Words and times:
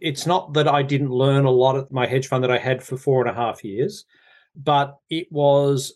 It's 0.00 0.26
not 0.26 0.52
that 0.52 0.68
I 0.68 0.84
didn't 0.84 1.10
learn 1.10 1.44
a 1.44 1.50
lot 1.50 1.76
at 1.76 1.90
my 1.90 2.06
hedge 2.06 2.28
fund 2.28 2.44
that 2.44 2.52
I 2.52 2.58
had 2.58 2.84
for 2.84 2.96
four 2.96 3.20
and 3.20 3.28
a 3.28 3.34
half 3.34 3.64
years, 3.64 4.04
but 4.54 4.96
it 5.10 5.26
was 5.32 5.94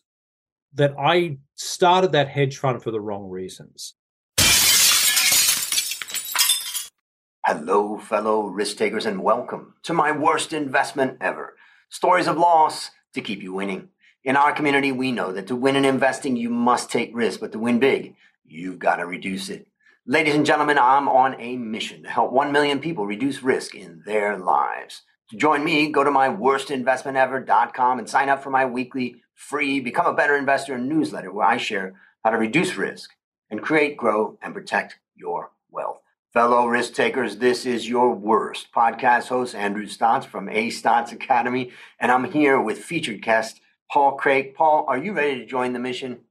that 0.75 0.97
I 0.99 1.39
started 1.55 2.11
that 2.11 2.27
hedge 2.29 2.59
fund 2.59 2.83
for 2.83 2.91
the 2.91 3.01
wrong 3.01 3.31
reasons. 3.31 3.95
Hello, 7.47 7.97
fellow 7.99 8.49
risk 8.49 8.77
takers, 8.77 9.07
and 9.07 9.23
welcome 9.23 9.75
to 9.85 9.93
my 9.93 10.11
worst 10.11 10.53
investment 10.53 11.19
ever 11.21 11.55
stories 11.89 12.27
of 12.27 12.37
loss 12.37 12.91
to 13.15 13.21
keep 13.21 13.41
you 13.41 13.53
winning. 13.53 13.91
In 14.25 14.37
our 14.37 14.53
community, 14.53 14.91
we 14.91 15.13
know 15.13 15.31
that 15.33 15.47
to 15.47 15.55
win 15.55 15.77
in 15.77 15.85
investing, 15.85 16.35
you 16.35 16.51
must 16.51 16.91
take 16.91 17.15
risk, 17.15 17.39
but 17.39 17.53
to 17.53 17.59
win 17.61 17.79
big, 17.79 18.17
you've 18.45 18.81
got 18.81 18.97
to 18.97 19.07
reduce 19.07 19.49
it. 19.49 19.69
Ladies 20.05 20.35
and 20.35 20.45
gentlemen, 20.45 20.79
I'm 20.79 21.09
on 21.09 21.41
a 21.41 21.57
mission 21.57 22.03
to 22.03 22.11
help 22.11 22.33
1 22.33 22.51
million 22.51 22.81
people 22.81 23.07
reduce 23.07 23.41
risk 23.41 23.77
in 23.77 24.03
their 24.05 24.37
lives. 24.37 25.03
To 25.31 25.37
join 25.37 25.63
me, 25.63 25.93
go 25.93 26.03
to 26.03 26.11
my 26.11 26.29
worstinvestmentever.com 26.29 28.01
and 28.01 28.11
sign 28.11 28.29
up 28.29 28.43
for 28.43 28.51
my 28.51 28.67
weekly 28.67 29.23
free 29.37 29.79
Become 29.79 30.07
a 30.07 30.13
Better 30.13 30.37
Investor 30.37 30.77
newsletter 30.77 31.31
where 31.33 31.47
I 31.47 31.57
share 31.57 31.95
how 32.25 32.31
to 32.31 32.37
reduce 32.37 32.77
risk 32.77 33.11
and 33.49 33.63
create, 33.63 33.97
grow, 33.97 34.37
and 34.43 34.53
protect 34.53 34.97
your 35.15 35.53
wealth. 35.71 36.01
Fellow 36.33 36.67
risk 36.67 36.95
takers, 36.95 37.37
this 37.37 37.65
is 37.65 37.89
your 37.89 38.13
worst 38.13 38.73
podcast 38.75 39.29
host, 39.29 39.55
Andrew 39.55 39.87
Stotz 39.87 40.27
from 40.27 40.49
A 40.49 40.69
Stotz 40.71 41.13
Academy, 41.13 41.71
and 42.01 42.11
I'm 42.11 42.25
here 42.25 42.61
with 42.61 42.79
featured 42.79 43.23
guest 43.23 43.61
Paul 43.89 44.19
Krake. 44.19 44.57
Paul, 44.57 44.85
are 44.89 44.99
you 44.99 45.13
ready 45.13 45.39
to 45.39 45.47
join 45.47 45.73
the 45.73 45.79
mission? 45.79 46.23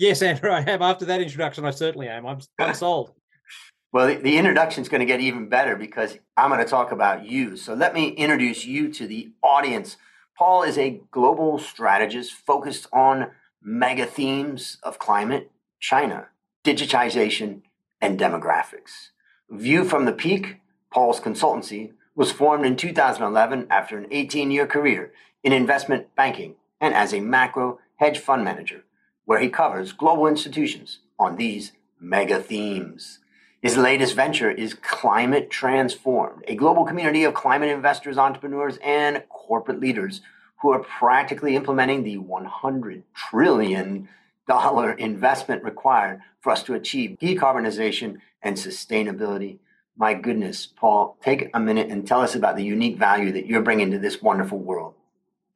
Yes, 0.00 0.22
Andrew, 0.22 0.50
I 0.50 0.62
am. 0.62 0.80
After 0.80 1.04
that 1.04 1.20
introduction, 1.20 1.66
I 1.66 1.72
certainly 1.72 2.08
am. 2.08 2.26
I'm, 2.26 2.38
I'm 2.58 2.72
sold. 2.72 3.12
well, 3.92 4.06
the, 4.06 4.14
the 4.14 4.38
introduction 4.38 4.80
is 4.80 4.88
going 4.88 5.00
to 5.00 5.06
get 5.06 5.20
even 5.20 5.50
better 5.50 5.76
because 5.76 6.16
I'm 6.38 6.48
going 6.48 6.64
to 6.64 6.70
talk 6.70 6.90
about 6.90 7.26
you. 7.26 7.58
So 7.58 7.74
let 7.74 7.92
me 7.92 8.08
introduce 8.08 8.64
you 8.64 8.90
to 8.94 9.06
the 9.06 9.30
audience. 9.42 9.98
Paul 10.38 10.62
is 10.62 10.78
a 10.78 11.02
global 11.10 11.58
strategist 11.58 12.32
focused 12.32 12.86
on 12.94 13.32
mega 13.62 14.06
themes 14.06 14.78
of 14.82 14.98
climate, 14.98 15.50
China, 15.80 16.28
digitization, 16.64 17.60
and 18.00 18.18
demographics. 18.18 19.10
View 19.50 19.84
from 19.84 20.06
the 20.06 20.12
Peak, 20.12 20.60
Paul's 20.90 21.20
consultancy, 21.20 21.92
was 22.14 22.32
formed 22.32 22.64
in 22.64 22.74
2011 22.74 23.66
after 23.68 23.98
an 23.98 24.06
18 24.10 24.50
year 24.50 24.66
career 24.66 25.12
in 25.44 25.52
investment 25.52 26.06
banking 26.16 26.54
and 26.80 26.94
as 26.94 27.12
a 27.12 27.20
macro 27.20 27.80
hedge 27.96 28.18
fund 28.18 28.42
manager, 28.42 28.82
where 29.30 29.38
he 29.38 29.48
covers 29.48 29.92
global 29.92 30.26
institutions 30.26 30.98
on 31.16 31.36
these 31.36 31.70
mega 32.00 32.42
themes. 32.42 33.20
His 33.62 33.76
latest 33.76 34.16
venture 34.16 34.50
is 34.50 34.74
Climate 34.74 35.50
Transformed, 35.50 36.42
a 36.48 36.56
global 36.56 36.84
community 36.84 37.22
of 37.22 37.32
climate 37.32 37.68
investors, 37.68 38.18
entrepreneurs, 38.18 38.76
and 38.82 39.22
corporate 39.28 39.78
leaders 39.78 40.20
who 40.60 40.72
are 40.72 40.80
practically 40.80 41.54
implementing 41.54 42.02
the 42.02 42.18
100 42.18 43.04
trillion 43.14 44.08
dollar 44.48 44.94
investment 44.94 45.62
required 45.62 46.20
for 46.40 46.50
us 46.50 46.64
to 46.64 46.74
achieve 46.74 47.16
decarbonization 47.22 48.16
and 48.42 48.56
sustainability. 48.56 49.58
My 49.96 50.12
goodness, 50.12 50.66
Paul, 50.66 51.16
take 51.22 51.50
a 51.54 51.60
minute 51.60 51.88
and 51.88 52.04
tell 52.04 52.20
us 52.20 52.34
about 52.34 52.56
the 52.56 52.64
unique 52.64 52.98
value 52.98 53.30
that 53.30 53.46
you're 53.46 53.62
bringing 53.62 53.92
to 53.92 53.98
this 54.00 54.20
wonderful 54.20 54.58
world. 54.58 54.94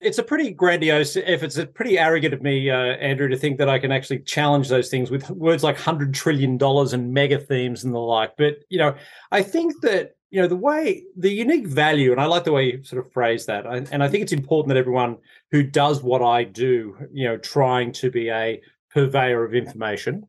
It's 0.04 0.18
a 0.18 0.22
pretty 0.22 0.50
grandiose 0.50 1.16
if 1.16 1.42
It's 1.42 1.56
a 1.56 1.66
pretty 1.66 1.98
arrogant 1.98 2.34
of 2.34 2.42
me, 2.42 2.70
uh, 2.70 2.76
Andrew, 2.76 3.28
to 3.28 3.36
think 3.36 3.58
that 3.58 3.68
I 3.68 3.78
can 3.78 3.90
actually 3.90 4.20
challenge 4.20 4.68
those 4.68 4.90
things 4.90 5.10
with 5.10 5.30
words 5.30 5.64
like 5.64 5.78
$100 5.78 6.12
trillion 6.12 6.58
and 6.62 7.12
mega 7.12 7.38
themes 7.38 7.84
and 7.84 7.94
the 7.94 7.98
like. 7.98 8.36
But, 8.36 8.58
you 8.68 8.78
know, 8.78 8.94
I 9.32 9.42
think 9.42 9.80
that 9.82 10.16
you 10.34 10.42
know 10.42 10.48
the 10.48 10.56
way 10.56 11.04
the 11.16 11.30
unique 11.30 11.68
value 11.68 12.10
and 12.10 12.20
i 12.20 12.24
like 12.24 12.42
the 12.42 12.50
way 12.50 12.64
you 12.64 12.82
sort 12.82 13.06
of 13.06 13.12
phrase 13.12 13.46
that 13.46 13.64
and 13.66 14.02
i 14.02 14.08
think 14.08 14.20
it's 14.20 14.32
important 14.32 14.68
that 14.68 14.76
everyone 14.76 15.16
who 15.52 15.62
does 15.62 16.02
what 16.02 16.22
i 16.22 16.42
do 16.42 16.96
you 17.12 17.24
know 17.28 17.36
trying 17.36 17.92
to 17.92 18.10
be 18.10 18.30
a 18.30 18.60
purveyor 18.90 19.44
of 19.44 19.54
information 19.54 20.26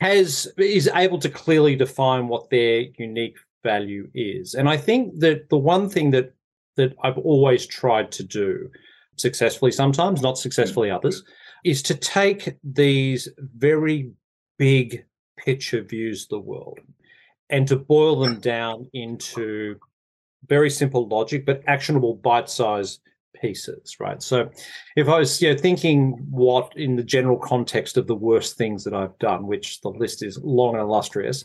has 0.00 0.46
is 0.58 0.88
able 0.94 1.18
to 1.18 1.28
clearly 1.28 1.74
define 1.74 2.28
what 2.28 2.50
their 2.50 2.84
unique 2.98 3.36
value 3.64 4.08
is 4.14 4.54
and 4.54 4.68
i 4.68 4.76
think 4.76 5.18
that 5.18 5.48
the 5.48 5.58
one 5.58 5.88
thing 5.88 6.12
that 6.12 6.32
that 6.76 6.94
i've 7.02 7.18
always 7.18 7.66
tried 7.66 8.12
to 8.12 8.22
do 8.22 8.70
successfully 9.16 9.70
sometimes 9.70 10.22
not 10.22 10.38
successfully 10.38 10.88
mm. 10.88 10.96
others 10.96 11.22
is 11.64 11.82
to 11.82 11.94
take 11.94 12.56
these 12.64 13.28
very 13.56 14.10
big 14.58 15.04
picture 15.36 15.82
views 15.82 16.24
of 16.24 16.28
the 16.30 16.38
world 16.40 16.78
and 17.50 17.68
to 17.68 17.76
boil 17.76 18.20
them 18.20 18.40
down 18.40 18.88
into 18.94 19.76
very 20.48 20.70
simple 20.70 21.06
logic, 21.06 21.46
but 21.46 21.62
actionable 21.66 22.14
bite-sized 22.14 23.00
pieces, 23.40 23.96
right? 24.00 24.22
So 24.22 24.50
if 24.96 25.08
I 25.08 25.18
was 25.18 25.40
you 25.40 25.52
know, 25.52 25.58
thinking 25.58 26.12
what 26.30 26.72
in 26.76 26.96
the 26.96 27.02
general 27.02 27.38
context 27.38 27.96
of 27.96 28.06
the 28.06 28.14
worst 28.14 28.56
things 28.56 28.84
that 28.84 28.94
I've 28.94 29.18
done, 29.18 29.46
which 29.46 29.80
the 29.82 29.90
list 29.90 30.22
is 30.22 30.38
long 30.42 30.74
and 30.74 30.82
illustrious, 30.82 31.44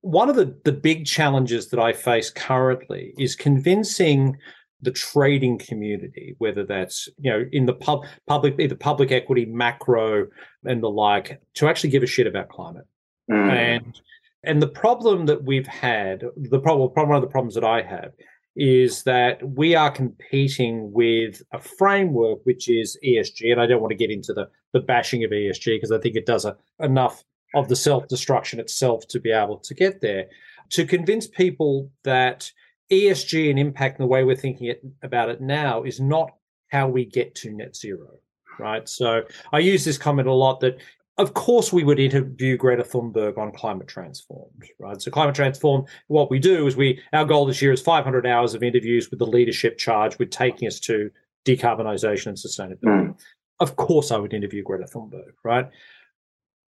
one 0.00 0.30
of 0.30 0.36
the, 0.36 0.56
the 0.64 0.72
big 0.72 1.06
challenges 1.06 1.68
that 1.70 1.80
I 1.80 1.92
face 1.92 2.30
currently 2.30 3.14
is 3.18 3.34
convincing 3.34 4.36
the 4.80 4.90
trading 4.90 5.58
community, 5.58 6.34
whether 6.38 6.64
that's 6.64 7.08
you 7.18 7.30
know 7.30 7.44
in 7.52 7.66
the 7.66 7.74
pub 7.74 8.04
public 8.26 8.58
either 8.58 8.74
public 8.74 9.10
equity, 9.10 9.44
macro, 9.44 10.26
and 10.64 10.82
the 10.82 10.90
like, 10.90 11.40
to 11.54 11.68
actually 11.68 11.90
give 11.90 12.02
a 12.02 12.06
shit 12.06 12.26
about 12.26 12.48
climate. 12.48 12.86
Mm. 13.30 13.50
And 13.50 14.00
and 14.44 14.62
the 14.62 14.68
problem 14.68 15.26
that 15.26 15.44
we've 15.44 15.66
had, 15.66 16.24
the 16.36 16.60
problem, 16.60 16.90
one 16.94 17.16
of 17.16 17.22
the 17.22 17.28
problems 17.28 17.54
that 17.54 17.64
I 17.64 17.82
have, 17.82 18.12
is 18.56 19.02
that 19.04 19.40
we 19.56 19.74
are 19.74 19.90
competing 19.90 20.92
with 20.92 21.42
a 21.52 21.60
framework 21.60 22.40
which 22.44 22.68
is 22.68 22.96
ESG, 23.04 23.52
and 23.52 23.60
I 23.60 23.66
don't 23.66 23.80
want 23.80 23.90
to 23.90 23.96
get 23.96 24.10
into 24.10 24.32
the 24.32 24.48
the 24.72 24.80
bashing 24.80 25.24
of 25.24 25.30
ESG 25.30 25.76
because 25.76 25.92
I 25.92 25.98
think 25.98 26.14
it 26.14 26.26
does 26.26 26.44
a, 26.44 26.56
enough 26.80 27.24
of 27.54 27.68
the 27.68 27.76
self 27.76 28.08
destruction 28.08 28.60
itself 28.60 29.06
to 29.08 29.20
be 29.20 29.32
able 29.32 29.58
to 29.58 29.74
get 29.74 30.00
there. 30.00 30.26
To 30.70 30.84
convince 30.84 31.26
people 31.26 31.90
that 32.04 32.52
ESG 32.90 33.50
and 33.50 33.58
impact 33.58 33.98
and 33.98 34.04
the 34.04 34.08
way 34.08 34.24
we're 34.24 34.36
thinking 34.36 34.68
it, 34.68 34.82
about 35.02 35.28
it 35.28 35.40
now 35.40 35.82
is 35.82 36.00
not 36.00 36.30
how 36.68 36.88
we 36.88 37.04
get 37.04 37.34
to 37.34 37.50
net 37.50 37.76
zero 37.76 38.18
right? 38.58 38.88
So 38.88 39.22
I 39.52 39.60
use 39.60 39.84
this 39.84 39.98
comment 39.98 40.28
a 40.28 40.32
lot 40.32 40.60
that 40.60 40.78
of 41.18 41.34
course, 41.34 41.72
we 41.72 41.82
would 41.82 41.98
interview 41.98 42.56
Greta 42.56 42.84
Thunberg 42.84 43.38
on 43.38 43.50
Climate 43.50 43.88
Transformed, 43.88 44.68
right? 44.78 45.02
So, 45.02 45.10
Climate 45.10 45.34
Transformed, 45.34 45.88
what 46.06 46.30
we 46.30 46.38
do 46.38 46.68
is 46.68 46.76
we, 46.76 47.02
our 47.12 47.24
goal 47.24 47.44
this 47.44 47.60
year 47.60 47.72
is 47.72 47.82
500 47.82 48.24
hours 48.24 48.54
of 48.54 48.62
interviews 48.62 49.10
with 49.10 49.18
the 49.18 49.26
leadership 49.26 49.78
charged 49.78 50.20
with 50.20 50.30
taking 50.30 50.68
us 50.68 50.78
to 50.80 51.10
decarbonisation 51.44 52.26
and 52.26 52.36
sustainability. 52.36 53.08
Mm. 53.08 53.18
Of 53.58 53.74
course, 53.74 54.12
I 54.12 54.16
would 54.16 54.32
interview 54.32 54.62
Greta 54.62 54.84
Thunberg, 54.84 55.32
right? 55.42 55.68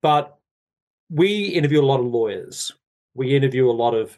But 0.01 0.35
we 1.11 1.49
interview 1.49 1.81
a 1.81 1.85
lot 1.85 1.99
of 1.99 2.07
lawyers, 2.07 2.71
we 3.13 3.35
interview 3.35 3.69
a 3.69 3.71
lot 3.71 3.93
of 3.93 4.17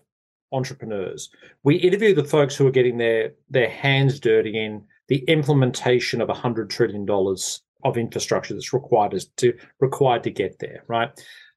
entrepreneurs, 0.52 1.30
we 1.64 1.76
interview 1.76 2.14
the 2.14 2.24
folks 2.24 2.56
who 2.56 2.68
are 2.68 2.72
getting 2.72 2.98
their 2.98 3.34
their 3.50 3.70
hands 3.70 4.20
dirty 4.20 4.58
in 4.58 4.84
the 5.08 5.24
implementation 5.28 6.22
of 6.22 6.30
$100 6.30 6.70
trillion 6.70 7.06
of 7.84 7.98
infrastructure 7.98 8.54
that's 8.54 8.74
required 8.74 9.20
to 9.38 9.54
required 9.80 10.24
to 10.24 10.32
get 10.32 10.60
there, 10.60 10.84
right? 10.88 11.10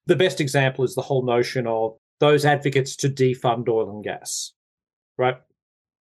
The 0.07 0.17
best 0.17 0.41
example 0.41 0.85
is 0.85 0.95
the 0.95 1.03
whole 1.03 1.25
notion 1.25 1.67
of 1.67 1.97
those 2.21 2.45
advocates 2.45 2.97
to 2.97 3.09
defund 3.09 3.69
oil 3.69 3.91
and 3.91 4.05
gas, 4.05 4.53
right? 5.19 5.37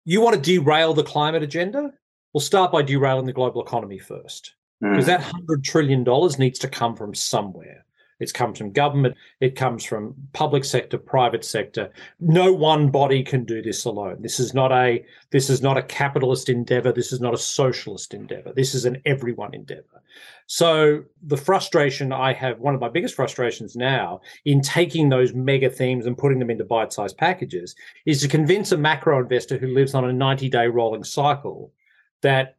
You 0.04 0.20
want 0.20 0.36
to 0.36 0.40
derail 0.40 0.94
the 0.94 1.04
climate 1.04 1.42
agenda? 1.42 1.92
We'll 2.32 2.40
start 2.40 2.72
by 2.72 2.82
derailing 2.82 3.26
the 3.26 3.32
global 3.32 3.62
economy 3.62 3.98
first, 3.98 4.54
because 4.80 5.04
mm. 5.04 5.08
that 5.08 5.20
$100 5.20 5.64
trillion 5.64 6.04
needs 6.38 6.58
to 6.60 6.68
come 6.68 6.96
from 6.96 7.14
somewhere. 7.14 7.84
It 8.20 8.34
comes 8.34 8.58
from 8.58 8.72
government. 8.72 9.16
It 9.40 9.54
comes 9.56 9.84
from 9.84 10.14
public 10.32 10.64
sector, 10.64 10.98
private 10.98 11.44
sector. 11.44 11.90
No 12.20 12.52
one 12.52 12.90
body 12.90 13.22
can 13.22 13.44
do 13.44 13.62
this 13.62 13.84
alone. 13.84 14.18
This 14.20 14.40
is 14.40 14.54
not 14.54 14.72
a 14.72 15.04
this 15.30 15.48
is 15.50 15.62
not 15.62 15.78
a 15.78 15.82
capitalist 15.82 16.48
endeavor. 16.48 16.92
This 16.92 17.12
is 17.12 17.20
not 17.20 17.34
a 17.34 17.38
socialist 17.38 18.14
endeavor. 18.14 18.52
This 18.52 18.74
is 18.74 18.84
an 18.84 19.00
everyone 19.06 19.54
endeavor. 19.54 20.02
So 20.46 21.04
the 21.22 21.36
frustration 21.36 22.10
I 22.10 22.32
have, 22.32 22.58
one 22.58 22.74
of 22.74 22.80
my 22.80 22.88
biggest 22.88 23.14
frustrations 23.14 23.76
now 23.76 24.22
in 24.46 24.62
taking 24.62 25.08
those 25.08 25.34
mega 25.34 25.68
themes 25.68 26.06
and 26.06 26.16
putting 26.16 26.38
them 26.38 26.50
into 26.50 26.64
bite-sized 26.64 27.18
packages, 27.18 27.76
is 28.06 28.22
to 28.22 28.28
convince 28.28 28.72
a 28.72 28.78
macro 28.78 29.20
investor 29.20 29.58
who 29.58 29.68
lives 29.68 29.94
on 29.94 30.08
a 30.08 30.12
90-day 30.12 30.66
rolling 30.68 31.04
cycle 31.04 31.72
that 32.22 32.56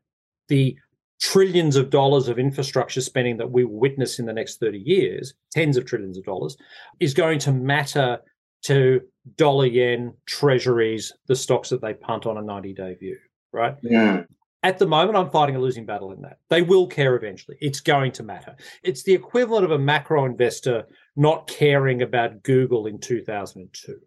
the 0.49 0.77
trillions 1.19 1.75
of 1.75 1.89
dollars 1.89 2.27
of 2.27 2.39
infrastructure 2.39 3.01
spending 3.01 3.37
that 3.37 3.51
we 3.51 3.65
will 3.65 3.79
witness 3.79 4.19
in 4.19 4.25
the 4.25 4.33
next 4.33 4.59
30 4.59 4.79
years, 4.79 5.33
tens 5.51 5.77
of 5.77 5.85
trillions 5.85 6.17
of 6.17 6.23
dollars, 6.23 6.57
is 6.99 7.13
going 7.13 7.39
to 7.39 7.51
matter 7.51 8.19
to 8.63 9.01
dollar 9.35 9.65
yen 9.65 10.13
treasuries, 10.25 11.13
the 11.27 11.35
stocks 11.35 11.69
that 11.69 11.81
they 11.81 11.93
punt 11.93 12.25
on 12.25 12.37
a 12.37 12.41
90 12.41 12.73
day 12.73 12.95
view, 12.95 13.17
right? 13.51 13.75
Yeah. 13.81 14.23
At 14.61 14.77
the 14.77 14.87
moment, 14.87 15.17
I'm 15.17 15.29
fighting 15.29 15.55
a 15.55 15.59
losing 15.59 15.85
battle 15.85 16.11
in 16.11 16.21
that. 16.21 16.39
They 16.49 16.61
will 16.61 16.85
care 16.85 17.15
eventually. 17.15 17.57
It's 17.61 17.79
going 17.79 18.11
to 18.13 18.23
matter. 18.23 18.57
It's 18.83 19.03
the 19.03 19.13
equivalent 19.13 19.63
of 19.63 19.71
a 19.71 19.79
macro 19.79 20.25
investor 20.25 20.85
not 21.15 21.47
caring 21.47 22.01
about 22.01 22.43
Google 22.43 22.85
in 22.85 22.99
2002 22.99 23.99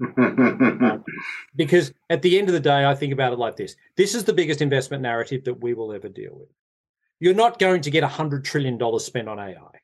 because 1.56 1.92
at 2.10 2.22
the 2.22 2.38
end 2.38 2.48
of 2.48 2.52
the 2.52 2.60
day, 2.60 2.84
I 2.84 2.94
think 2.94 3.12
about 3.12 3.32
it 3.32 3.38
like 3.38 3.56
this 3.56 3.76
this 3.96 4.14
is 4.14 4.24
the 4.24 4.32
biggest 4.32 4.60
investment 4.60 5.02
narrative 5.02 5.44
that 5.44 5.62
we 5.62 5.74
will 5.74 5.92
ever 5.92 6.08
deal 6.08 6.32
with. 6.34 6.48
You're 7.20 7.34
not 7.34 7.58
going 7.58 7.80
to 7.82 7.90
get 7.90 8.02
$100 8.02 8.42
trillion 8.44 8.98
spent 8.98 9.28
on 9.28 9.38
AI, 9.38 9.80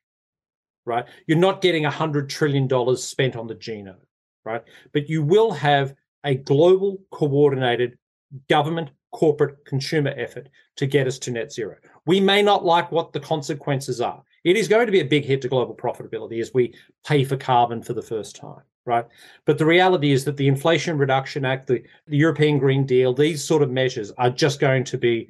right? 0.85 1.05
You're 1.27 1.37
not 1.37 1.61
getting 1.61 1.83
$100 1.83 2.27
trillion 2.27 2.97
spent 2.97 3.35
on 3.37 3.47
the 3.47 3.55
genome, 3.55 3.95
right? 4.43 4.63
But 4.91 5.09
you 5.09 5.23
will 5.23 5.51
have 5.51 5.95
a 6.25 6.35
global, 6.35 7.01
coordinated 7.09 7.97
government, 8.49 8.89
corporate, 9.13 9.65
consumer 9.65 10.13
effort 10.17 10.49
to 10.75 10.85
get 10.85 11.07
us 11.07 11.19
to 11.19 11.31
net 11.31 11.53
zero. 11.53 11.77
We 12.05 12.19
may 12.19 12.41
not 12.41 12.65
like 12.65 12.91
what 12.91 13.13
the 13.13 13.19
consequences 13.21 14.01
are. 14.01 14.21
It 14.43 14.57
is 14.57 14.67
going 14.67 14.87
to 14.87 14.91
be 14.91 14.99
a 14.99 15.05
big 15.05 15.23
hit 15.23 15.41
to 15.43 15.47
global 15.47 15.75
profitability 15.75 16.41
as 16.41 16.53
we 16.53 16.75
pay 17.05 17.23
for 17.23 17.37
carbon 17.37 17.81
for 17.81 17.93
the 17.93 18.01
first 18.01 18.35
time 18.35 18.63
right? 18.85 19.05
But 19.45 19.57
the 19.57 19.65
reality 19.65 20.11
is 20.11 20.25
that 20.25 20.37
the 20.37 20.47
Inflation 20.47 20.97
Reduction 20.97 21.45
Act, 21.45 21.67
the, 21.67 21.83
the 22.07 22.17
European 22.17 22.57
Green 22.57 22.85
Deal, 22.85 23.13
these 23.13 23.43
sort 23.43 23.61
of 23.61 23.71
measures 23.71 24.11
are 24.17 24.29
just 24.29 24.59
going 24.59 24.83
to 24.85 24.97
be 24.97 25.29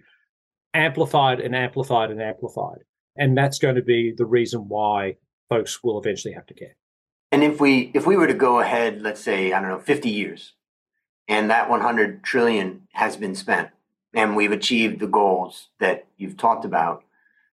amplified 0.74 1.39
and 1.39 1.56
amplified 1.56 2.12
and 2.12 2.21
amplified. 2.21 2.80
And 3.18 3.38
that's 3.38 3.59
going 3.59 3.75
to 3.75 3.81
be 3.81 4.13
the 4.15 4.25
reason 4.25 4.68
why 4.68 5.18
folks 5.50 5.83
will 5.83 6.00
eventually 6.00 6.33
have 6.33 6.45
to 6.48 6.53
get. 6.53 6.75
And 7.31 7.44
if 7.44 7.59
we 7.59 7.92
if 7.94 8.06
we 8.06 8.18
were 8.18 8.27
to 8.27 8.33
go 8.33 8.59
ahead, 8.59 9.01
let's 9.01 9.21
say, 9.21 9.53
I 9.53 9.62
don't 9.62 9.69
know, 9.69 9.80
50 9.80 10.09
years, 10.09 10.53
and 11.27 11.50
that 11.50 11.69
100 11.69 12.24
trillion 12.24 12.88
has 12.94 13.15
been 13.15 13.36
spent 13.36 13.69
and 14.13 14.36
we've 14.36 14.51
achieved 14.51 15.00
the 15.00 15.07
goals 15.07 15.69
that 15.80 16.07
you've 16.18 16.38
talked 16.38 16.65
about, 16.65 17.03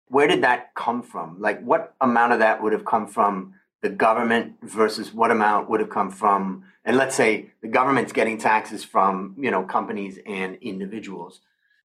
where 0.08 0.26
did 0.26 0.42
that 0.42 0.74
come 0.74 1.02
from? 1.02 1.40
Like 1.40 1.62
what 1.62 1.94
amount 2.00 2.34
of 2.34 2.40
that 2.40 2.62
would 2.62 2.74
have 2.74 2.84
come 2.84 3.06
from 3.06 3.54
the 3.82 3.90
government 3.90 4.54
versus 4.62 5.12
what 5.12 5.30
amount 5.30 5.68
would 5.68 5.80
have 5.80 5.90
come 5.90 6.10
from 6.10 6.64
and 6.84 6.96
let's 6.96 7.14
say 7.14 7.50
the 7.60 7.68
government's 7.68 8.12
getting 8.12 8.38
taxes 8.38 8.84
from 8.84 9.34
you 9.38 9.50
know 9.50 9.62
companies 9.62 10.18
and 10.26 10.56
individuals. 10.56 11.40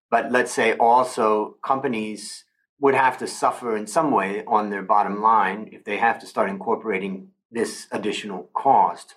But 0.09 0.31
let's 0.31 0.51
say 0.51 0.73
also 0.73 1.57
companies 1.63 2.45
would 2.79 2.95
have 2.95 3.17
to 3.17 3.27
suffer 3.27 3.75
in 3.75 3.87
some 3.87 4.11
way 4.11 4.43
on 4.45 4.69
their 4.69 4.83
bottom 4.83 5.21
line 5.21 5.69
if 5.71 5.83
they 5.83 5.97
have 5.97 6.19
to 6.19 6.27
start 6.27 6.49
incorporating 6.49 7.29
this 7.51 7.87
additional 7.91 8.49
cost. 8.53 9.15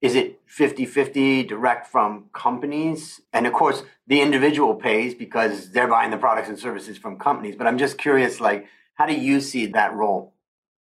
Is 0.00 0.14
it 0.14 0.40
50-50 0.46 1.48
direct 1.48 1.86
from 1.86 2.26
companies? 2.32 3.20
And 3.32 3.46
of 3.46 3.52
course 3.52 3.82
the 4.06 4.20
individual 4.20 4.74
pays 4.74 5.14
because 5.14 5.70
they're 5.70 5.88
buying 5.88 6.10
the 6.10 6.16
products 6.16 6.48
and 6.48 6.58
services 6.58 6.98
from 6.98 7.18
companies. 7.18 7.54
But 7.56 7.66
i'm 7.68 7.78
just 7.78 7.98
curious 7.98 8.40
like 8.40 8.66
how 8.94 9.06
do 9.06 9.14
you 9.14 9.40
see 9.40 9.66
that 9.66 9.94
role 9.94 10.33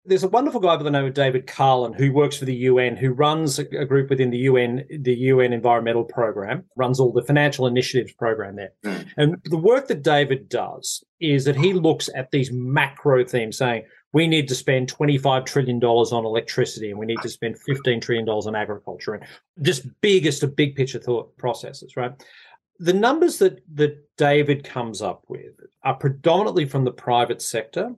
there's 0.06 0.22
a 0.22 0.28
wonderful 0.28 0.60
guy 0.60 0.76
by 0.76 0.82
the 0.82 0.90
name 0.90 1.04
of 1.04 1.14
David 1.14 1.46
Carlin 1.46 1.92
who 1.92 2.12
works 2.12 2.36
for 2.36 2.44
the 2.44 2.54
UN, 2.54 2.96
who 2.96 3.10
runs 3.10 3.58
a, 3.58 3.64
group 3.64 4.10
within 4.10 4.30
the 4.30 4.38
UN, 4.38 4.84
the 5.00 5.14
UN 5.14 5.52
Environmental 5.52 6.04
Program, 6.04 6.64
runs 6.76 7.00
all 7.00 7.12
the 7.12 7.22
financial 7.22 7.66
initiatives 7.66 8.12
program 8.12 8.56
there. 8.56 8.72
Mm. 8.84 9.06
And 9.16 9.36
the 9.44 9.56
work 9.56 9.88
that 9.88 10.02
David 10.02 10.48
does 10.48 11.04
is 11.20 11.44
that 11.44 11.56
he 11.56 11.72
looks 11.72 12.08
at 12.14 12.30
these 12.30 12.52
macro 12.52 13.24
themes, 13.24 13.58
saying 13.58 13.84
we 14.12 14.26
need 14.26 14.48
to 14.48 14.54
spend 14.54 14.92
$25 14.92 15.44
trillion 15.44 15.82
on 15.82 16.24
electricity 16.24 16.90
and 16.90 16.98
we 16.98 17.06
need 17.06 17.20
to 17.22 17.28
spend 17.28 17.56
$15 17.68 18.00
trillion 18.00 18.28
on 18.28 18.54
agriculture 18.54 19.14
and 19.14 19.24
just 19.62 19.88
biggest 20.00 20.42
of 20.42 20.56
big 20.56 20.76
picture 20.76 20.98
thought 20.98 21.36
processes, 21.36 21.96
right? 21.96 22.12
The 22.78 22.92
numbers 22.92 23.38
that, 23.38 23.60
that 23.74 24.16
David 24.16 24.64
comes 24.64 25.02
up 25.02 25.24
with 25.28 25.60
are 25.82 25.94
predominantly 25.94 26.66
from 26.66 26.84
the 26.84 26.92
private 26.92 27.42
sector 27.42 27.94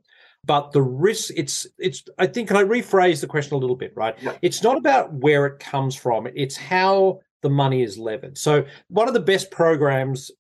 but 0.49 0.73
the 0.73 0.83
risk 0.83 1.33
it's 1.37 1.67
it's 1.79 2.03
i 2.19 2.27
think 2.27 2.49
can 2.49 2.57
i 2.57 2.65
rephrase 2.65 3.21
the 3.21 3.27
question 3.29 3.55
a 3.55 3.59
little 3.59 3.77
bit 3.77 3.93
right? 3.95 4.17
Yeah. 4.21 4.37
it's 4.43 4.65
not 4.65 4.77
about 4.77 5.13
where 5.13 5.47
it 5.47 5.61
comes 5.61 5.95
from 5.95 6.27
it's 6.35 6.57
how 6.57 7.21
the 7.43 7.51
money 7.51 7.83
is 7.83 7.99
levered. 7.99 8.37
So 8.37 8.65
one 8.89 9.07
of 9.07 9.15
the 9.15 9.21
best 9.21 9.51
programs 9.51 10.31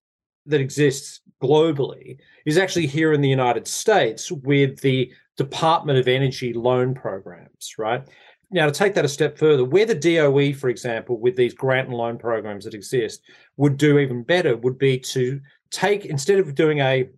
that 0.46 0.60
exists 0.60 1.20
globally 1.40 2.18
is 2.44 2.58
actually 2.58 2.86
here 2.86 3.12
in 3.12 3.20
the 3.20 3.28
united 3.28 3.68
states 3.68 4.32
with 4.32 4.80
the 4.80 5.12
department 5.36 5.98
of 5.98 6.08
energy 6.08 6.52
loan 6.52 6.94
programs 6.94 7.74
right? 7.78 8.02
Now 8.50 8.66
to 8.66 8.72
take 8.72 8.94
that 8.94 9.04
a 9.04 9.08
step 9.08 9.38
further 9.38 9.64
where 9.64 9.86
the 9.86 9.94
doe 9.94 10.52
for 10.54 10.70
example 10.70 11.20
with 11.20 11.36
these 11.36 11.54
grant 11.54 11.88
and 11.88 11.96
loan 11.96 12.18
programs 12.18 12.64
that 12.64 12.74
exist 12.74 13.20
would 13.56 13.76
do 13.76 13.98
even 13.98 14.24
better 14.24 14.56
would 14.56 14.78
be 14.78 14.98
to 14.98 15.40
take 15.70 16.06
instead 16.06 16.38
of 16.40 16.54
doing 16.54 16.80
a 16.80 17.08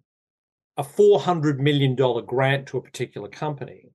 a 0.80 0.82
$400 0.82 1.58
million 1.58 1.94
grant 1.94 2.66
to 2.68 2.78
a 2.78 2.82
particular 2.82 3.28
company, 3.28 3.92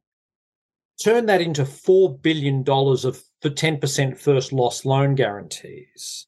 turn 1.04 1.26
that 1.26 1.42
into 1.42 1.64
$4 1.64 2.22
billion 2.22 2.60
of 2.60 3.24
the 3.42 3.50
10% 3.50 4.18
first 4.18 4.54
loss 4.54 4.86
loan 4.86 5.16
guarantees, 5.16 6.28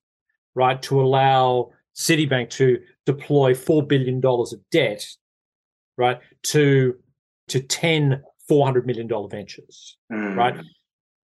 right? 0.56 0.81
To 0.81 1.00
allow 1.00 1.69
Citibank 1.95 2.50
to 2.51 2.80
deploy 3.06 3.54
$4 3.54 3.88
billion 3.88 4.19
of 4.25 4.69
debt, 4.71 5.06
right? 5.95 6.19
To, 6.45 6.95
to 7.50 7.59
10 7.59 8.24
$400 8.50 8.86
million 8.86 9.07
ventures, 9.30 9.98
mm. 10.12 10.36
right? 10.36 10.56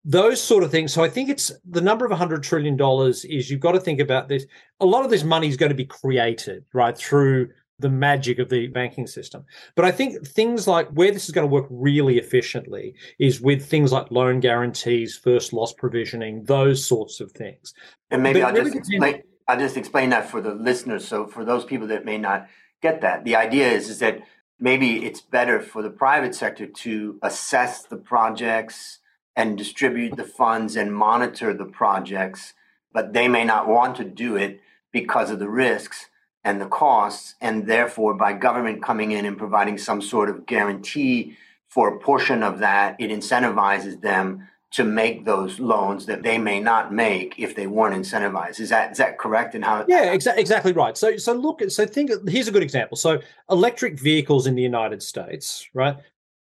Those 0.06 0.41
sort 0.41 0.63
of 0.63 0.69
things. 0.69 0.94
So 0.94 1.03
I 1.03 1.09
think 1.09 1.30
it's 1.30 1.51
the 1.68 1.81
number 1.81 2.06
of 2.06 2.12
$100 2.12 2.44
trillion 2.44 2.77
is 3.09 3.50
you've 3.50 3.62
got 3.62 3.71
to 3.71 3.80
think 3.80 4.00
about 4.00 4.27
this. 4.27 4.45
A 4.80 4.85
lot 4.85 5.06
of 5.06 5.09
this 5.09 5.24
money 5.24 5.47
is 5.47 5.57
going 5.57 5.69
to 5.69 5.75
be 5.75 5.85
created, 5.85 6.65
right? 6.74 6.95
Through 6.95 7.50
the 7.80 7.90
magic 7.90 8.40
of 8.40 8.50
the 8.50 8.68
banking 8.68 9.08
system. 9.08 9.46
But 9.75 9.86
I 9.86 9.92
think 9.92 10.25
things 10.28 10.68
like 10.68 10.88
where 10.90 11.12
this 11.12 11.25
is 11.25 11.31
going 11.31 11.48
to 11.48 11.52
work 11.54 11.68
really 11.70 12.18
efficiently 12.18 12.96
is 13.20 13.42
with 13.42 13.66
things 13.66 13.92
like 13.92 14.12
loan 14.12 14.40
guarantees, 14.40 15.18
first 15.18 15.54
loss 15.54 15.74
provisioning, 15.74 16.44
those 16.44 16.86
sorts 16.86 17.20
of 17.20 17.31
things. 17.31 17.74
And 18.12 18.24
maybe 18.24 18.42
but 18.42 18.48
I'll 18.48 18.54
really 18.54 18.72
just 18.72 18.78
explain, 18.78 19.24
I'll 19.48 19.60
just 19.60 19.78
explain 19.78 20.10
that 20.12 20.30
for 20.30 20.40
the 20.40 20.54
listeners. 20.54 21.08
So 21.08 21.28
for 21.28 21.44
those 21.44 21.66
people 21.66 21.88
that 21.88 22.06
may 22.06 22.18
not 22.18 22.48
get 22.81 23.02
that, 23.02 23.24
the 23.24 23.36
idea 23.36 23.70
is 23.70 23.90
is 23.90 24.00
that 24.00 24.22
maybe 24.60 25.06
it's 25.06 25.22
better 25.22 25.60
for 25.60 25.81
the 25.81 25.90
private 25.90 26.36
sector 26.36 26.68
to 26.68 27.19
assess 27.24 27.84
the 27.84 27.98
projects 27.98 29.00
and 29.36 29.58
distribute 29.58 30.16
the 30.16 30.24
funds 30.24 30.76
and 30.76 30.96
monitor 30.96 31.54
the 31.54 31.66
projects, 31.66 32.54
but 32.94 33.14
they 33.14 33.28
may 33.28 33.44
not 33.44 33.68
want 33.68 33.96
to 33.98 34.04
do 34.04 34.36
it 34.36 34.62
because 34.92 35.31
of 35.31 35.40
the 35.40 35.50
risks 35.50 36.06
and 36.44 36.60
the 36.60 36.66
costs, 36.66 37.36
and 37.42 37.68
therefore 37.68 38.13
by 38.13 38.34
government 38.34 38.84
coming 38.84 39.12
in 39.12 39.25
and 39.25 39.38
providing 39.38 39.78
some 39.78 40.01
sort 40.01 40.30
of 40.30 40.45
guarantee 40.45 41.38
for 41.68 41.95
a 41.95 42.00
portion 42.00 42.44
of 42.44 42.60
that, 42.60 42.95
it 43.00 43.10
incentivizes 43.10 44.01
them 44.01 44.48
to 44.74 44.84
make 44.84 45.24
those 45.24 45.60
loans 45.60 46.07
that 46.07 46.24
they 46.24 46.38
may 46.38 46.60
not 46.60 46.92
make 46.92 47.38
if 47.38 47.56
they 47.56 47.68
weren't 47.68 47.95
incentivized. 47.95 48.60
Is 48.60 48.69
that 48.69 48.92
is 48.92 48.98
that 48.98 49.19
correct? 49.19 49.54
And 49.56 49.63
how? 49.63 49.86
Yeah, 49.88 50.13
exa- 50.13 50.38
exactly 50.38 50.74
right. 50.74 50.98
So 50.98 51.18
so 51.18 51.34
look, 51.34 51.62
so 51.69 51.86
think. 51.86 52.12
Here's 52.28 52.47
a 52.47 52.52
good 52.52 52.64
example. 52.64 52.97
So 52.97 53.21
electric 53.50 54.00
vehicles 54.00 54.47
in 54.47 54.56
the 54.56 54.64
United 54.64 55.02
States, 55.04 55.69
right? 55.73 55.95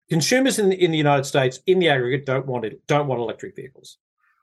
Consumers 0.08 0.58
in 0.58 0.70
the, 0.70 0.82
in 0.82 0.90
the 0.90 0.98
United 0.98 1.24
States, 1.24 1.60
in 1.66 1.78
the 1.78 1.88
aggregate, 1.88 2.26
don't 2.26 2.46
want 2.46 2.64
it. 2.64 2.86
Don't 2.86 3.06
want 3.06 3.20
electric 3.20 3.54
vehicles. 3.54 3.98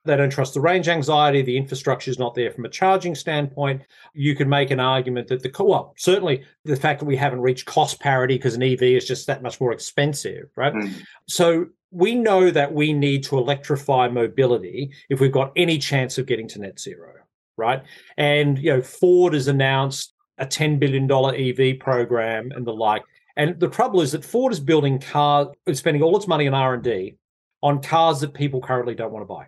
They 0.06 0.16
don't 0.16 0.30
trust 0.30 0.54
the 0.54 0.62
range 0.62 0.88
anxiety. 0.88 1.42
The 1.42 1.58
infrastructure 1.58 2.10
is 2.10 2.20
not 2.20 2.34
there 2.34 2.52
from 2.52 2.66
a 2.66 2.70
charging 2.70 3.16
standpoint. 3.16 3.82
You 4.14 4.36
could 4.36 4.48
make 4.48 4.72
an 4.72 4.80
argument 4.80 5.28
that 5.28 5.44
the 5.44 5.52
well, 5.64 5.94
certainly 5.98 6.46
the 6.64 6.76
fact 6.76 7.00
that 7.00 7.06
we 7.06 7.18
haven't 7.18 7.42
reached 7.42 7.66
cost 7.66 8.00
parity 8.00 8.36
because 8.36 8.56
an 8.56 8.64
EV 8.64 8.82
is 8.82 9.08
just 9.08 9.28
that 9.28 9.44
much 9.44 9.60
more 9.60 9.74
expensive, 9.74 10.50
right? 10.56 10.74
Mm. 10.74 10.94
So 11.28 11.68
we 11.92 12.16
know 12.16 12.50
that 12.50 12.74
we 12.74 12.94
need 12.94 13.24
to 13.24 13.38
electrify 13.38 14.08
mobility 14.08 14.92
if 15.10 15.20
we've 15.20 15.32
got 15.32 15.52
any 15.56 15.78
chance 15.78 16.18
of 16.18 16.26
getting 16.26 16.48
to 16.50 16.60
net 16.60 16.80
zero, 16.80 17.14
right? 17.58 17.84
And 18.18 18.58
you 18.58 18.74
know, 18.74 18.82
Ford 18.82 19.34
has 19.34 19.48
announced 19.48 20.14
a 20.38 20.46
$10 20.46 20.80
billion 20.80 21.12
EV 21.12 21.80
program 21.80 22.52
and 22.56 22.66
the 22.66 22.74
like. 22.74 23.04
And 23.36 23.60
the 23.60 23.68
trouble 23.68 24.02
is 24.02 24.14
that 24.14 24.24
Ford 24.24 24.54
is 24.54 24.60
building 24.60 25.00
cars, 25.00 25.48
spending 25.74 26.02
all 26.02 26.16
its 26.16 26.28
money 26.28 26.48
on 26.48 26.54
R&D 26.54 27.16
on 27.62 27.82
cars 27.82 28.22
that 28.22 28.34
people 28.34 28.62
currently 28.62 28.96
don't 28.96 29.12
want 29.12 29.24
to 29.24 29.28
buy 29.28 29.48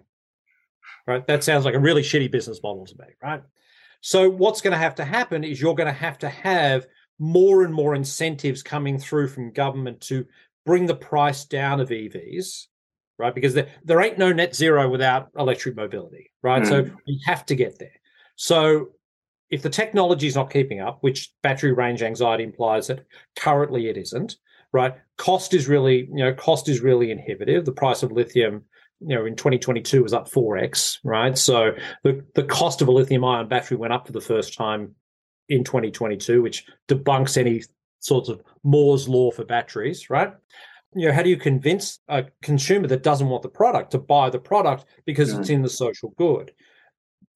right? 1.07 1.25
That 1.27 1.43
sounds 1.43 1.65
like 1.65 1.73
a 1.73 1.79
really 1.79 2.01
shitty 2.01 2.31
business 2.31 2.59
model 2.63 2.85
to 2.85 2.95
me, 2.99 3.05
right? 3.21 3.41
So 4.01 4.29
what's 4.29 4.61
going 4.61 4.71
to 4.71 4.77
have 4.77 4.95
to 4.95 5.05
happen 5.05 5.43
is 5.43 5.61
you're 5.61 5.75
going 5.75 5.87
to 5.87 5.93
have 5.93 6.17
to 6.19 6.29
have 6.29 6.87
more 7.19 7.63
and 7.63 7.73
more 7.73 7.93
incentives 7.93 8.63
coming 8.63 8.97
through 8.97 9.27
from 9.27 9.51
government 9.51 10.01
to 10.01 10.25
bring 10.65 10.85
the 10.85 10.95
price 10.95 11.45
down 11.45 11.79
of 11.79 11.89
EVs, 11.89 12.65
right? 13.19 13.35
Because 13.35 13.53
there, 13.53 13.67
there 13.83 14.01
ain't 14.01 14.17
no 14.17 14.33
net 14.33 14.55
zero 14.55 14.89
without 14.89 15.29
electric 15.37 15.75
mobility, 15.75 16.31
right? 16.41 16.63
Mm. 16.63 16.67
So 16.67 16.91
we 17.05 17.21
have 17.25 17.45
to 17.45 17.55
get 17.55 17.77
there. 17.77 17.99
So 18.35 18.89
if 19.51 19.61
the 19.61 19.69
technology 19.69 20.27
is 20.27 20.35
not 20.35 20.51
keeping 20.51 20.79
up, 20.79 20.99
which 21.01 21.31
battery 21.43 21.73
range 21.73 22.01
anxiety 22.01 22.43
implies 22.43 22.87
that 22.87 23.05
currently 23.37 23.87
it 23.87 23.97
isn't, 23.97 24.37
right? 24.73 24.95
Cost 25.17 25.53
is 25.53 25.67
really, 25.67 26.07
you 26.07 26.23
know, 26.23 26.33
cost 26.33 26.69
is 26.69 26.79
really 26.79 27.11
inhibitive. 27.11 27.65
The 27.65 27.71
price 27.71 28.01
of 28.01 28.11
lithium 28.11 28.63
you 29.01 29.15
know 29.15 29.25
in 29.25 29.35
2022 29.35 30.03
was 30.03 30.13
up 30.13 30.29
4x 30.29 30.99
right 31.03 31.37
so 31.37 31.71
the, 32.03 32.23
the 32.35 32.43
cost 32.43 32.81
of 32.81 32.87
a 32.87 32.91
lithium 32.91 33.25
ion 33.25 33.47
battery 33.47 33.77
went 33.77 33.93
up 33.93 34.05
for 34.05 34.13
the 34.13 34.21
first 34.21 34.53
time 34.53 34.95
in 35.49 35.63
2022 35.63 36.41
which 36.41 36.65
debunks 36.87 37.37
any 37.37 37.63
sorts 37.99 38.29
of 38.29 38.41
moore's 38.63 39.09
law 39.09 39.31
for 39.31 39.43
batteries 39.43 40.09
right 40.09 40.33
you 40.93 41.07
know 41.07 41.13
how 41.13 41.23
do 41.23 41.29
you 41.29 41.37
convince 41.37 41.99
a 42.09 42.25
consumer 42.41 42.87
that 42.87 43.03
doesn't 43.03 43.29
want 43.29 43.43
the 43.43 43.49
product 43.49 43.91
to 43.91 43.97
buy 43.97 44.29
the 44.29 44.39
product 44.39 44.85
because 45.05 45.31
yeah. 45.31 45.39
it's 45.39 45.49
mm. 45.49 45.53
in 45.53 45.61
the 45.61 45.69
social 45.69 46.13
good 46.17 46.51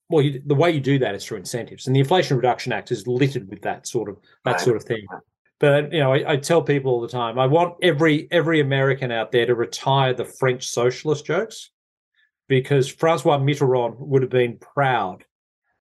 well, 0.10 0.24
you, 0.24 0.42
the 0.46 0.56
way 0.56 0.72
you 0.72 0.80
do 0.80 1.00
that 1.00 1.16
is 1.16 1.26
through 1.26 1.40
incentives, 1.40 1.88
and 1.88 1.96
the 1.96 2.00
Inflation 2.00 2.38
Reduction 2.38 2.72
Act 2.72 2.92
is 2.92 3.08
littered 3.08 3.50
with 3.50 3.62
that 3.64 3.88
sort 3.88 4.10
of 4.10 4.18
that 4.44 4.52
right. 4.52 4.62
sort 4.62 4.78
of 4.78 4.84
thing. 4.84 5.06
But 5.60 5.94
you 5.94 6.00
know, 6.00 6.14
I, 6.14 6.34
I, 6.34 6.38
tell 6.38 6.62
people 6.62 6.92
all 6.92 7.02
the 7.02 7.08
time, 7.08 7.40
I 7.40 7.48
want 7.48 7.76
every 7.82 8.28
every 8.30 8.60
American 8.60 9.12
out 9.12 9.32
there 9.32 9.46
to 9.46 9.56
retire 9.56 10.14
the 10.14 10.26
French 10.26 10.68
socialist 10.68 11.26
jokes, 11.26 11.70
because 12.48 12.90
Francois 12.90 13.40
Mitterrand 13.40 13.98
would 14.00 14.22
have 14.22 14.32
been 14.32 14.58
proud 14.58 15.24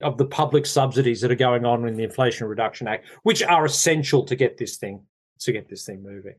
of 0.00 0.16
the 0.16 0.26
public 0.26 0.66
subsidies 0.66 1.20
that 1.20 1.30
are 1.30 1.36
going 1.36 1.64
on 1.64 1.86
in 1.88 1.96
the 1.96 2.04
Inflation 2.04 2.46
Reduction 2.46 2.86
Act, 2.86 3.06
which 3.22 3.42
are 3.42 3.64
essential 3.64 4.24
to 4.24 4.36
get 4.36 4.58
this 4.58 4.76
thing 4.76 5.02
to 5.40 5.52
get 5.52 5.68
this 5.68 5.84
thing 5.84 6.02
moving. 6.02 6.34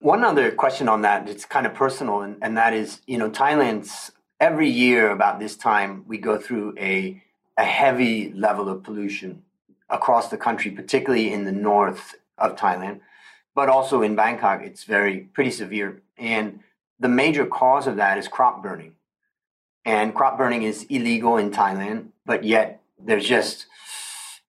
One 0.00 0.22
other 0.22 0.50
question 0.50 0.88
on 0.88 1.00
that, 1.02 1.28
it's 1.28 1.46
kind 1.46 1.66
of 1.66 1.72
personal, 1.72 2.20
and, 2.20 2.36
and 2.42 2.58
that 2.58 2.74
is, 2.74 3.00
you 3.06 3.16
know, 3.16 3.30
Thailand's 3.30 4.12
every 4.38 4.68
year 4.68 5.10
about 5.10 5.38
this 5.38 5.56
time 5.56 6.04
we 6.06 6.18
go 6.18 6.38
through 6.38 6.74
a 6.78 7.22
a 7.56 7.64
heavy 7.64 8.32
level 8.32 8.68
of 8.68 8.82
pollution 8.82 9.42
across 9.88 10.28
the 10.28 10.36
country, 10.36 10.70
particularly 10.70 11.32
in 11.32 11.44
the 11.44 11.52
north 11.52 12.14
of 12.38 12.56
Thailand, 12.56 13.00
but 13.54 13.68
also 13.68 14.02
in 14.02 14.14
Bangkok, 14.14 14.62
it's 14.62 14.84
very 14.84 15.20
pretty 15.20 15.50
severe. 15.50 16.02
And 16.18 16.60
the 16.98 17.08
major 17.08 17.46
cause 17.46 17.86
of 17.86 17.96
that 17.96 18.18
is 18.18 18.28
crop 18.28 18.62
burning. 18.62 18.94
And 19.84 20.14
crop 20.14 20.38
burning 20.38 20.62
is 20.62 20.84
illegal 20.88 21.36
in 21.36 21.50
Thailand, 21.50 22.08
but 22.24 22.44
yet 22.44 22.80
there's 22.98 23.26
just 23.26 23.66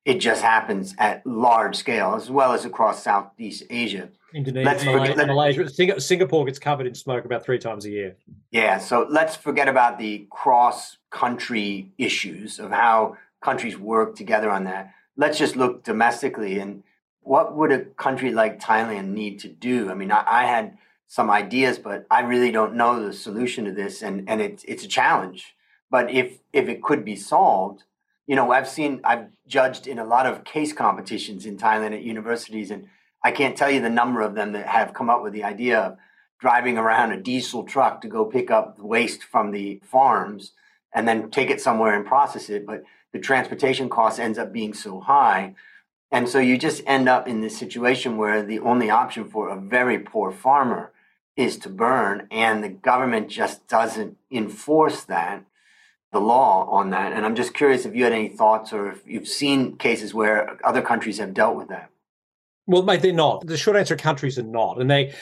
it 0.05 0.19
just 0.19 0.43
happens 0.43 0.93
at 0.99 1.25
large 1.25 1.75
scale 1.75 2.13
as 2.15 2.29
well 2.29 2.53
as 2.53 2.63
across 2.63 3.03
Southeast 3.03 3.63
Asia. 3.69 4.09
Indonesia, 4.35 4.85
Malaysia, 4.85 5.25
Malaysia, 5.25 5.99
Singapore 5.99 6.45
gets 6.45 6.59
covered 6.59 6.85
in 6.85 6.93
smoke 6.93 7.25
about 7.25 7.43
three 7.43 7.57
times 7.57 7.85
a 7.85 7.89
year. 7.89 8.15
Yeah, 8.51 8.77
so 8.77 9.07
let's 9.09 9.35
forget 9.35 9.67
about 9.67 9.97
the 9.97 10.27
cross 10.29 10.97
country 11.09 11.91
issues 11.97 12.59
of 12.59 12.69
how 12.69 13.17
countries 13.41 13.77
work 13.79 14.15
together 14.15 14.51
on 14.51 14.65
that. 14.65 14.93
Let's 15.17 15.37
just 15.37 15.55
look 15.55 15.83
domestically 15.83 16.59
and 16.59 16.83
what 17.25 17.55
would 17.55 17.71
a 17.71 17.85
country 17.85 18.31
like 18.31 18.61
Thailand 18.61 19.07
need 19.07 19.39
to 19.39 19.49
do? 19.49 19.89
I 19.89 19.95
mean, 19.95 20.11
I, 20.11 20.23
I, 20.25 20.45
had 20.45 20.77
some 21.07 21.31
ideas, 21.31 21.79
but 21.79 22.05
I 22.09 22.21
really 22.21 22.51
don't 22.51 22.75
know 22.75 23.03
the 23.03 23.13
solution 23.13 23.65
to 23.65 23.71
this, 23.71 24.01
and 24.03 24.29
and 24.29 24.41
it's 24.41 24.63
it's 24.65 24.85
a 24.85 24.87
challenge. 24.87 25.55
But 25.89 26.11
if 26.11 26.39
if 26.53 26.69
it 26.69 26.83
could 26.83 27.03
be 27.03 27.15
solved, 27.15 27.83
you 28.27 28.35
know, 28.35 28.51
I've 28.51 28.69
seen 28.69 29.01
I've 29.03 29.27
judged 29.47 29.87
in 29.87 29.97
a 29.97 30.05
lot 30.05 30.27
of 30.27 30.43
case 30.43 30.71
competitions 30.71 31.45
in 31.47 31.57
Thailand 31.57 31.93
at 31.93 32.03
universities, 32.03 32.69
and 32.69 32.87
I 33.23 33.31
can't 33.31 33.57
tell 33.57 33.71
you 33.71 33.81
the 33.81 33.89
number 33.89 34.21
of 34.21 34.35
them 34.35 34.51
that 34.53 34.67
have 34.67 34.93
come 34.93 35.09
up 35.09 35.23
with 35.23 35.33
the 35.33 35.43
idea 35.43 35.79
of 35.79 35.97
driving 36.39 36.77
around 36.77 37.11
a 37.11 37.21
diesel 37.21 37.63
truck 37.63 38.01
to 38.01 38.07
go 38.07 38.23
pick 38.23 38.51
up 38.51 38.77
waste 38.77 39.23
from 39.23 39.49
the 39.49 39.81
farms 39.83 40.51
and 40.93 41.07
then 41.07 41.31
take 41.31 41.49
it 41.49 41.59
somewhere 41.59 41.95
and 41.95 42.05
process 42.05 42.49
it. 42.49 42.67
But 42.67 42.83
the 43.13 43.19
transportation 43.19 43.89
cost 43.89 44.19
ends 44.19 44.37
up 44.37 44.53
being 44.53 44.75
so 44.75 44.99
high 44.99 45.55
and 46.15 46.29
so 46.29 46.39
you 46.39 46.57
just 46.57 46.81
end 46.87 47.09
up 47.09 47.27
in 47.27 47.41
this 47.41 47.57
situation 47.57 48.15
where 48.15 48.41
the 48.41 48.59
only 48.59 48.89
option 48.89 49.25
for 49.25 49.49
a 49.49 49.59
very 49.59 49.99
poor 49.99 50.31
farmer 50.31 50.93
is 51.35 51.57
to 51.57 51.69
burn, 51.69 52.25
and 52.31 52.63
the 52.63 52.69
government 52.69 53.27
just 53.27 53.67
doesn't 53.67 54.15
enforce 54.31 55.03
that, 55.03 55.43
the 56.13 56.21
law 56.21 56.69
on 56.69 56.91
that. 56.91 57.11
And 57.11 57.25
I'm 57.25 57.35
just 57.35 57.53
curious 57.53 57.85
if 57.85 57.93
you 57.93 58.05
had 58.05 58.13
any 58.13 58.29
thoughts 58.29 58.71
or 58.71 58.91
if 58.91 59.05
you've 59.05 59.27
seen 59.27 59.75
cases 59.75 60.13
where 60.13 60.57
other 60.63 60.81
countries 60.81 61.17
have 61.17 61.33
dealt 61.33 61.57
with 61.57 61.67
that. 61.67 61.89
Well, 62.65 62.83
mate, 62.83 63.01
they're 63.01 63.11
not. 63.11 63.45
The 63.45 63.57
short 63.57 63.75
answer: 63.75 63.97
countries 63.97 64.39
are 64.39 64.43
not, 64.43 64.79
and 64.79 64.89
they. 64.89 65.13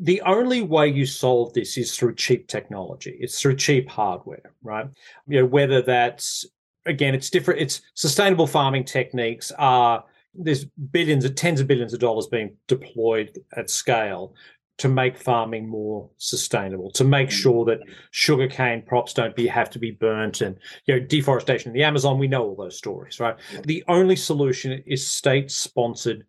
The 0.00 0.20
only 0.22 0.62
way 0.62 0.88
you 0.88 1.06
solve 1.06 1.54
this 1.54 1.78
is 1.78 1.96
through 1.96 2.16
cheap 2.16 2.48
technology. 2.48 3.16
It's 3.20 3.40
through 3.40 3.54
cheap 3.54 3.88
hardware, 3.88 4.50
right? 4.64 4.88
You 5.28 5.38
know, 5.38 5.46
whether 5.46 5.80
that's 5.80 6.44
again, 6.86 7.14
it's 7.14 7.30
different. 7.30 7.60
It's 7.60 7.82
sustainable 7.94 8.48
farming 8.48 8.84
techniques 8.84 9.52
are 9.56 10.02
there's 10.36 10.64
billions 10.64 11.24
of 11.24 11.34
tens 11.34 11.60
of 11.60 11.66
billions 11.66 11.94
of 11.94 12.00
dollars 12.00 12.26
being 12.26 12.56
deployed 12.68 13.38
at 13.56 13.70
scale 13.70 14.34
to 14.76 14.88
make 14.88 15.16
farming 15.16 15.68
more 15.68 16.10
sustainable, 16.18 16.90
to 16.90 17.04
make 17.04 17.28
mm. 17.28 17.32
sure 17.32 17.64
that 17.64 17.80
sugarcane 18.10 18.82
crops 18.82 19.14
don't 19.14 19.36
be 19.36 19.46
have 19.46 19.70
to 19.70 19.78
be 19.78 19.92
burnt 19.92 20.40
and 20.40 20.56
you 20.86 20.94
know 20.94 21.06
deforestation 21.06 21.70
in 21.70 21.74
the 21.74 21.84
Amazon. 21.84 22.18
We 22.18 22.28
know 22.28 22.42
all 22.42 22.56
those 22.56 22.76
stories, 22.76 23.20
right? 23.20 23.36
The 23.64 23.84
only 23.88 24.16
solution 24.16 24.82
is 24.86 25.06
state-sponsored 25.06 26.24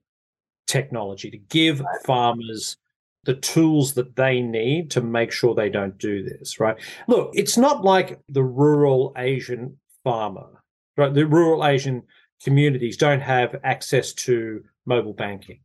technology 0.67 1.31
to 1.31 1.37
give 1.37 1.81
farmers 2.05 2.77
the 3.23 3.35
tools 3.35 3.93
that 3.95 4.15
they 4.15 4.39
need 4.39 4.91
to 4.91 5.01
make 5.01 5.31
sure 5.31 5.55
they 5.55 5.69
don't 5.69 5.97
do 5.97 6.23
this, 6.23 6.59
right? 6.59 6.77
Look, 7.07 7.31
it's 7.33 7.57
not 7.57 7.83
like 7.83 8.19
the 8.29 8.43
rural 8.43 9.13
Asian 9.17 9.77
farmer, 10.03 10.63
right? 10.95 11.11
The 11.11 11.25
rural 11.25 11.65
Asian 11.65 12.03
communities 12.45 12.95
don't 12.95 13.21
have 13.21 13.57
access 13.63 14.13
to 14.13 14.63
mobile 14.85 15.13
banking. 15.13 15.59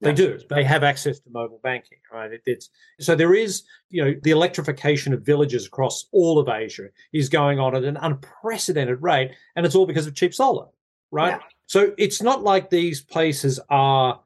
They 0.00 0.12
do. 0.12 0.38
They 0.48 0.62
have 0.62 0.84
access 0.84 1.18
to 1.18 1.30
mobile 1.30 1.58
banking, 1.60 1.98
right? 2.12 2.32
It, 2.32 2.42
it's 2.46 2.70
so 3.00 3.16
there 3.16 3.34
is, 3.34 3.64
you 3.90 4.04
know, 4.04 4.14
the 4.22 4.30
electrification 4.30 5.12
of 5.12 5.22
villages 5.22 5.66
across 5.66 6.06
all 6.12 6.38
of 6.38 6.48
Asia 6.48 6.90
is 7.12 7.28
going 7.28 7.58
on 7.58 7.74
at 7.74 7.82
an 7.82 7.96
unprecedented 7.96 9.02
rate, 9.02 9.32
and 9.56 9.66
it's 9.66 9.74
all 9.74 9.86
because 9.86 10.06
of 10.06 10.14
cheap 10.14 10.32
solar, 10.32 10.66
right? 11.10 11.30
Yeah. 11.30 11.46
So 11.66 11.94
it's 11.98 12.22
not 12.22 12.44
like 12.44 12.70
these 12.70 13.00
places 13.00 13.58
are 13.70 14.20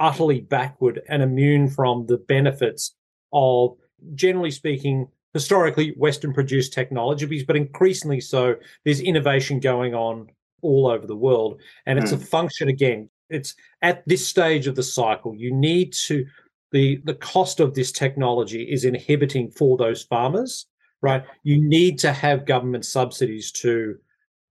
utterly 0.00 0.40
backward 0.40 1.02
and 1.10 1.22
immune 1.22 1.68
from 1.68 2.06
the 2.06 2.16
benefits 2.16 2.94
of, 3.30 3.76
generally 4.14 4.50
speaking, 4.50 5.08
historically 5.34 5.90
Western 5.90 6.32
produced 6.32 6.72
technologies, 6.72 7.44
but 7.44 7.54
increasingly 7.54 8.20
so. 8.20 8.56
There's 8.84 9.00
innovation 9.00 9.60
going 9.60 9.94
on 9.94 10.30
all 10.62 10.86
over 10.86 11.06
the 11.06 11.16
world. 11.16 11.60
And 11.86 11.98
it's 11.98 12.10
mm. 12.10 12.14
a 12.14 12.18
hmm. 12.18 12.24
function 12.24 12.68
again, 12.68 13.10
it's 13.30 13.54
at 13.82 14.06
this 14.06 14.26
stage 14.26 14.66
of 14.66 14.74
the 14.74 14.82
cycle, 14.82 15.34
you 15.34 15.52
need 15.52 15.92
to 15.92 16.26
the 16.72 17.00
the 17.04 17.14
cost 17.14 17.60
of 17.60 17.74
this 17.74 17.92
technology 17.92 18.62
is 18.62 18.84
inhibiting 18.84 19.50
for 19.50 19.76
those 19.76 20.02
farmers, 20.02 20.66
right? 21.00 21.24
You 21.42 21.58
need 21.58 21.98
to 22.00 22.12
have 22.12 22.44
government 22.44 22.84
subsidies 22.84 23.50
to 23.52 23.96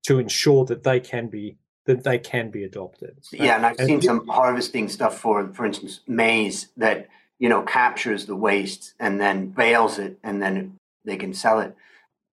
to 0.03 0.19
ensure 0.19 0.65
that 0.65 0.83
they 0.83 0.99
can 0.99 1.27
be 1.27 1.57
that 1.85 2.03
they 2.03 2.19
can 2.19 2.49
be 2.49 2.63
adopted. 2.63 3.17
Yeah, 3.31 3.55
and 3.55 3.65
I've 3.65 3.79
and 3.79 3.87
seen 3.87 4.01
some 4.01 4.27
harvesting 4.27 4.89
stuff 4.89 5.19
for, 5.19 5.47
for 5.53 5.65
instance, 5.65 6.01
maize 6.07 6.69
that 6.77 7.07
you 7.39 7.49
know 7.49 7.61
captures 7.63 8.25
the 8.25 8.35
waste 8.35 8.93
and 8.99 9.19
then 9.19 9.49
bales 9.49 9.99
it, 9.99 10.17
and 10.23 10.41
then 10.41 10.75
they 11.05 11.17
can 11.17 11.33
sell 11.33 11.59
it. 11.59 11.75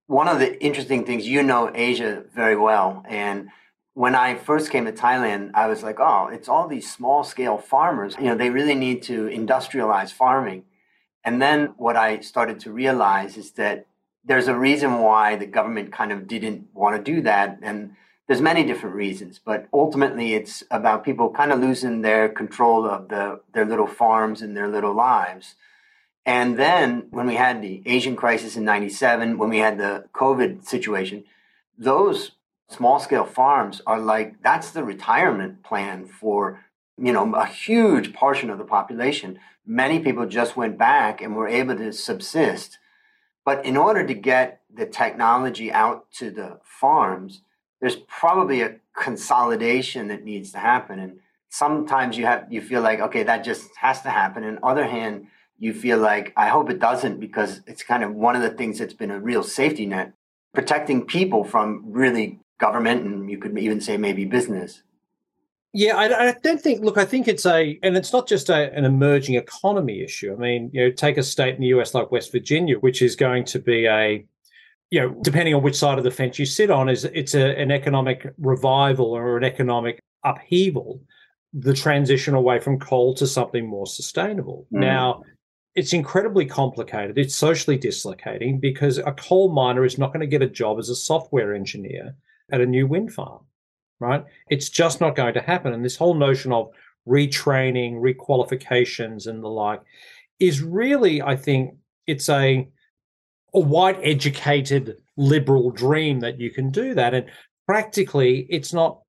One 0.07 0.29
of 0.29 0.39
the 0.39 0.63
interesting 0.63 1.05
things, 1.07 1.27
you 1.27 1.43
know, 1.43 1.71
Asia 1.75 2.25
very 2.35 2.57
well, 2.57 3.05
and 3.09 3.49
when 3.95 4.17
I 4.17 4.35
first 4.35 4.71
came 4.71 4.85
to 4.87 4.93
Thailand, 4.93 5.53
I 5.55 5.69
was 5.69 5.83
like, 5.83 6.01
oh, 6.01 6.29
it's 6.33 6.49
all 6.49 6.67
these 6.67 6.93
small 6.93 7.23
scale 7.23 7.59
farmers. 7.59 8.17
You 8.19 8.27
know, 8.27 8.37
they 8.37 8.51
really 8.51 8.75
need 8.75 9.03
to 9.05 9.27
industrialize 9.27 10.13
farming. 10.13 10.65
And 11.25 11.41
then 11.41 11.75
what 11.77 11.97
I 11.97 12.21
started 12.21 12.61
to 12.61 12.73
realize 12.73 13.37
is 13.37 13.53
that 13.53 13.87
there's 14.25 14.49
a 14.49 14.55
reason 14.55 14.99
why 14.99 15.37
the 15.37 15.47
government 15.47 15.93
kind 15.93 16.11
of 16.11 16.27
didn't 16.27 16.67
want 16.75 16.97
to 16.97 17.13
do 17.13 17.23
that. 17.23 17.61
And 17.63 17.95
there's 18.27 18.41
many 18.41 18.65
different 18.65 18.97
reasons, 18.97 19.39
but 19.43 19.69
ultimately 19.73 20.35
it's 20.35 20.65
about 20.71 21.05
people 21.05 21.31
kind 21.31 21.53
of 21.53 21.61
losing 21.61 22.01
their 22.01 22.29
control 22.29 22.87
of 22.87 23.09
the, 23.09 23.41
their 23.53 23.65
little 23.65 23.87
farms 23.87 24.43
and 24.43 24.57
their 24.57 24.69
little 24.69 24.95
lives. 24.95 25.55
And 26.27 26.59
then 26.59 27.09
when 27.11 27.27
we 27.27 27.37
had 27.37 27.63
the 27.63 27.83
Asian 27.87 28.17
crisis 28.17 28.57
in 28.57 28.65
97, 28.65 29.39
when 29.39 29.51
we 29.51 29.59
had 29.59 29.79
the 29.79 30.07
COVID 30.15 30.65
situation, 30.65 31.25
those 31.77 32.33
small 32.69 32.99
scale 32.99 33.25
farms 33.25 33.81
are 33.87 34.01
like 34.01 34.43
that's 34.43 34.71
the 34.71 34.85
retirement 34.85 35.63
plan 35.63 36.07
for 36.07 36.65
you 36.97 37.13
know 37.13 37.35
a 37.35 37.47
huge 37.47 38.13
portion 38.13 38.51
of 38.51 38.59
the 38.59 38.65
population. 38.65 39.39
Many 39.67 40.01
people 40.01 40.27
just 40.27 40.57
went 40.57 40.79
back 40.79 41.21
and 41.21 41.35
were 41.35 41.49
able 41.49 41.77
to 41.77 41.93
subsist. 41.93 42.79
But 43.45 43.65
in 43.65 43.77
order 43.77 44.07
to 44.07 44.15
get 44.15 44.61
the 44.73 44.87
technology 44.87 45.71
out 45.73 46.11
to 46.13 46.31
the 46.31 46.61
farms 46.65 47.43
there's 47.81 47.97
probably 47.97 48.63
a 48.63 48.77
consolidation 48.97 50.09
that 50.09 50.25
needs 50.25 50.53
to 50.53 50.59
happen. 50.59 50.99
And 50.99 51.19
sometimes 51.51 52.17
you 52.17 52.25
have 52.25 52.51
you 52.51 52.63
feel 52.63 52.81
like 52.81 53.01
okay 53.01 53.23
that 53.25 53.45
just 53.45 53.69
has 53.77 54.01
to 54.03 54.11
happen. 54.11 54.45
And 54.45 54.59
other 54.63 54.87
hand 54.87 55.27
you 55.59 55.73
feel 55.73 55.99
like 55.99 56.33
i 56.37 56.49
hope 56.49 56.69
it 56.69 56.81
doesn't 56.81 57.21
because 57.21 57.61
it's 57.67 57.83
kind 57.83 58.03
of 58.03 58.13
one 58.13 58.35
of 58.37 58.43
the 58.43 58.51
things 58.51 58.79
that's 58.79 58.95
been 58.95 59.11
a 59.11 59.21
real 59.21 59.43
safety 59.43 59.87
net 59.87 60.13
protecting 60.53 61.05
people 61.05 61.45
from 61.45 61.83
really 61.87 62.39
government 62.59 63.05
and 63.05 63.31
you 63.31 63.39
could 63.39 63.59
even 63.59 63.81
say 63.81 63.97
maybe 63.97 64.25
business. 64.25 64.83
Yeah, 65.77 65.97
I, 65.97 66.29
I, 66.29 66.35
don't 66.41 66.61
think. 66.61 66.85
Look, 66.85 66.99
I 66.99 67.05
think 67.05 67.27
it's 67.27 67.45
a, 67.45 67.79
and 67.83 67.97
it's 67.97 68.13
not 68.13 68.29
just 68.29 68.49
a, 68.49 68.73
an 68.75 68.85
emerging 68.85 69.35
economy 69.35 70.03
issue. 70.03 70.33
I 70.33 70.37
mean, 70.37 70.71
you 70.73 70.85
know, 70.85 70.91
take 70.93 71.19
a 71.19 71.23
state 71.23 71.57
in 71.57 71.61
the 71.61 71.67
US 71.69 71.95
like 71.95 72.13
West 72.13 72.31
Virginia, 72.31 72.77
which 72.79 73.03
is 73.03 73.17
going 73.17 73.45
to 73.47 73.59
be 73.59 73.87
a, 73.87 74.25
you 74.91 75.01
know, 75.01 75.17
depending 75.23 75.53
on 75.53 75.65
which 75.65 75.75
side 75.75 75.99
of 75.99 76.05
the 76.05 76.13
fence 76.13 76.39
you 76.39 76.47
sit 76.47 76.71
on, 76.71 76.89
is 76.89 77.05
it's 77.07 77.35
a, 77.35 77.61
an 77.61 77.73
economic 77.73 78.33
revival 78.39 79.07
or 79.07 79.37
an 79.37 79.43
economic 79.43 80.01
upheaval, 80.23 81.03
the 81.53 81.75
transition 81.75 82.35
away 82.35 82.61
from 82.61 82.79
coal 82.79 83.13
to 83.15 83.27
something 83.27 83.67
more 83.67 83.89
sustainable. 83.89 84.69
Mm. 84.73 84.79
Now, 84.79 85.23
it's 85.75 85.93
incredibly 85.93 86.47
complicated. 86.47 87.19
It's 87.19 87.35
socially 87.35 87.77
dislocating 87.77 88.61
because 88.61 88.99
a 88.99 89.11
coal 89.11 89.53
miner 89.53 89.85
is 89.85 89.99
not 89.99 90.13
going 90.13 90.21
to 90.21 90.27
get 90.29 90.41
a 90.41 90.49
job 90.49 90.79
as 90.79 90.89
a 90.89 90.95
software 90.95 91.53
engineer 91.53 92.15
at 92.53 92.61
a 92.61 92.67
new 92.67 92.87
wind 92.87 93.13
farm, 93.13 93.41
right? 94.01 94.25
It's 94.49 94.69
just 94.69 95.01
not 95.01 95.17
going 95.17 95.35
to 95.35 95.41
happen. 95.41 95.73
And 95.73 95.85
this 95.85 95.97
whole 95.97 96.15
notion 96.15 96.53
of 96.53 96.71
retraining, 97.09 97.95
requalifications, 97.95 99.27
and 99.27 99.43
the 99.43 99.49
like 99.49 99.81
is 100.39 100.63
really, 100.63 101.23
I 101.23 101.37
think, 101.37 101.77
it's 102.07 102.29
a 102.29 102.69
a 103.55 103.61
white 103.61 104.01
educated 104.03 104.97
liberal 105.17 105.71
dream 105.71 106.21
that 106.21 106.41
you 106.41 106.51
can 106.51 106.71
do 106.71 106.93
that. 106.95 107.15
And 107.15 107.27
practically 107.67 108.47
it's 108.51 108.73
not 108.73 109.01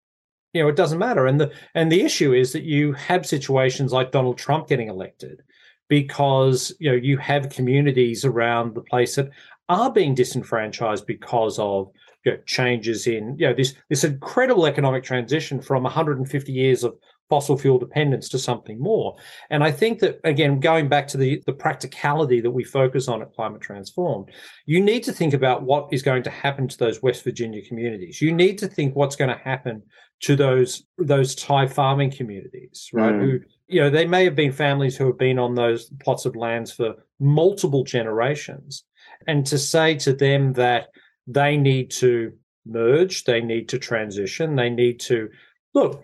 you 0.54 0.62
know 0.62 0.70
it 0.70 0.76
doesn't 0.76 1.00
matter 1.00 1.28
and 1.28 1.40
the 1.40 1.52
and 1.74 1.92
the 1.92 2.02
issue 2.02 2.34
is 2.34 2.54
that 2.54 2.64
you 2.64 2.94
have 2.94 3.26
situations 3.26 3.92
like 3.92 4.12
Donald 4.12 4.38
Trump 4.38 4.68
getting 4.68 4.88
elected 4.88 5.42
because 5.90 6.74
you 6.80 6.90
know 6.90 6.96
you 6.96 7.18
have 7.18 7.50
communities 7.50 8.26
around 8.26 8.74
the 8.74 8.82
place 8.82 9.16
that 9.16 9.30
are 9.68 9.92
being 9.92 10.16
disenfranchised 10.16 11.06
because 11.06 11.60
of 11.60 11.90
you 12.26 12.32
know, 12.32 12.38
changes 12.46 13.08
in 13.08 13.36
you 13.38 13.48
know 13.48 13.54
this 13.54 13.76
this 13.90 14.04
incredible 14.04 14.66
economic 14.66 15.04
transition 15.04 15.62
from 15.62 15.84
150 15.84 16.52
years 16.52 16.84
of 16.84 16.96
fossil 17.30 17.58
fuel 17.58 17.80
dependence 17.80 18.30
to 18.30 18.38
something 18.38 18.80
more. 18.80 19.16
And 19.50 19.64
I 19.64 19.72
think 19.72 20.00
that 20.00 20.20
again, 20.24 20.60
going 20.60 20.90
back 20.90 21.08
to 21.10 21.18
the, 21.18 21.42
the 21.46 21.54
practicality 21.54 22.40
that 22.42 22.52
we 22.52 22.64
focus 22.64 23.08
on 23.08 23.22
at 23.22 23.34
Climate 23.34 23.62
Transformed, 23.62 24.30
you 24.66 24.82
need 24.82 25.04
to 25.04 25.12
think 25.12 25.34
about 25.34 25.64
what 25.64 25.88
is 25.92 26.04
going 26.04 26.24
to 26.24 26.30
happen 26.30 26.68
to 26.68 26.78
those 26.78 27.02
West 27.02 27.24
Virginia 27.24 27.62
communities. 27.68 28.22
You 28.22 28.34
need 28.34 28.58
to 28.60 28.68
think 28.68 28.96
what's 28.96 29.16
going 29.16 29.36
to 29.36 29.44
happen 29.44 29.82
to 30.22 30.36
those 30.36 30.84
those 30.98 31.36
Thai 31.36 31.68
farming 31.68 32.12
communities, 32.12 32.90
right? 32.94 33.14
Mm. 33.14 33.22
Who 33.22 33.40
you 33.68 33.82
know 33.82 33.90
they 33.90 34.06
may 34.06 34.24
have 34.24 34.36
been 34.36 34.52
families 34.52 34.96
who 34.96 35.08
have 35.08 35.18
been 35.18 35.40
on 35.40 35.56
those 35.56 35.92
plots 36.02 36.26
of 36.26 36.36
lands 36.36 36.72
for 36.72 36.96
multiple 37.20 37.84
generations, 37.84 38.84
and 39.28 39.46
to 39.48 39.58
say 39.58 39.96
to 39.96 40.14
them 40.14 40.54
that 40.54 40.88
they 41.28 41.58
need 41.58 41.92
to 41.92 42.34
merge, 42.66 43.24
they 43.24 43.42
need 43.42 43.70
to 43.70 43.80
transition, 43.80 44.56
they 44.56 44.70
need 44.70 45.00
to 45.02 45.30
look 45.74 46.04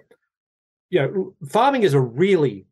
you 0.91 0.99
know, 0.99 1.33
farming 1.49 1.83
is 1.83 1.95
a 1.95 1.99
really 1.99 2.67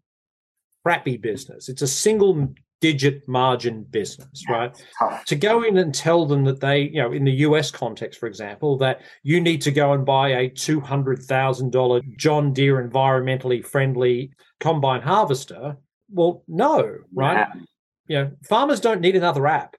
crappy 0.85 1.17
business. 1.17 1.69
It's 1.69 1.81
a 1.81 1.87
single 1.87 2.49
digit 2.81 3.27
margin 3.27 3.83
business, 3.83 4.43
right? 4.49 4.77
To 5.25 5.35
go 5.35 5.63
in 5.63 5.77
and 5.77 5.93
tell 5.93 6.25
them 6.25 6.45
that 6.45 6.59
they, 6.59 6.81
you 6.81 7.01
know, 7.01 7.11
in 7.11 7.25
the 7.25 7.31
US 7.31 7.71
context, 7.71 8.19
for 8.19 8.27
example, 8.27 8.77
that 8.77 9.01
you 9.23 9.41
need 9.41 9.61
to 9.63 9.71
go 9.71 9.93
and 9.93 10.05
buy 10.05 10.29
a 10.29 10.49
$200,000 10.49 12.17
John 12.17 12.53
Deere 12.53 12.87
environmentally 12.87 13.65
friendly 13.65 14.31
combine 14.59 15.01
harvester. 15.01 15.77
Well, 16.09 16.43
no, 16.47 16.97
right? 17.13 17.47
Yeah. 17.47 17.61
You 18.07 18.15
know, 18.15 18.31
farmers 18.47 18.79
don't 18.79 19.01
need 19.01 19.15
another 19.15 19.47
app 19.47 19.75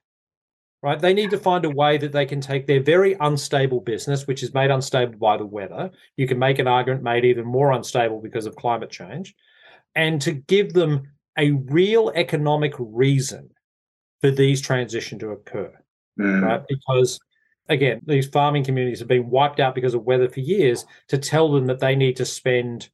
right? 0.81 0.99
They 0.99 1.13
need 1.13 1.29
to 1.31 1.37
find 1.37 1.63
a 1.65 1.69
way 1.69 1.97
that 1.97 2.11
they 2.11 2.25
can 2.25 2.41
take 2.41 2.65
their 2.65 2.81
very 2.81 3.15
unstable 3.19 3.81
business, 3.81 4.25
which 4.25 4.43
is 4.43 4.53
made 4.53 4.71
unstable 4.71 5.17
by 5.19 5.37
the 5.37 5.45
weather. 5.45 5.91
You 6.17 6.27
can 6.27 6.39
make 6.39 6.59
an 6.59 6.67
argument 6.67 7.03
made 7.03 7.25
even 7.25 7.45
more 7.45 7.71
unstable 7.71 8.19
because 8.19 8.45
of 8.45 8.55
climate 8.55 8.89
change, 8.89 9.35
and 9.95 10.21
to 10.21 10.33
give 10.33 10.73
them 10.73 11.03
a 11.37 11.51
real 11.51 12.11
economic 12.15 12.73
reason 12.79 13.49
for 14.21 14.31
these 14.31 14.61
transition 14.61 15.19
to 15.19 15.29
occur, 15.29 15.71
mm. 16.19 16.41
right? 16.41 16.61
Because 16.67 17.19
again, 17.69 18.01
these 18.05 18.27
farming 18.27 18.63
communities 18.63 18.99
have 18.99 19.07
been 19.07 19.29
wiped 19.29 19.59
out 19.59 19.75
because 19.75 19.93
of 19.93 20.03
weather 20.03 20.29
for 20.29 20.39
years. 20.39 20.85
To 21.09 21.17
tell 21.17 21.51
them 21.51 21.67
that 21.67 21.79
they 21.79 21.95
need 21.95 22.15
to 22.17 22.25
spend 22.25 22.89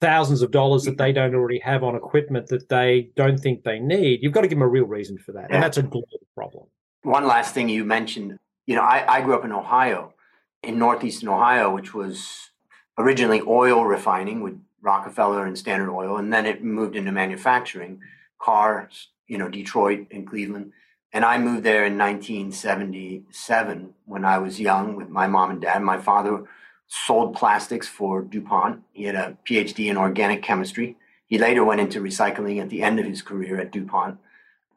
thousands 0.00 0.42
of 0.42 0.50
dollars 0.50 0.84
that 0.84 0.98
they 0.98 1.12
don't 1.12 1.34
already 1.34 1.58
have 1.58 1.82
on 1.82 1.96
equipment 1.96 2.46
that 2.48 2.68
they 2.68 3.10
don't 3.16 3.38
think 3.38 3.64
they 3.64 3.80
need, 3.80 4.22
you've 4.22 4.32
got 4.32 4.42
to 4.42 4.48
give 4.48 4.58
them 4.58 4.62
a 4.62 4.68
real 4.68 4.84
reason 4.84 5.18
for 5.18 5.32
that, 5.32 5.50
and 5.50 5.62
that's 5.62 5.78
a 5.78 5.82
global 5.82 6.20
problem 6.34 6.66
one 7.02 7.26
last 7.26 7.54
thing 7.54 7.68
you 7.68 7.84
mentioned, 7.84 8.38
you 8.66 8.74
know, 8.74 8.82
I, 8.82 9.04
I 9.08 9.20
grew 9.20 9.34
up 9.34 9.44
in 9.44 9.52
Ohio, 9.52 10.14
in 10.62 10.78
northeastern 10.78 11.28
Ohio, 11.28 11.72
which 11.72 11.94
was 11.94 12.50
originally 12.98 13.42
oil 13.46 13.84
refining 13.84 14.40
with 14.40 14.58
Rockefeller 14.82 15.44
and 15.44 15.58
Standard 15.58 15.90
Oil, 15.92 16.16
and 16.16 16.32
then 16.32 16.46
it 16.46 16.64
moved 16.64 16.96
into 16.96 17.12
manufacturing, 17.12 18.00
cars, 18.40 19.08
you 19.26 19.38
know, 19.38 19.48
Detroit 19.48 20.06
and 20.10 20.26
Cleveland. 20.26 20.72
And 21.12 21.24
I 21.24 21.38
moved 21.38 21.64
there 21.64 21.84
in 21.84 21.96
1977 21.98 23.94
when 24.04 24.24
I 24.24 24.38
was 24.38 24.60
young 24.60 24.96
with 24.96 25.08
my 25.08 25.26
mom 25.26 25.50
and 25.50 25.60
dad. 25.60 25.82
My 25.82 25.98
father 25.98 26.44
sold 26.86 27.34
plastics 27.34 27.88
for 27.88 28.22
DuPont. 28.22 28.82
He 28.92 29.04
had 29.04 29.14
a 29.14 29.36
PhD 29.48 29.90
in 29.90 29.96
organic 29.96 30.42
chemistry. 30.42 30.96
He 31.26 31.38
later 31.38 31.64
went 31.64 31.80
into 31.80 32.00
recycling 32.00 32.60
at 32.60 32.68
the 32.68 32.82
end 32.82 33.00
of 33.00 33.06
his 33.06 33.22
career 33.22 33.60
at 33.60 33.72
DuPont. 33.72 34.18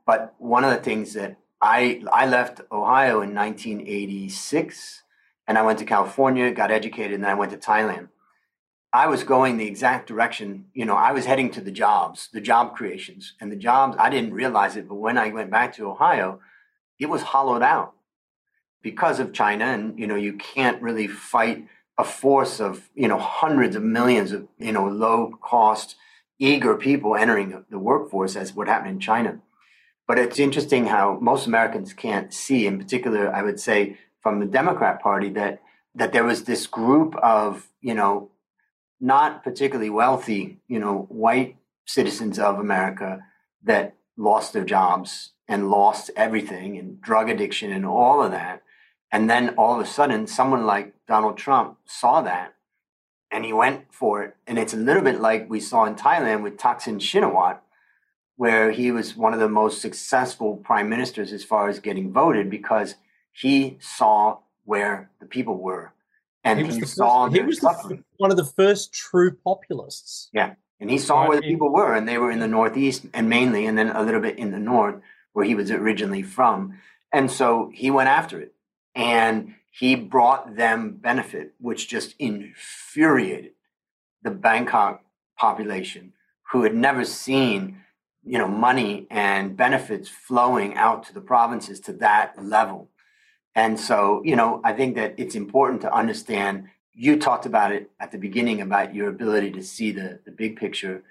But 0.05 0.33
one 0.39 0.63
of 0.63 0.71
the 0.71 0.81
things 0.81 1.13
that 1.13 1.37
I 1.61 2.01
I 2.11 2.25
left 2.25 2.61
Ohio 2.71 3.21
in 3.21 3.35
1986, 3.35 5.03
and 5.47 5.57
I 5.57 5.61
went 5.61 5.79
to 5.79 5.85
California, 5.85 6.51
got 6.51 6.71
educated, 6.71 7.13
and 7.13 7.23
then 7.23 7.31
I 7.31 7.35
went 7.35 7.51
to 7.51 7.57
Thailand. 7.57 8.09
I 8.91 9.07
was 9.07 9.23
going 9.23 9.57
the 9.57 9.67
exact 9.67 10.07
direction. 10.07 10.65
You 10.73 10.85
know, 10.85 10.95
I 10.95 11.11
was 11.11 11.25
heading 11.25 11.51
to 11.51 11.61
the 11.61 11.71
jobs, 11.71 12.29
the 12.33 12.41
job 12.41 12.75
creations, 12.75 13.33
and 13.39 13.51
the 13.51 13.55
jobs. 13.55 13.97
I 13.99 14.09
didn't 14.09 14.33
realize 14.33 14.77
it, 14.77 14.87
but 14.87 14.95
when 14.95 15.17
I 15.17 15.29
went 15.29 15.51
back 15.51 15.75
to 15.75 15.89
Ohio, 15.89 16.39
it 16.99 17.07
was 17.07 17.21
hollowed 17.21 17.61
out 17.61 17.93
because 18.81 19.19
of 19.19 19.33
China, 19.33 19.65
and 19.65 19.99
you 19.99 20.07
know, 20.07 20.15
you 20.15 20.33
can't 20.33 20.81
really 20.81 21.07
fight 21.07 21.67
a 21.97 22.03
force 22.03 22.61
of 22.61 22.89
you 22.95 23.07
know 23.09 23.19
hundreds 23.19 23.75
of 23.75 23.83
millions 23.83 24.31
of 24.31 24.47
you 24.57 24.71
know 24.71 24.87
low 24.87 25.37
cost, 25.41 25.95
eager 26.39 26.75
people 26.75 27.15
entering 27.15 27.65
the 27.69 27.79
workforce 27.79 28.37
as 28.37 28.55
what 28.55 28.67
happened 28.67 28.91
in 28.91 28.99
China. 28.99 29.39
But 30.09 30.17
it's 30.17 30.39
interesting 30.39 30.87
how 30.87 31.19
most 31.21 31.45
Americans 31.45 31.93
can't 31.93 32.33
see, 32.33 32.65
in 32.65 32.79
particular, 32.79 33.31
I 33.31 33.43
would 33.43 33.59
say 33.59 33.99
from 34.21 34.39
the 34.39 34.47
Democrat 34.47 35.03
Party, 35.03 35.29
that 35.33 35.61
that 35.93 36.13
there 36.13 36.23
was 36.23 36.45
this 36.45 36.65
group 36.65 37.15
of, 37.17 37.67
you 37.79 37.93
know, 37.93 38.31
not 38.99 39.43
particularly 39.43 39.91
wealthy, 39.91 40.61
you 40.67 40.79
know, 40.79 41.05
white 41.09 41.57
citizens 41.85 42.39
of 42.39 42.57
America 42.57 43.19
that 43.61 43.97
lost 44.17 44.51
their 44.53 44.65
jobs 44.65 45.33
and 45.47 45.69
lost 45.69 46.09
everything 46.15 46.75
and 46.75 46.99
drug 46.99 47.29
addiction 47.29 47.71
and 47.71 47.85
all 47.85 48.23
of 48.23 48.31
that. 48.31 48.63
And 49.11 49.29
then 49.29 49.49
all 49.59 49.75
of 49.75 49.85
a 49.85 49.89
sudden, 49.89 50.25
someone 50.25 50.65
like 50.65 50.95
Donald 51.07 51.37
Trump 51.37 51.77
saw 51.85 52.21
that 52.23 52.55
and 53.29 53.45
he 53.45 53.53
went 53.53 53.93
for 53.93 54.23
it. 54.23 54.35
And 54.47 54.57
it's 54.57 54.73
a 54.73 54.77
little 54.77 55.03
bit 55.03 55.21
like 55.21 55.51
we 55.51 55.59
saw 55.59 55.85
in 55.85 55.93
Thailand 55.93 56.41
with 56.41 56.57
Thaksin 56.57 56.99
Shinawatra, 56.99 57.59
where 58.39 58.71
he 58.71 58.89
was 58.89 59.17
one 59.17 59.33
of 59.33 59.39
the 59.39 59.49
most 59.49 59.81
successful 59.81 60.55
prime 60.55 60.87
ministers 60.87 61.33
as 61.33 61.43
far 61.43 61.67
as 61.67 61.79
getting 61.79 62.09
voted 62.11 62.49
because 62.49 62.95
he 63.33 63.77
saw 63.81 64.37
where 64.63 65.09
the 65.19 65.25
people 65.25 65.57
were 65.57 65.91
and 66.45 66.59
he, 66.59 66.65
he 66.65 66.85
saw 66.85 67.25
first, 67.25 67.35
he 67.35 67.41
was 67.41 67.59
the, 67.59 68.03
one 68.15 68.31
of 68.31 68.37
the 68.37 68.45
first 68.45 68.93
true 68.93 69.35
populists. 69.43 70.29
Yeah 70.31 70.53
and 70.79 70.89
he 70.89 70.97
saw 70.97 71.27
where 71.27 71.41
the 71.41 71.47
people 71.47 71.71
were 71.71 71.93
and 71.93 72.07
they 72.07 72.17
were 72.17 72.31
in 72.31 72.39
the 72.39 72.47
northeast 72.47 73.05
and 73.13 73.29
mainly 73.29 73.65
and 73.65 73.77
then 73.77 73.89
a 73.89 74.01
little 74.01 74.21
bit 74.21 74.39
in 74.39 74.51
the 74.51 74.59
north 74.59 74.95
where 75.33 75.45
he 75.45 75.55
was 75.55 75.71
originally 75.71 76.23
from. 76.23 76.79
And 77.11 77.29
so 77.29 77.69
he 77.73 77.91
went 77.91 78.09
after 78.09 78.39
it 78.39 78.53
and 78.95 79.55
he 79.71 79.95
brought 79.95 80.55
them 80.55 80.91
benefit 80.91 81.53
which 81.59 81.89
just 81.89 82.15
infuriated 82.17 83.51
the 84.23 84.31
bangkok 84.31 85.01
population 85.37 86.13
who 86.51 86.63
had 86.63 86.75
never 86.75 87.03
seen 87.03 87.81
you 88.23 88.37
know 88.37 88.47
money 88.47 89.07
and 89.09 89.55
benefits 89.55 90.09
flowing 90.09 90.75
out 90.75 91.03
to 91.03 91.13
the 91.13 91.21
provinces 91.21 91.79
to 91.81 91.93
that 91.93 92.43
level. 92.43 92.89
And 93.55 93.79
so 93.79 94.21
you 94.23 94.35
know 94.35 94.61
i 94.63 94.73
think 94.73 94.95
that 94.95 95.15
it's 95.17 95.35
important 95.35 95.81
to 95.81 95.93
understand 95.93 96.69
you 96.93 97.17
talked 97.17 97.45
about 97.45 97.71
it 97.71 97.89
at 97.99 98.11
the 98.11 98.17
beginning 98.17 98.59
about 98.61 98.93
your 98.93 99.07
ability 99.07 99.51
to 99.51 99.63
see 99.63 99.91
the, 99.91 100.19
the 100.25 100.31
big 100.31 100.57
picture. 100.57 101.01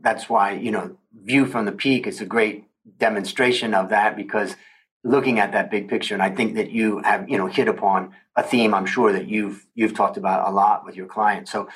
That's 0.00 0.28
why 0.28 0.52
you 0.52 0.70
know 0.70 0.96
view 1.14 1.46
from 1.46 1.64
the 1.64 1.72
peak 1.72 2.06
is 2.06 2.20
a 2.20 2.26
great 2.26 2.64
demonstration 2.98 3.74
of 3.74 3.88
that 3.90 4.16
because 4.16 4.56
looking 5.04 5.38
at 5.38 5.52
that 5.52 5.70
big 5.70 5.88
picture 5.88 6.14
and 6.14 6.22
i 6.22 6.30
think 6.30 6.54
that 6.54 6.70
you 6.70 6.98
have 7.00 7.28
you 7.28 7.38
know 7.38 7.46
hit 7.46 7.68
upon 7.68 8.12
a 8.36 8.42
theme 8.42 8.74
i'm 8.74 8.86
sure 8.86 9.12
that 9.12 9.28
you've 9.28 9.66
you've 9.74 9.94
talked 9.94 10.16
about 10.16 10.48
a 10.48 10.50
lot 10.50 10.84
with 10.84 10.96
your 10.96 11.06
clients. 11.06 11.52
So 11.52 11.68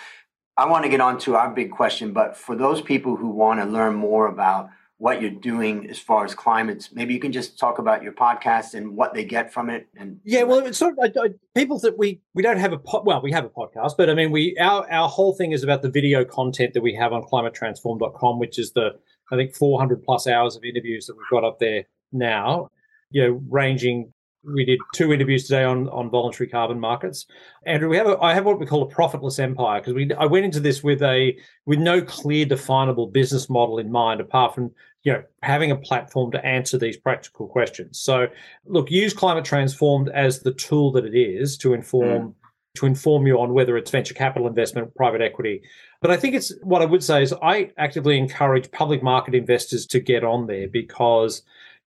i 0.56 0.66
want 0.66 0.84
to 0.84 0.88
get 0.88 1.00
on 1.00 1.18
to 1.20 1.36
our 1.36 1.50
big 1.50 1.70
question 1.70 2.12
but 2.12 2.36
for 2.36 2.56
those 2.56 2.80
people 2.80 3.16
who 3.16 3.28
want 3.28 3.60
to 3.60 3.66
learn 3.66 3.94
more 3.94 4.26
about 4.26 4.70
what 5.02 5.20
you're 5.20 5.32
doing 5.32 5.90
as 5.90 5.98
far 5.98 6.24
as 6.24 6.32
climates. 6.32 6.92
Maybe 6.92 7.12
you 7.12 7.18
can 7.18 7.32
just 7.32 7.58
talk 7.58 7.80
about 7.80 8.04
your 8.04 8.12
podcast 8.12 8.74
and 8.74 8.94
what 8.94 9.14
they 9.14 9.24
get 9.24 9.52
from 9.52 9.68
it. 9.68 9.88
And 9.96 10.20
yeah, 10.22 10.44
well, 10.44 10.60
it's 10.60 10.78
sort 10.78 10.92
of 10.96 11.00
I, 11.02 11.20
I, 11.20 11.30
people 11.56 11.80
that 11.80 11.98
we 11.98 12.20
we 12.34 12.42
don't 12.44 12.58
have 12.58 12.72
a 12.72 12.78
pod, 12.78 13.04
well, 13.04 13.20
we 13.20 13.32
have 13.32 13.44
a 13.44 13.48
podcast, 13.48 13.94
but 13.98 14.08
I 14.08 14.14
mean, 14.14 14.30
we 14.30 14.56
our 14.60 14.88
our 14.92 15.08
whole 15.08 15.34
thing 15.34 15.50
is 15.50 15.64
about 15.64 15.82
the 15.82 15.90
video 15.90 16.24
content 16.24 16.72
that 16.74 16.82
we 16.82 16.94
have 16.94 17.12
on 17.12 17.24
climatetransform.com, 17.24 18.38
which 18.38 18.60
is 18.60 18.74
the 18.74 18.90
I 19.32 19.36
think 19.36 19.56
400 19.56 20.04
plus 20.04 20.28
hours 20.28 20.54
of 20.54 20.62
interviews 20.62 21.06
that 21.06 21.16
we've 21.16 21.26
got 21.32 21.42
up 21.42 21.58
there 21.58 21.82
now. 22.12 22.68
You 23.10 23.22
know, 23.22 23.42
ranging 23.50 24.12
we 24.44 24.64
did 24.64 24.80
two 24.94 25.12
interviews 25.12 25.44
today 25.44 25.64
on 25.64 25.88
on 25.88 26.10
voluntary 26.10 26.48
carbon 26.48 26.80
markets. 26.80 27.26
Andrew, 27.66 27.88
we 27.88 27.96
have 27.96 28.08
a, 28.08 28.18
I 28.20 28.34
have 28.34 28.44
what 28.44 28.58
we 28.58 28.66
call 28.66 28.82
a 28.82 28.86
profitless 28.86 29.38
empire 29.38 29.80
because 29.80 29.94
we 29.94 30.12
I 30.14 30.26
went 30.26 30.44
into 30.44 30.60
this 30.60 30.82
with 30.82 31.02
a 31.02 31.36
with 31.66 31.78
no 31.78 32.02
clear 32.02 32.44
definable 32.44 33.06
business 33.06 33.48
model 33.48 33.78
in 33.78 33.90
mind 33.90 34.20
apart 34.20 34.54
from 34.54 34.72
you 35.02 35.12
know 35.12 35.22
having 35.42 35.70
a 35.70 35.76
platform 35.76 36.30
to 36.32 36.44
answer 36.44 36.78
these 36.78 36.96
practical 36.96 37.48
questions. 37.48 38.00
So 38.00 38.28
look, 38.66 38.90
use 38.90 39.12
climate 39.12 39.44
transformed 39.44 40.08
as 40.10 40.40
the 40.40 40.52
tool 40.52 40.92
that 40.92 41.04
it 41.04 41.16
is 41.16 41.56
to 41.58 41.74
inform 41.74 42.28
mm. 42.28 42.34
to 42.76 42.86
inform 42.86 43.26
you 43.26 43.40
on 43.40 43.52
whether 43.52 43.76
it's 43.76 43.90
venture 43.90 44.14
capital 44.14 44.46
investment, 44.46 44.94
private 44.94 45.20
equity. 45.20 45.62
But 46.00 46.10
I 46.10 46.16
think 46.16 46.34
it's 46.34 46.52
what 46.62 46.82
I 46.82 46.86
would 46.86 47.02
say 47.02 47.22
is 47.22 47.34
I 47.42 47.70
actively 47.78 48.18
encourage 48.18 48.70
public 48.70 49.02
market 49.02 49.34
investors 49.34 49.86
to 49.86 50.00
get 50.00 50.24
on 50.24 50.46
there 50.46 50.68
because, 50.68 51.42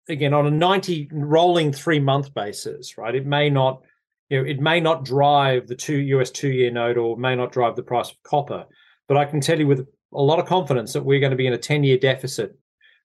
again, 0.07 0.33
on 0.33 0.47
a 0.47 0.51
90 0.51 1.09
rolling 1.11 1.73
three 1.73 1.99
month 1.99 2.33
basis, 2.33 2.97
right, 2.97 3.15
it 3.15 3.25
may 3.25 3.49
not. 3.49 3.81
You 4.29 4.43
know, 4.43 4.47
it 4.47 4.59
may 4.59 4.79
not 4.79 5.05
drive 5.05 5.65
the 5.65 5.73
two 5.73 5.97
US 5.97 6.29
two 6.29 6.51
year 6.51 6.69
note 6.69 6.97
or 6.97 7.17
may 7.17 7.35
not 7.35 7.51
drive 7.51 7.75
the 7.75 7.81
price 7.81 8.11
of 8.11 8.21
copper, 8.21 8.63
but 9.07 9.17
I 9.17 9.25
can 9.25 9.41
tell 9.41 9.57
you 9.57 9.65
with 9.65 9.87
a 10.13 10.21
lot 10.21 10.37
of 10.37 10.45
confidence 10.45 10.93
that 10.93 11.03
we're 11.03 11.19
going 11.19 11.31
to 11.31 11.35
be 11.35 11.47
in 11.47 11.53
a 11.53 11.57
10 11.57 11.83
year 11.83 11.97
deficit 11.97 12.55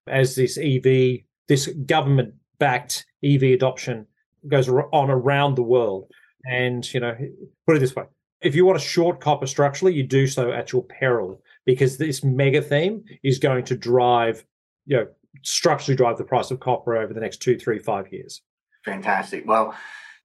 as 0.07 0.35
this 0.35 0.59
EV, 0.59 1.21
this 1.49 1.69
government 1.87 2.35
backed 2.59 3.07
EV 3.25 3.43
adoption 3.43 4.07
goes 4.49 4.69
on 4.69 5.11
around 5.11 5.55
the 5.55 5.62
world. 5.62 6.11
And, 6.47 6.93
you 6.93 7.01
know, 7.01 7.17
put 7.67 7.77
it 7.77 7.81
this 7.81 7.97
way 7.97 8.05
if 8.45 8.55
you 8.55 8.64
want 8.67 8.79
to 8.79 8.85
short 8.85 9.21
copper 9.21 9.47
structurally, 9.47 9.95
you 9.95 10.03
do 10.03 10.27
so 10.27 10.53
at 10.53 10.71
your 10.71 10.83
peril 10.83 11.40
because 11.64 11.97
this 11.97 12.23
mega 12.23 12.61
theme 12.61 13.03
is 13.23 13.38
going 13.38 13.64
to 13.64 13.75
drive, 13.75 14.45
you 14.87 14.99
know, 14.99 15.07
structurally 15.43 15.97
drive 15.97 16.19
the 16.19 16.25
price 16.25 16.51
of 16.51 16.61
copper 16.61 16.95
over 16.97 17.14
the 17.14 17.21
next 17.21 17.38
two, 17.38 17.59
three, 17.59 17.79
five 17.79 18.12
years. 18.12 18.43
Fantastic. 18.85 19.49
Well, 19.49 19.75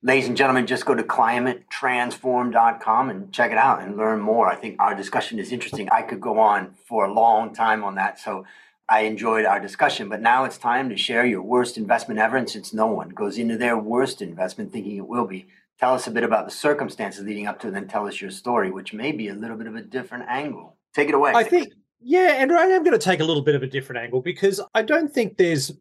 ladies 0.04 0.28
and 0.28 0.36
gentlemen, 0.36 0.68
just 0.68 0.86
go 0.86 0.96
to 0.96 1.04
climatetransform.com 1.04 3.10
and 3.10 3.34
check 3.34 3.52
it 3.52 3.58
out 3.58 3.82
and 3.82 3.96
learn 3.96 4.20
more. 4.20 4.48
I 4.48 4.56
think 4.56 4.76
our 4.80 4.94
discussion 4.94 5.40
is 5.40 5.54
interesting. 5.54 5.88
I 5.90 6.02
could 6.02 6.20
go 6.20 6.40
on 6.40 6.74
for 6.88 7.06
a 7.06 7.14
long 7.14 7.54
time 7.54 7.86
on 7.86 7.96
that. 7.96 8.20
So 8.20 8.44
I 8.90 9.02
enjoyed 9.02 9.46
our 9.46 9.60
discussion, 9.60 10.10
but 10.10 10.22
now 10.22 10.46
it's 10.46 10.58
time 10.58 10.90
to 10.90 10.98
share 10.98 11.26
your 11.26 11.44
worst 11.44 11.78
investment 11.78 12.20
ever. 12.20 12.38
And 12.38 12.50
since 12.50 12.74
no 12.74 12.88
one 12.88 13.10
goes 13.10 13.38
into 13.38 13.56
their 13.56 13.78
worst 13.78 14.22
investment 14.22 14.72
thinking 14.72 14.98
it 14.98 15.08
will 15.08 15.28
be, 15.28 15.48
tell 15.80 15.94
us 15.94 16.08
a 16.08 16.12
bit 16.12 16.24
about 16.24 16.46
the 16.46 16.52
circumstances 16.52 17.24
leading 17.24 17.46
up 17.46 17.60
to 17.60 17.68
it, 17.68 17.70
and 17.70 17.78
then 17.78 17.88
tell 17.88 18.08
us 18.08 18.20
your 18.20 18.32
story, 18.32 18.72
which 18.72 18.92
may 18.94 19.12
be 19.12 19.28
a 19.28 19.34
little 19.34 19.58
bit 19.58 19.68
of 19.68 19.76
a 19.76 19.82
different 19.82 20.26
angle. 20.28 20.76
Take 20.96 21.10
it 21.10 21.14
away. 21.14 21.34
I 21.36 21.44
think, 21.44 21.72
yeah, 22.02 22.42
and 22.42 22.52
I 22.52 22.66
am 22.66 22.84
going 22.84 22.98
to 22.98 23.04
take 23.04 23.20
a 23.20 23.24
little 23.24 23.44
bit 23.44 23.56
of 23.56 23.62
a 23.62 23.68
different 23.68 24.02
angle 24.02 24.22
because 24.22 24.60
I 24.74 24.82
don't 24.82 25.14
think 25.14 25.38
there's 25.38 25.72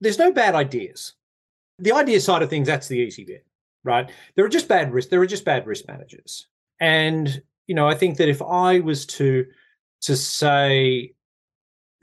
there's 0.00 0.18
no 0.18 0.30
bad 0.30 0.54
ideas. 0.54 1.14
The 1.78 1.92
idea 1.92 2.20
side 2.20 2.42
of 2.42 2.50
things, 2.50 2.68
that's 2.68 2.88
the 2.88 2.98
easy 2.98 3.24
bit, 3.24 3.44
right? 3.82 4.10
There 4.36 4.44
are 4.44 4.48
just 4.48 4.68
bad 4.68 4.92
risk. 4.92 5.08
There 5.08 5.20
are 5.20 5.26
just 5.26 5.44
bad 5.44 5.66
risk 5.66 5.88
managers, 5.88 6.46
and 6.78 7.42
you 7.66 7.74
know, 7.74 7.88
I 7.88 7.94
think 7.94 8.18
that 8.18 8.28
if 8.28 8.40
I 8.40 8.78
was 8.80 9.04
to 9.06 9.46
to 10.02 10.16
say 10.16 11.15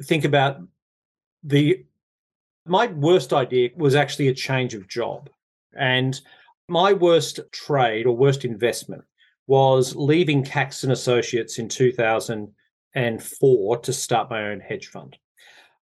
think 0.02 0.26
about 0.26 0.58
the 1.44 1.86
my 2.66 2.88
worst 2.88 3.34
idea 3.34 3.70
was 3.76 3.96
actually 3.96 4.30
a 4.30 4.34
change 4.34 4.74
of 4.74 4.88
job. 4.88 5.30
And 5.78 6.20
my 6.70 6.94
worst 6.94 7.42
trade 7.52 8.06
or 8.06 8.16
worst 8.16 8.46
investment 8.46 9.04
was 9.48 9.96
leaving 9.96 10.44
Caxton 10.44 10.92
Associates 10.92 11.60
in 11.60 11.68
2004 11.68 13.78
to 13.78 13.94
start 13.94 14.30
my 14.30 14.48
own 14.48 14.62
hedge 14.62 14.88
fund. 14.88 15.18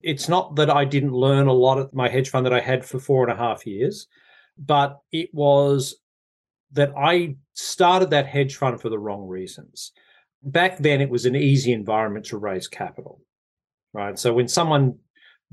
It's 0.01 0.29
not 0.29 0.57
that 0.57 0.70
I 0.70 0.87
didn't 0.87 1.12
learn 1.12 1.49
a 1.49 1.53
lot 1.53 1.79
at 1.79 1.92
my 1.92 2.09
hedge 2.09 2.31
fund 2.31 2.46
that 2.46 2.55
I 2.55 2.61
had 2.61 2.87
for 2.87 2.99
four 2.99 3.23
and 3.23 3.33
a 3.33 3.37
half 3.37 3.66
years, 3.66 4.07
but 4.57 5.01
it 5.12 5.29
was 5.35 5.96
that 6.73 6.94
I 6.96 7.37
started 7.53 8.09
that 8.11 8.27
hedge 8.27 8.57
fund 8.57 8.81
for 8.81 8.88
the 8.88 8.99
wrong 8.99 9.29
reasons. 9.29 9.92
Back 10.42 10.79
then, 10.79 11.03
it 11.03 11.11
was 11.11 11.27
an 11.27 11.37
easy 11.37 11.73
environment 11.73 12.25
to 12.27 12.38
raise 12.38 12.66
capital 12.66 13.19
right? 13.92 14.18
So 14.18 14.33
when 14.33 14.48
someone 14.48 14.98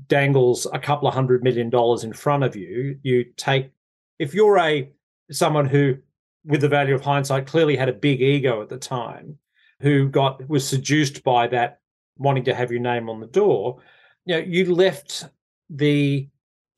dangles 0.06 0.66
a 0.72 0.78
couple 0.78 1.08
of 1.08 1.14
hundred 1.14 1.42
million 1.42 1.70
dollars 1.70 2.04
in 2.04 2.12
front 2.12 2.44
of 2.44 2.54
you, 2.54 2.98
you 3.02 3.24
take 3.36 3.70
if 4.18 4.34
you're 4.34 4.58
a 4.58 4.90
someone 5.30 5.66
who 5.66 5.96
with 6.44 6.60
the 6.60 6.68
value 6.68 6.94
of 6.94 7.02
hindsight 7.02 7.46
clearly 7.46 7.76
had 7.76 7.88
a 7.88 7.92
big 7.92 8.20
ego 8.22 8.62
at 8.62 8.68
the 8.68 8.78
time 8.78 9.38
who 9.80 10.08
got 10.08 10.46
was 10.48 10.66
seduced 10.66 11.22
by 11.22 11.46
that 11.46 11.80
wanting 12.16 12.44
to 12.44 12.54
have 12.54 12.70
your 12.70 12.80
name 12.80 13.08
on 13.08 13.20
the 13.20 13.26
door 13.26 13.78
you 14.24 14.34
know 14.34 14.40
you 14.40 14.74
left 14.74 15.28
the 15.70 16.28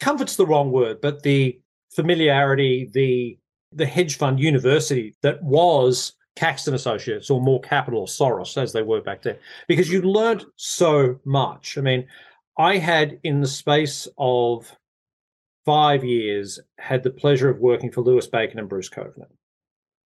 comfort's 0.01 0.37
the 0.37 0.47
wrong 0.47 0.71
word 0.73 1.01
but 1.01 1.23
the 1.23 1.61
familiarity 1.91 2.91
the 2.93 3.39
the 3.73 3.87
hedge 3.87 4.17
fund 4.17 4.41
university 4.41 5.15
that 5.23 5.43
was 5.43 6.15
Caxton 6.37 6.75
Associates 6.75 7.31
or 7.31 7.41
Moore 7.41 7.61
Capital 7.61 8.01
or 8.01 8.07
Soros, 8.07 8.57
as 8.61 8.73
they 8.73 8.83
were 8.83 9.01
back 9.01 9.23
then, 9.23 9.37
because 9.69 9.91
you 9.91 10.03
learned 10.03 10.45
so 10.57 11.19
much. 11.25 11.77
I 11.77 11.81
mean, 11.81 12.07
I 12.59 12.77
had 12.77 13.19
in 13.25 13.41
the 13.41 13.49
space 13.49 14.09
of 14.19 14.71
five 15.65 16.05
years 16.05 16.59
had 16.79 17.03
the 17.03 17.11
pleasure 17.11 17.49
of 17.49 17.61
working 17.61 17.91
for 17.91 18.01
Louis 18.01 18.27
Bacon 18.27 18.59
and 18.59 18.69
Bruce 18.69 18.89
Kovner, 18.89 19.29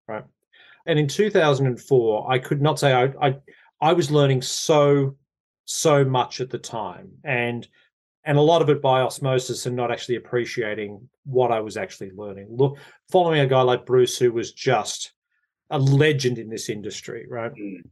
right? 0.08 0.24
And 0.86 0.98
in 0.98 1.08
2004, 1.08 2.30
I 2.30 2.38
could 2.38 2.60
not 2.60 2.78
say 2.78 2.92
I, 2.92 3.04
I, 3.20 3.36
I 3.80 3.92
was 3.92 4.10
learning 4.10 4.42
so 4.42 5.16
so 5.66 6.04
much 6.04 6.42
at 6.42 6.50
the 6.50 6.58
time, 6.58 7.10
and 7.24 7.66
and 8.24 8.36
a 8.36 8.42
lot 8.42 8.60
of 8.60 8.68
it 8.68 8.82
by 8.82 9.00
osmosis 9.00 9.64
and 9.66 9.74
not 9.74 9.90
actually 9.90 10.16
appreciating 10.16 11.08
what 11.24 11.50
I 11.50 11.60
was 11.60 11.76
actually 11.76 12.10
learning. 12.10 12.48
Look, 12.50 12.78
following 13.10 13.40
a 13.40 13.46
guy 13.46 13.62
like 13.62 13.86
Bruce 13.86 14.18
who 14.18 14.32
was 14.32 14.52
just 14.52 15.13
a 15.74 15.78
legend 15.78 16.38
in 16.38 16.48
this 16.48 16.68
industry, 16.68 17.26
right? 17.28 17.52
Mm. 17.52 17.82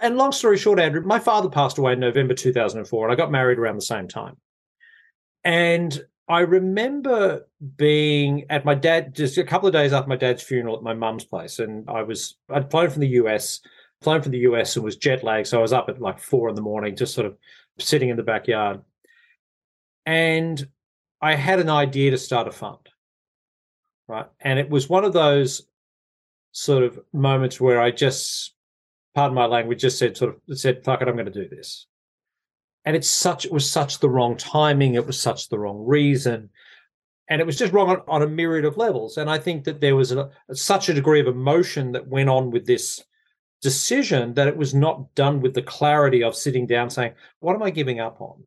And 0.00 0.16
long 0.16 0.32
story 0.32 0.58
short, 0.58 0.80
Andrew, 0.80 1.00
my 1.02 1.20
father 1.20 1.48
passed 1.48 1.78
away 1.78 1.92
in 1.92 2.00
November 2.00 2.34
2004, 2.34 3.04
and 3.06 3.12
I 3.12 3.16
got 3.16 3.30
married 3.30 3.58
around 3.58 3.76
the 3.76 3.82
same 3.82 4.08
time. 4.08 4.36
And 5.44 6.04
I 6.28 6.40
remember 6.40 7.46
being 7.76 8.46
at 8.50 8.64
my 8.64 8.74
dad 8.74 9.14
just 9.14 9.38
a 9.38 9.44
couple 9.44 9.68
of 9.68 9.72
days 9.72 9.92
after 9.92 10.08
my 10.08 10.16
dad's 10.16 10.42
funeral 10.42 10.76
at 10.76 10.82
my 10.82 10.94
mum's 10.94 11.24
place, 11.24 11.60
and 11.60 11.88
I 11.88 12.02
was 12.02 12.36
I'd 12.50 12.72
flown 12.72 12.90
from 12.90 13.00
the 13.02 13.08
US, 13.20 13.60
flown 14.00 14.20
from 14.20 14.32
the 14.32 14.38
US, 14.50 14.74
and 14.74 14.84
was 14.84 14.96
jet 14.96 15.22
lagged, 15.22 15.46
so 15.46 15.60
I 15.60 15.62
was 15.62 15.72
up 15.72 15.88
at 15.88 16.00
like 16.00 16.18
four 16.18 16.48
in 16.48 16.56
the 16.56 16.60
morning, 16.60 16.96
just 16.96 17.14
sort 17.14 17.28
of 17.28 17.36
sitting 17.78 18.08
in 18.08 18.16
the 18.16 18.24
backyard, 18.24 18.80
and 20.06 20.66
I 21.20 21.36
had 21.36 21.60
an 21.60 21.70
idea 21.70 22.10
to 22.10 22.18
start 22.18 22.48
a 22.48 22.52
fund, 22.52 22.88
right? 24.08 24.26
And 24.40 24.58
it 24.58 24.68
was 24.68 24.88
one 24.88 25.04
of 25.04 25.12
those 25.12 25.68
sort 26.52 26.84
of 26.84 27.00
moments 27.12 27.60
where 27.60 27.80
I 27.80 27.90
just, 27.90 28.54
pardon 29.14 29.34
my 29.34 29.46
language, 29.46 29.80
just 29.80 29.98
said 29.98 30.16
sort 30.16 30.36
of 30.48 30.58
said, 30.58 30.84
"Fuck 30.84 31.02
it, 31.02 31.08
I'm 31.08 31.14
going 31.14 31.26
to 31.26 31.32
do 31.32 31.48
this." 31.48 31.86
And 32.84 32.94
it's 32.96 33.08
such 33.08 33.44
it 33.44 33.52
was 33.52 33.68
such 33.68 33.98
the 33.98 34.10
wrong 34.10 34.36
timing. 34.36 34.94
It 34.94 35.06
was 35.06 35.20
such 35.20 35.48
the 35.48 35.58
wrong 35.58 35.84
reason, 35.84 36.50
and 37.28 37.40
it 37.40 37.46
was 37.46 37.56
just 37.56 37.72
wrong 37.72 37.90
on, 37.90 38.02
on 38.06 38.22
a 38.22 38.28
myriad 38.28 38.64
of 38.64 38.76
levels. 38.76 39.16
And 39.16 39.30
I 39.30 39.38
think 39.38 39.64
that 39.64 39.80
there 39.80 39.96
was 39.96 40.12
a, 40.12 40.30
such 40.52 40.88
a 40.88 40.94
degree 40.94 41.20
of 41.20 41.26
emotion 41.26 41.92
that 41.92 42.06
went 42.06 42.28
on 42.28 42.50
with 42.50 42.66
this 42.66 43.02
decision 43.62 44.34
that 44.34 44.48
it 44.48 44.56
was 44.56 44.74
not 44.74 45.14
done 45.14 45.40
with 45.40 45.54
the 45.54 45.62
clarity 45.62 46.22
of 46.22 46.36
sitting 46.36 46.66
down 46.66 46.90
saying, 46.90 47.14
"What 47.40 47.54
am 47.54 47.62
I 47.62 47.70
giving 47.70 48.00
up 48.00 48.20
on?" 48.20 48.44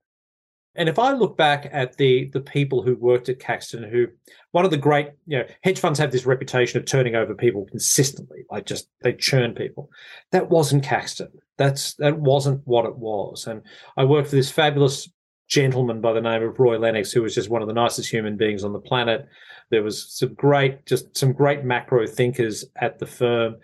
And 0.75 0.89
if 0.89 0.99
I 0.99 1.13
look 1.13 1.38
back 1.38 1.69
at 1.71 1.97
the 1.97 2.29
the 2.33 2.41
people 2.41 2.81
who 2.81 2.95
worked 2.95 3.29
at 3.29 3.39
Caxton, 3.39 3.83
who 3.83 4.07
one 4.51 4.65
of 4.65 4.71
the 4.71 4.77
great, 4.77 5.09
you 5.25 5.38
know, 5.38 5.45
hedge 5.63 5.79
funds 5.79 5.99
have 5.99 6.11
this 6.11 6.25
reputation 6.25 6.79
of 6.79 6.85
turning 6.85 7.15
over 7.15 7.33
people 7.33 7.65
consistently, 7.65 8.45
like 8.49 8.65
just 8.65 8.89
they 9.01 9.13
churn 9.13 9.53
people. 9.53 9.89
That 10.31 10.49
wasn't 10.49 10.83
Caxton. 10.83 11.29
That's 11.57 11.95
that 11.95 12.19
wasn't 12.19 12.61
what 12.65 12.85
it 12.85 12.97
was. 12.97 13.47
And 13.47 13.61
I 13.97 14.05
worked 14.05 14.29
for 14.29 14.35
this 14.35 14.51
fabulous 14.51 15.09
gentleman 15.47 16.01
by 16.01 16.13
the 16.13 16.21
name 16.21 16.43
of 16.43 16.59
Roy 16.59 16.77
Lennox, 16.77 17.11
who 17.11 17.21
was 17.21 17.35
just 17.35 17.49
one 17.49 17.61
of 17.61 17.67
the 17.67 17.73
nicest 17.73 18.09
human 18.09 18.38
beings 18.38 18.63
on 18.63 18.73
the 18.73 18.79
planet. 18.79 19.27
There 19.71 19.83
was 19.83 20.11
some 20.17 20.33
great, 20.33 20.85
just 20.85 21.15
some 21.17 21.33
great 21.33 21.63
macro 21.63 22.07
thinkers 22.07 22.65
at 22.81 22.99
the 22.99 23.05
firm. 23.05 23.57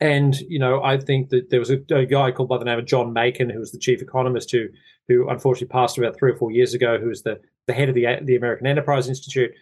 And 0.00 0.38
you 0.40 0.58
know, 0.58 0.82
I 0.82 0.98
think 0.98 1.30
that 1.30 1.50
there 1.50 1.60
was 1.60 1.70
a, 1.70 1.78
a, 1.90 2.04
guy 2.04 2.30
called 2.32 2.48
by 2.48 2.58
the 2.58 2.64
name 2.64 2.78
of 2.78 2.86
John 2.86 3.12
Makin, 3.12 3.48
who 3.48 3.60
was 3.60 3.72
the 3.72 3.78
chief 3.78 4.02
economist, 4.02 4.50
who 4.50 4.66
who 5.08 5.28
unfortunately 5.28 5.72
passed 5.72 5.98
about 5.98 6.16
three 6.16 6.32
or 6.32 6.36
four 6.36 6.50
years 6.50 6.74
ago, 6.74 6.98
who 6.98 7.08
was 7.08 7.22
the 7.22 7.40
the 7.66 7.72
head 7.72 7.88
of 7.88 7.94
the 7.94 8.06
the 8.22 8.36
American 8.36 8.66
Enterprise 8.66 9.08
Institute. 9.08 9.52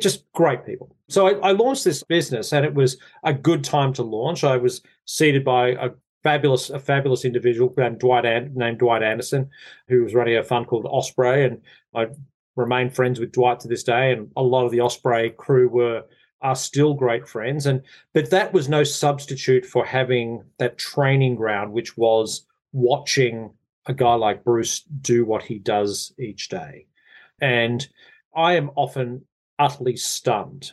Just 0.00 0.30
great 0.32 0.64
people. 0.64 0.96
So 1.08 1.26
I, 1.26 1.48
I 1.48 1.52
launched 1.52 1.84
this 1.84 2.02
business, 2.02 2.52
and 2.52 2.64
it 2.64 2.74
was 2.74 2.96
a 3.24 3.34
good 3.34 3.64
time 3.64 3.92
to 3.94 4.02
launch. 4.02 4.44
I 4.44 4.56
was 4.56 4.82
seated 5.04 5.44
by 5.44 5.68
a 5.70 5.90
fabulous 6.22 6.70
a 6.70 6.78
fabulous 6.78 7.24
individual 7.24 7.72
named 7.76 7.98
Dwight 7.98 8.24
named 8.54 8.78
Dwight 8.78 9.02
Anderson, 9.02 9.50
who 9.88 10.02
was 10.04 10.14
running 10.14 10.36
a 10.36 10.42
fund 10.42 10.66
called 10.66 10.84
Ospraie, 10.84 11.46
and 11.46 11.60
I 11.94 12.08
remain 12.56 12.90
friends 12.90 13.18
with 13.18 13.32
Dwight 13.32 13.60
to 13.60 13.68
this 13.68 13.82
day. 13.82 14.12
And 14.12 14.30
a 14.36 14.42
lot 14.42 14.64
of 14.64 14.70
the 14.70 14.78
Ospraie 14.78 15.36
crew 15.36 15.68
were 15.68 16.04
are 16.42 16.56
still 16.56 16.94
great 16.94 17.28
friends. 17.28 17.66
And 17.66 17.82
but 18.14 18.30
that 18.30 18.52
was 18.52 18.68
no 18.68 18.84
substitute 18.84 19.64
for 19.64 19.84
having 19.84 20.42
that 20.58 20.78
training 20.78 21.36
ground, 21.36 21.72
which 21.72 21.96
was 21.96 22.46
watching 22.72 23.50
a 23.86 23.94
guy 23.94 24.14
like 24.14 24.44
Bruce 24.44 24.80
do 24.82 25.24
what 25.24 25.42
he 25.42 25.58
does 25.58 26.12
each 26.18 26.48
day. 26.48 26.86
And 27.40 27.86
I 28.34 28.54
am 28.54 28.70
often 28.76 29.24
utterly 29.58 29.96
stunned 29.96 30.72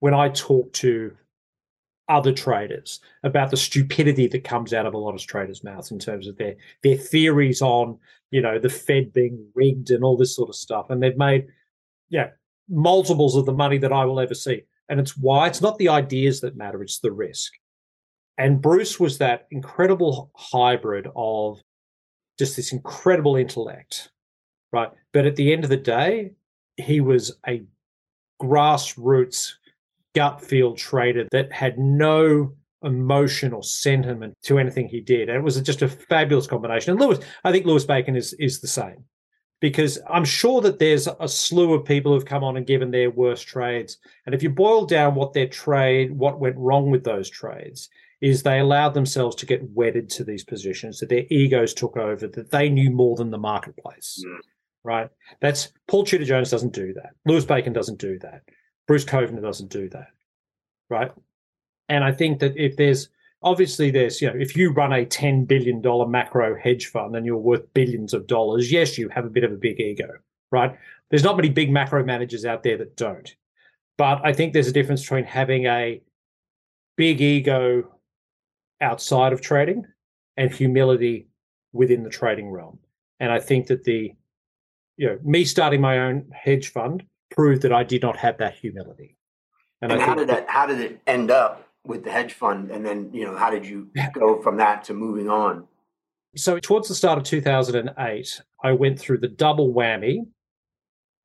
when 0.00 0.14
I 0.14 0.28
talk 0.30 0.72
to 0.74 1.12
other 2.08 2.32
traders 2.32 3.00
about 3.24 3.50
the 3.50 3.56
stupidity 3.56 4.28
that 4.28 4.44
comes 4.44 4.72
out 4.72 4.86
of 4.86 4.94
a 4.94 4.98
lot 4.98 5.14
of 5.14 5.20
traders' 5.26 5.64
mouths 5.64 5.90
in 5.90 5.98
terms 5.98 6.26
of 6.26 6.36
their 6.36 6.54
their 6.82 6.96
theories 6.96 7.60
on, 7.60 7.98
you 8.30 8.40
know, 8.40 8.58
the 8.58 8.68
Fed 8.68 9.12
being 9.12 9.46
rigged 9.54 9.90
and 9.90 10.04
all 10.04 10.16
this 10.16 10.34
sort 10.34 10.48
of 10.48 10.54
stuff. 10.54 10.90
And 10.90 11.02
they've 11.02 11.16
made, 11.16 11.48
yeah, 12.08 12.30
multiples 12.68 13.36
of 13.36 13.46
the 13.46 13.52
money 13.52 13.78
that 13.78 13.92
I 13.92 14.04
will 14.04 14.20
ever 14.20 14.34
see. 14.34 14.62
And 14.88 15.00
it's 15.00 15.16
why 15.16 15.48
it's 15.48 15.60
not 15.60 15.78
the 15.78 15.88
ideas 15.88 16.40
that 16.40 16.56
matter, 16.56 16.82
it's 16.82 17.00
the 17.00 17.12
risk. 17.12 17.52
And 18.38 18.62
Bruce 18.62 19.00
was 19.00 19.18
that 19.18 19.46
incredible 19.50 20.30
hybrid 20.36 21.08
of 21.16 21.60
just 22.38 22.56
this 22.56 22.72
incredible 22.72 23.36
intellect, 23.36 24.10
right? 24.72 24.90
But 25.12 25.26
at 25.26 25.36
the 25.36 25.52
end 25.52 25.64
of 25.64 25.70
the 25.70 25.76
day, 25.76 26.32
he 26.76 27.00
was 27.00 27.32
a 27.46 27.64
grassroots 28.42 29.52
gut 30.14 30.42
feel 30.42 30.74
trader 30.74 31.26
that 31.32 31.52
had 31.52 31.78
no 31.78 32.52
emotion 32.82 33.52
or 33.52 33.62
sentiment 33.62 34.34
to 34.42 34.58
anything 34.58 34.88
he 34.88 35.00
did. 35.00 35.28
And 35.28 35.38
it 35.38 35.44
was 35.44 35.60
just 35.60 35.82
a 35.82 35.88
fabulous 35.88 36.46
combination. 36.46 36.92
And 36.92 37.00
Louis, 37.00 37.18
I 37.44 37.52
think 37.52 37.66
Louis 37.66 37.84
Bacon 37.84 38.16
is 38.16 38.32
is 38.34 38.60
the 38.60 38.68
same. 38.68 39.04
Because 39.58 39.98
I'm 40.10 40.26
sure 40.26 40.60
that 40.60 40.78
there's 40.78 41.08
a 41.18 41.26
slew 41.26 41.72
of 41.72 41.86
people 41.86 42.12
who've 42.12 42.26
come 42.26 42.44
on 42.44 42.58
and 42.58 42.66
given 42.66 42.90
their 42.90 43.10
worst 43.10 43.46
trades. 43.46 43.96
And 44.26 44.34
if 44.34 44.42
you 44.42 44.50
boil 44.50 44.84
down 44.84 45.14
what 45.14 45.32
their 45.32 45.48
trade, 45.48 46.12
what 46.12 46.40
went 46.40 46.58
wrong 46.58 46.90
with 46.90 47.04
those 47.04 47.30
trades, 47.30 47.88
is 48.20 48.42
they 48.42 48.58
allowed 48.58 48.94
themselves 48.94 49.36
to 49.36 49.46
get 49.46 49.70
wedded 49.70 50.08
to 50.10 50.24
these 50.24 50.44
positions, 50.44 50.98
that 51.00 51.08
their 51.08 51.24
egos 51.30 51.74
took 51.74 51.96
over, 51.96 52.26
that 52.26 52.50
they 52.50 52.68
knew 52.68 52.90
more 52.90 53.16
than 53.16 53.30
the 53.30 53.38
marketplace. 53.38 54.22
Mm. 54.26 54.38
Right? 54.84 55.10
That's 55.40 55.72
Paul 55.88 56.04
Tudor 56.04 56.24
Jones 56.24 56.50
doesn't 56.50 56.72
do 56.72 56.92
that. 56.94 57.10
Louis 57.26 57.44
Bacon 57.44 57.72
doesn't 57.72 57.98
do 57.98 58.18
that. 58.20 58.42
Bruce 58.86 59.04
Kovner 59.04 59.42
doesn't 59.42 59.70
do 59.70 59.88
that. 59.90 60.08
Right? 60.88 61.10
And 61.88 62.04
I 62.04 62.12
think 62.12 62.38
that 62.40 62.56
if 62.56 62.76
there's 62.76 63.08
obviously 63.42 63.90
there's, 63.90 64.20
you 64.20 64.28
know, 64.28 64.36
if 64.38 64.56
you 64.56 64.72
run 64.72 64.92
a 64.92 65.04
$10 65.04 65.46
billion 65.46 65.82
macro 66.10 66.56
hedge 66.56 66.86
fund 66.86 67.16
and 67.16 67.26
you're 67.26 67.36
worth 67.36 67.72
billions 67.74 68.14
of 68.14 68.26
dollars, 68.26 68.72
yes, 68.72 68.96
you 68.96 69.08
have 69.08 69.24
a 69.24 69.30
bit 69.30 69.44
of 69.44 69.52
a 69.52 69.56
big 69.56 69.80
ego, 69.80 70.08
right? 70.50 70.76
There's 71.10 71.24
not 71.24 71.36
many 71.36 71.50
big 71.50 71.70
macro 71.70 72.04
managers 72.04 72.44
out 72.44 72.62
there 72.62 72.78
that 72.78 72.96
don't. 72.96 73.34
But 73.98 74.20
I 74.24 74.32
think 74.32 74.52
there's 74.52 74.68
a 74.68 74.72
difference 74.72 75.02
between 75.02 75.24
having 75.24 75.66
a 75.66 76.00
big 76.96 77.20
ego 77.20 77.95
outside 78.80 79.32
of 79.32 79.40
trading 79.40 79.84
and 80.36 80.52
humility 80.52 81.28
within 81.72 82.02
the 82.02 82.10
trading 82.10 82.50
realm. 82.50 82.78
And 83.20 83.32
I 83.32 83.40
think 83.40 83.68
that 83.68 83.84
the, 83.84 84.12
you 84.96 85.06
know, 85.06 85.18
me 85.22 85.44
starting 85.44 85.80
my 85.80 85.98
own 85.98 86.30
hedge 86.32 86.68
fund 86.68 87.02
proved 87.30 87.62
that 87.62 87.72
I 87.72 87.84
did 87.84 88.02
not 88.02 88.16
have 88.16 88.38
that 88.38 88.54
humility. 88.54 89.16
And, 89.82 89.92
and 89.92 90.00
how 90.00 90.14
did 90.14 90.28
that? 90.28 90.48
How 90.48 90.66
did 90.66 90.80
it 90.80 91.00
end 91.06 91.30
up 91.30 91.68
with 91.84 92.04
the 92.04 92.10
hedge 92.10 92.32
fund? 92.32 92.70
And 92.70 92.84
then 92.84 93.10
you 93.12 93.24
know, 93.24 93.36
how 93.36 93.50
did 93.50 93.66
you 93.66 93.90
go 94.12 94.40
from 94.42 94.56
that 94.56 94.84
to 94.84 94.94
moving 94.94 95.28
on? 95.28 95.66
So 96.36 96.58
towards 96.58 96.88
the 96.88 96.94
start 96.94 97.18
of 97.18 97.24
2008, 97.24 98.40
I 98.62 98.72
went 98.72 98.98
through 98.98 99.18
the 99.18 99.28
double 99.28 99.72
whammy 99.72 100.26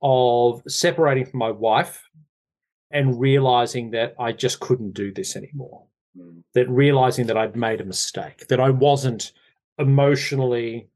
of 0.01 0.61
separating 0.67 1.25
from 1.25 1.39
my 1.39 1.51
wife 1.51 2.03
and 2.91 3.19
realizing 3.19 3.91
that 3.91 4.15
I 4.19 4.31
just 4.31 4.59
couldn't 4.59 4.93
do 4.93 5.13
this 5.13 5.35
anymore. 5.35 5.85
That 6.53 6.69
realizing 6.69 7.27
that 7.27 7.37
I'd 7.37 7.55
made 7.55 7.79
a 7.79 7.85
mistake, 7.85 8.47
that 8.47 8.59
I 8.59 8.69
wasn't 8.69 9.31
emotionally 9.79 10.89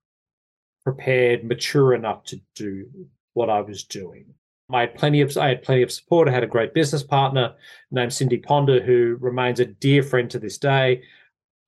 prepared, 0.83 1.43
mature 1.43 1.93
enough 1.93 2.23
to 2.25 2.39
do 2.53 2.87
what 3.33 3.49
I 3.49 3.61
was 3.61 3.83
doing. 3.83 4.33
I 4.71 4.81
had 4.81 4.95
plenty 4.95 5.21
of 5.21 5.37
I 5.37 5.49
had 5.49 5.63
plenty 5.63 5.83
of 5.83 5.91
support. 5.91 6.27
I 6.27 6.31
had 6.31 6.43
a 6.43 6.47
great 6.47 6.73
business 6.73 7.03
partner 7.03 7.53
named 7.91 8.13
Cindy 8.13 8.37
Ponder, 8.37 8.81
who 8.81 9.17
remains 9.19 9.59
a 9.59 9.65
dear 9.65 10.01
friend 10.01 10.29
to 10.31 10.39
this 10.39 10.57
day. 10.57 11.03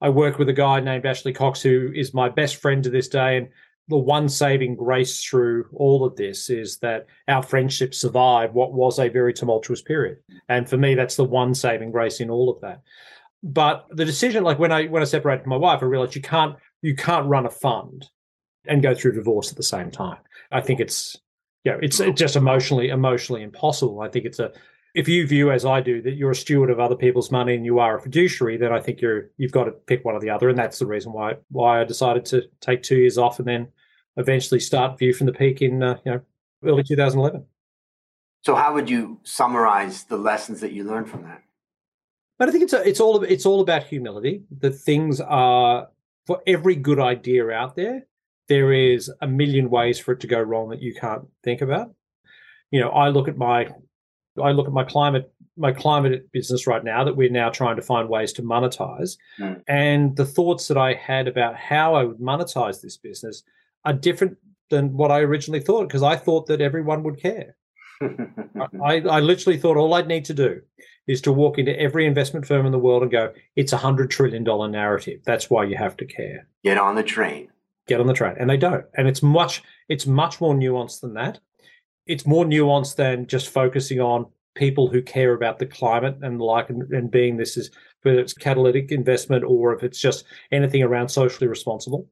I 0.00 0.08
work 0.08 0.38
with 0.38 0.48
a 0.48 0.54
guy 0.54 0.80
named 0.80 1.06
Ashley 1.06 1.32
Cox, 1.32 1.62
who 1.62 1.92
is 1.94 2.14
my 2.14 2.28
best 2.28 2.56
friend 2.56 2.82
to 2.84 2.90
this 2.90 3.08
day. 3.08 3.36
And 3.36 3.48
the 3.88 3.96
one 3.96 4.28
saving 4.28 4.76
grace 4.76 5.24
through 5.24 5.66
all 5.72 6.04
of 6.04 6.14
this 6.16 6.50
is 6.50 6.78
that 6.78 7.06
our 7.26 7.42
friendship 7.42 7.94
survived 7.94 8.54
what 8.54 8.72
was 8.72 8.98
a 8.98 9.08
very 9.08 9.32
tumultuous 9.32 9.82
period. 9.82 10.18
And 10.48 10.68
for 10.68 10.76
me, 10.76 10.94
that's 10.94 11.16
the 11.16 11.24
one 11.24 11.54
saving 11.54 11.90
grace 11.90 12.20
in 12.20 12.30
all 12.30 12.50
of 12.50 12.60
that. 12.60 12.82
But 13.42 13.86
the 13.90 14.04
decision, 14.04 14.42
like 14.44 14.58
when 14.58 14.72
I 14.72 14.86
when 14.86 15.02
I 15.02 15.04
separated 15.04 15.42
from 15.42 15.50
my 15.50 15.56
wife, 15.56 15.82
I 15.82 15.86
realized 15.86 16.16
you 16.16 16.22
can't 16.22 16.56
you 16.82 16.94
can't 16.94 17.26
run 17.26 17.46
a 17.46 17.50
fund 17.50 18.08
and 18.66 18.82
go 18.82 18.94
through 18.94 19.12
divorce 19.12 19.50
at 19.50 19.56
the 19.56 19.62
same 19.62 19.90
time. 19.90 20.18
I 20.50 20.60
think 20.60 20.80
it's 20.80 21.16
you 21.64 21.72
know, 21.72 21.78
it's, 21.82 22.00
it's 22.00 22.18
just 22.18 22.36
emotionally 22.36 22.88
emotionally 22.88 23.42
impossible. 23.42 24.00
I 24.00 24.08
think 24.08 24.24
it's 24.24 24.38
a 24.38 24.52
if 24.94 25.06
you 25.06 25.26
view 25.26 25.52
as 25.52 25.64
I 25.64 25.80
do 25.80 26.02
that 26.02 26.14
you're 26.14 26.30
a 26.30 26.36
steward 26.36 26.70
of 26.70 26.80
other 26.80 26.96
people's 26.96 27.30
money 27.30 27.54
and 27.54 27.64
you 27.64 27.78
are 27.78 27.98
a 27.98 28.00
fiduciary, 28.00 28.56
then 28.56 28.72
I 28.72 28.80
think 28.80 29.00
you're 29.00 29.30
you've 29.36 29.52
got 29.52 29.64
to 29.64 29.72
pick 29.72 30.04
one 30.04 30.14
or 30.14 30.20
the 30.20 30.30
other, 30.30 30.48
and 30.48 30.58
that's 30.58 30.78
the 30.78 30.86
reason 30.86 31.12
why 31.12 31.34
why 31.50 31.80
I 31.80 31.84
decided 31.84 32.24
to 32.26 32.42
take 32.60 32.82
two 32.82 32.96
years 32.96 33.18
off 33.18 33.38
and 33.38 33.46
then 33.46 33.68
eventually 34.16 34.60
start 34.60 34.98
View 34.98 35.12
from 35.12 35.26
the 35.26 35.32
Peak 35.32 35.62
in 35.62 35.82
uh, 35.82 35.98
you 36.04 36.12
know 36.12 36.20
early 36.64 36.82
2011. 36.82 37.44
So, 38.44 38.54
how 38.54 38.72
would 38.74 38.88
you 38.88 39.20
summarize 39.24 40.04
the 40.04 40.16
lessons 40.16 40.60
that 40.60 40.72
you 40.72 40.84
learned 40.84 41.08
from 41.08 41.22
that? 41.22 41.42
But 42.38 42.48
I 42.48 42.52
think 42.52 42.64
it's 42.64 42.72
a, 42.72 42.88
it's 42.88 43.00
all 43.00 43.22
it's 43.22 43.46
all 43.46 43.60
about 43.60 43.84
humility. 43.84 44.42
That 44.60 44.72
things 44.72 45.20
are 45.20 45.88
for 46.26 46.40
every 46.46 46.76
good 46.76 47.00
idea 47.00 47.50
out 47.50 47.74
there, 47.74 48.06
there 48.48 48.72
is 48.72 49.10
a 49.20 49.26
million 49.26 49.70
ways 49.70 49.98
for 49.98 50.12
it 50.12 50.20
to 50.20 50.26
go 50.26 50.40
wrong 50.40 50.68
that 50.70 50.82
you 50.82 50.94
can't 50.94 51.26
think 51.42 51.60
about. 51.60 51.90
You 52.70 52.80
know, 52.80 52.90
I 52.90 53.08
look 53.08 53.28
at 53.28 53.36
my 53.36 53.68
I 54.42 54.52
look 54.52 54.66
at 54.66 54.72
my 54.72 54.84
climate 54.84 55.32
my 55.56 55.72
climate 55.72 56.30
business 56.32 56.68
right 56.68 56.84
now 56.84 57.02
that 57.02 57.16
we're 57.16 57.30
now 57.30 57.50
trying 57.50 57.74
to 57.74 57.82
find 57.82 58.08
ways 58.08 58.32
to 58.32 58.42
monetize. 58.42 59.16
Mm. 59.40 59.62
And 59.66 60.16
the 60.16 60.24
thoughts 60.24 60.68
that 60.68 60.76
I 60.76 60.94
had 60.94 61.26
about 61.26 61.56
how 61.56 61.94
I 61.94 62.04
would 62.04 62.18
monetize 62.18 62.80
this 62.80 62.96
business 62.96 63.42
are 63.84 63.92
different 63.92 64.36
than 64.70 64.96
what 64.96 65.10
I 65.10 65.20
originally 65.20 65.60
thought 65.60 65.88
because 65.88 66.04
I 66.04 66.14
thought 66.14 66.46
that 66.46 66.60
everyone 66.60 67.02
would 67.02 67.20
care. 67.20 67.56
I, 68.00 69.00
I 69.00 69.20
literally 69.20 69.58
thought 69.58 69.76
all 69.76 69.94
I'd 69.94 70.08
need 70.08 70.24
to 70.26 70.34
do 70.34 70.60
is 71.06 71.20
to 71.22 71.32
walk 71.32 71.58
into 71.58 71.78
every 71.80 72.06
investment 72.06 72.46
firm 72.46 72.66
in 72.66 72.72
the 72.72 72.78
world 72.78 73.02
and 73.02 73.10
go, 73.10 73.32
it's 73.56 73.72
a 73.72 73.78
hundred 73.78 74.10
trillion 74.10 74.44
dollar 74.44 74.68
narrative. 74.68 75.20
That's 75.24 75.50
why 75.50 75.64
you 75.64 75.76
have 75.76 75.96
to 75.96 76.04
care. 76.04 76.46
Get 76.62 76.78
on 76.78 76.94
the 76.94 77.02
train. 77.02 77.48
Get 77.86 78.00
on 78.00 78.06
the 78.06 78.12
train. 78.12 78.36
And 78.38 78.48
they 78.48 78.58
don't. 78.58 78.84
And 78.94 79.08
it's 79.08 79.22
much 79.22 79.62
it's 79.88 80.06
much 80.06 80.40
more 80.40 80.54
nuanced 80.54 81.00
than 81.00 81.14
that. 81.14 81.40
It's 82.06 82.26
more 82.26 82.44
nuanced 82.44 82.96
than 82.96 83.26
just 83.26 83.48
focusing 83.48 84.00
on 84.00 84.26
people 84.54 84.88
who 84.88 85.00
care 85.00 85.32
about 85.32 85.58
the 85.58 85.66
climate 85.66 86.18
and 86.20 86.38
the 86.38 86.44
like 86.44 86.68
and, 86.68 86.82
and 86.92 87.10
being 87.10 87.36
this 87.36 87.56
is 87.56 87.70
whether 88.02 88.18
it's 88.18 88.34
catalytic 88.34 88.92
investment 88.92 89.44
or 89.44 89.74
if 89.74 89.82
it's 89.82 90.00
just 90.00 90.24
anything 90.52 90.82
around 90.82 91.08
socially 91.08 91.48
responsible. 91.48 92.08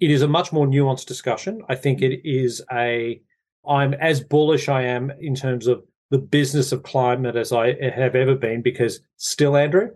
It 0.00 0.10
is 0.10 0.22
a 0.22 0.28
much 0.28 0.52
more 0.52 0.66
nuanced 0.66 1.06
discussion. 1.06 1.62
I 1.68 1.74
think 1.74 2.00
it 2.00 2.20
is 2.24 2.62
a 2.72 3.20
i'm 3.68 3.94
as 3.94 4.20
bullish 4.20 4.68
i 4.68 4.82
am 4.82 5.12
in 5.20 5.34
terms 5.34 5.66
of 5.66 5.82
the 6.10 6.18
business 6.18 6.72
of 6.72 6.82
climate 6.82 7.36
as 7.36 7.52
i 7.52 7.74
have 7.82 8.14
ever 8.14 8.34
been 8.34 8.62
because 8.62 9.00
still 9.16 9.56
andrew 9.56 9.90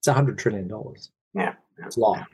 it's 0.00 0.08
a 0.08 0.12
hundred 0.12 0.38
trillion 0.38 0.68
dollars 0.68 1.10
yeah 1.34 1.54
it's 1.86 1.96
a 1.96 2.00
lot 2.00 2.26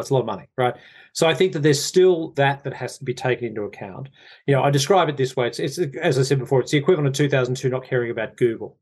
it's 0.00 0.10
a 0.10 0.14
lot 0.14 0.20
of 0.20 0.26
money, 0.26 0.48
right? 0.56 0.74
So 1.12 1.28
I 1.28 1.34
think 1.34 1.52
that 1.52 1.62
there's 1.62 1.82
still 1.82 2.30
that 2.32 2.64
that 2.64 2.74
has 2.74 2.98
to 2.98 3.04
be 3.04 3.14
taken 3.14 3.46
into 3.46 3.62
account. 3.62 4.08
You 4.46 4.54
know, 4.54 4.62
I 4.62 4.70
describe 4.70 5.08
it 5.08 5.16
this 5.16 5.36
way: 5.36 5.46
it's, 5.46 5.58
it's 5.58 5.78
as 6.00 6.18
I 6.18 6.22
said 6.22 6.38
before, 6.38 6.60
it's 6.60 6.72
the 6.72 6.78
equivalent 6.78 7.08
of 7.08 7.14
2002 7.14 7.68
not 7.68 7.84
caring 7.84 8.10
about 8.10 8.36
Google. 8.36 8.78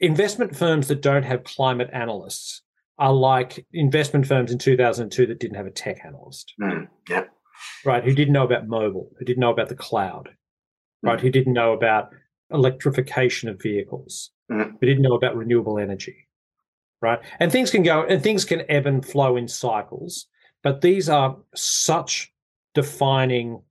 Investment 0.00 0.56
firms 0.56 0.88
that 0.88 1.02
don't 1.02 1.22
have 1.22 1.44
climate 1.44 1.90
analysts 1.92 2.62
are 2.98 3.12
like 3.12 3.64
investment 3.72 4.26
firms 4.26 4.52
in 4.52 4.58
2002 4.58 5.26
that 5.26 5.40
didn't 5.40 5.56
have 5.56 5.66
a 5.66 5.70
tech 5.70 6.04
analyst. 6.04 6.52
Mm, 6.60 6.88
yeah. 7.08 7.24
Right, 7.84 8.04
who 8.04 8.14
didn't 8.14 8.32
know 8.32 8.44
about 8.44 8.68
mobile, 8.68 9.10
who 9.18 9.24
didn't 9.24 9.40
know 9.40 9.52
about 9.52 9.68
the 9.68 9.74
cloud, 9.74 10.30
right, 11.02 11.18
mm. 11.18 11.22
who 11.22 11.30
didn't 11.30 11.52
know 11.52 11.72
about 11.72 12.10
electrification 12.52 13.48
of 13.48 13.60
vehicles, 13.60 14.30
mm. 14.50 14.72
who 14.80 14.86
didn't 14.86 15.02
know 15.02 15.14
about 15.14 15.36
renewable 15.36 15.78
energy, 15.78 16.28
right? 17.00 17.20
And 17.38 17.50
things 17.50 17.70
can 17.70 17.82
go 17.82 18.02
and 18.02 18.22
things 18.22 18.44
can 18.44 18.62
ebb 18.68 18.86
and 18.86 19.04
flow 19.04 19.36
in 19.36 19.48
cycles. 19.48 20.26
But 20.62 20.80
these 20.80 21.08
are 21.08 21.36
such 21.54 22.32
defining 22.74 23.62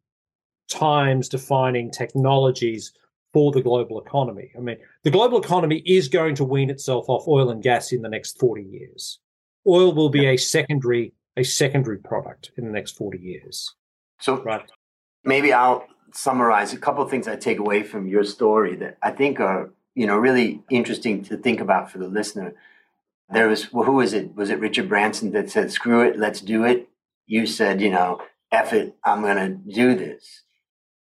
times, 0.69 1.29
defining 1.29 1.91
technologies 1.91 2.93
for 3.31 3.51
the 3.51 3.61
global 3.61 4.01
economy. 4.01 4.51
I 4.57 4.61
mean, 4.61 4.77
the 5.03 5.11
global 5.11 5.39
economy 5.39 5.83
is 5.85 6.07
going 6.07 6.35
to 6.35 6.43
wean 6.43 6.69
itself 6.69 7.05
off 7.07 7.27
oil 7.27 7.51
and 7.51 7.61
gas 7.61 7.91
in 7.91 8.01
the 8.01 8.09
next 8.09 8.39
40 8.39 8.63
years. 8.63 9.19
Oil 9.67 9.93
will 9.93 10.09
be 10.09 10.25
a 10.25 10.37
secondary 10.37 11.13
a 11.37 11.43
secondary 11.43 11.97
product 11.97 12.51
in 12.57 12.65
the 12.65 12.71
next 12.71 12.97
40 12.97 13.17
years. 13.17 13.73
So 14.19 14.41
right. 14.43 14.69
maybe 15.23 15.53
I'll 15.53 15.85
summarize 16.13 16.73
a 16.73 16.77
couple 16.77 17.03
of 17.03 17.09
things 17.09 17.27
I 17.27 17.35
take 17.35 17.59
away 17.59 17.83
from 17.83 18.07
your 18.07 18.23
story 18.23 18.75
that 18.77 18.97
I 19.01 19.11
think 19.11 19.39
are, 19.39 19.71
you 19.95 20.07
know, 20.07 20.17
really 20.17 20.61
interesting 20.69 21.23
to 21.25 21.37
think 21.37 21.59
about 21.59 21.91
for 21.91 21.97
the 21.97 22.07
listener 22.07 22.53
there 23.29 23.47
was 23.47 23.71
well, 23.71 23.85
who 23.85 23.93
was 23.93 24.13
it? 24.13 24.35
Was 24.35 24.49
it 24.49 24.59
Richard 24.59 24.89
Branson 24.89 25.31
that 25.31 25.49
said, 25.49 25.71
"Screw 25.71 26.01
it, 26.01 26.17
let's 26.17 26.41
do 26.41 26.63
it"? 26.63 26.89
You 27.27 27.45
said, 27.45 27.81
you 27.81 27.91
know, 27.91 28.21
"F 28.51 28.73
it, 28.73 28.95
I'm 29.03 29.21
going 29.21 29.37
to 29.37 29.71
do 29.71 29.95
this." 29.95 30.43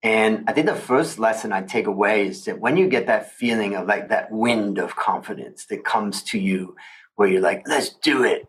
And 0.03 0.43
I 0.47 0.53
think 0.53 0.67
the 0.67 0.75
first 0.75 1.19
lesson 1.19 1.51
I 1.51 1.61
take 1.61 1.87
away 1.87 2.27
is 2.27 2.45
that 2.45 2.59
when 2.59 2.77
you 2.77 2.87
get 2.87 3.07
that 3.07 3.31
feeling 3.33 3.75
of 3.75 3.87
like 3.87 4.09
that 4.09 4.31
wind 4.31 4.77
of 4.77 4.95
confidence 4.95 5.65
that 5.67 5.83
comes 5.83 6.23
to 6.23 6.39
you, 6.39 6.75
where 7.15 7.27
you're 7.27 7.41
like, 7.41 7.67
"Let's 7.67 7.89
do 7.89 8.23
it," 8.23 8.47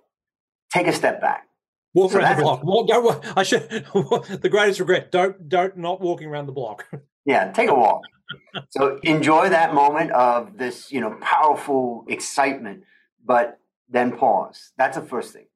take 0.73 0.87
a 0.87 0.93
step 0.93 1.21
back. 1.21 1.48
Walk 1.95 2.15
around 2.15 2.37
the 2.37 2.43
block. 2.43 2.65
Walk, 2.65 2.89
go, 2.89 3.21
I 3.37 3.43
should. 3.43 3.69
the 3.69 4.49
greatest 4.51 4.81
regret: 4.81 5.11
don't 5.11 5.49
don't 5.49 5.77
not 5.77 6.01
walking 6.01 6.29
around 6.29 6.47
the 6.47 6.53
block. 6.53 6.87
Yeah, 7.25 7.53
take 7.53 7.69
a 7.69 7.75
walk. 7.75 8.03
so 8.71 8.99
enjoy 9.03 9.49
that 9.51 9.75
moment 9.75 10.11
of 10.13 10.57
this, 10.59 10.91
you 10.93 11.01
know, 11.01 11.17
powerful 11.21 12.05
excitement 12.09 12.85
but 13.29 13.61
then 13.89 14.17
pause. 14.17 14.73
That's 14.77 14.97
the 14.97 15.05
first 15.05 15.33
thing. 15.33 15.47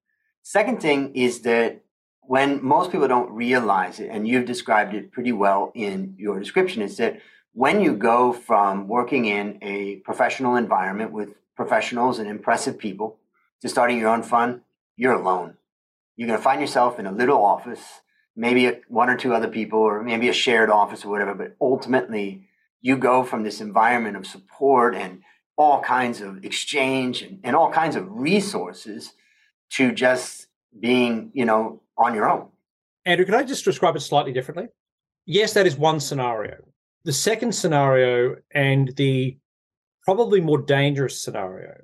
Second 0.42 0.80
thing 0.80 1.14
is 1.14 1.40
that 1.40 1.80
when 2.20 2.62
most 2.64 2.92
people 2.92 3.08
don't 3.08 3.32
realize 3.32 3.98
it, 3.98 4.10
and 4.10 4.28
you've 4.28 4.44
described 4.44 4.94
it 4.94 5.10
pretty 5.10 5.32
well 5.32 5.72
in 5.74 6.14
your 6.18 6.38
description, 6.38 6.82
is 6.82 6.96
that 6.98 7.20
when 7.54 7.80
you 7.80 7.96
go 7.96 8.32
from 8.32 8.86
working 8.86 9.24
in 9.26 9.58
a 9.62 9.96
professional 9.96 10.56
environment 10.56 11.10
with 11.10 11.30
professionals 11.56 12.18
and 12.18 12.28
impressive 12.28 12.78
people 12.78 13.18
to 13.60 13.68
starting 13.68 13.98
your 13.98 14.08
own 14.08 14.22
fund, 14.22 14.60
you're 14.96 15.14
alone. 15.14 15.56
You're 16.16 16.28
going 16.28 16.38
to 16.38 16.42
find 16.42 16.60
yourself 16.60 16.98
in 16.98 17.06
a 17.06 17.12
little 17.12 17.42
office, 17.42 17.82
maybe 18.36 18.66
a, 18.66 18.80
one 18.88 19.08
or 19.08 19.16
two 19.16 19.34
other 19.34 19.48
people, 19.48 19.78
or 19.78 20.02
maybe 20.02 20.28
a 20.28 20.32
shared 20.32 20.70
office 20.70 21.04
or 21.04 21.10
whatever. 21.10 21.34
But 21.34 21.56
ultimately, 21.60 22.48
you 22.80 22.96
go 22.96 23.24
from 23.24 23.42
this 23.42 23.60
environment 23.60 24.16
of 24.16 24.26
support 24.26 24.94
and 24.94 25.22
all 25.56 25.80
kinds 25.82 26.20
of 26.20 26.44
exchange 26.44 27.22
and, 27.22 27.40
and 27.44 27.56
all 27.56 27.70
kinds 27.70 27.96
of 27.96 28.06
resources 28.10 29.12
to 29.70 29.92
just 29.92 30.48
being, 30.78 31.30
you 31.34 31.44
know, 31.44 31.80
on 31.96 32.14
your 32.14 32.28
own. 32.28 32.48
Andrew, 33.04 33.24
can 33.24 33.34
I 33.34 33.42
just 33.42 33.64
describe 33.64 33.96
it 33.96 34.00
slightly 34.00 34.32
differently? 34.32 34.68
Yes, 35.26 35.52
that 35.54 35.66
is 35.66 35.76
one 35.76 36.00
scenario. 36.00 36.56
The 37.04 37.12
second 37.12 37.52
scenario 37.54 38.36
and 38.52 38.94
the 38.96 39.38
probably 40.04 40.40
more 40.40 40.58
dangerous 40.58 41.22
scenario 41.22 41.74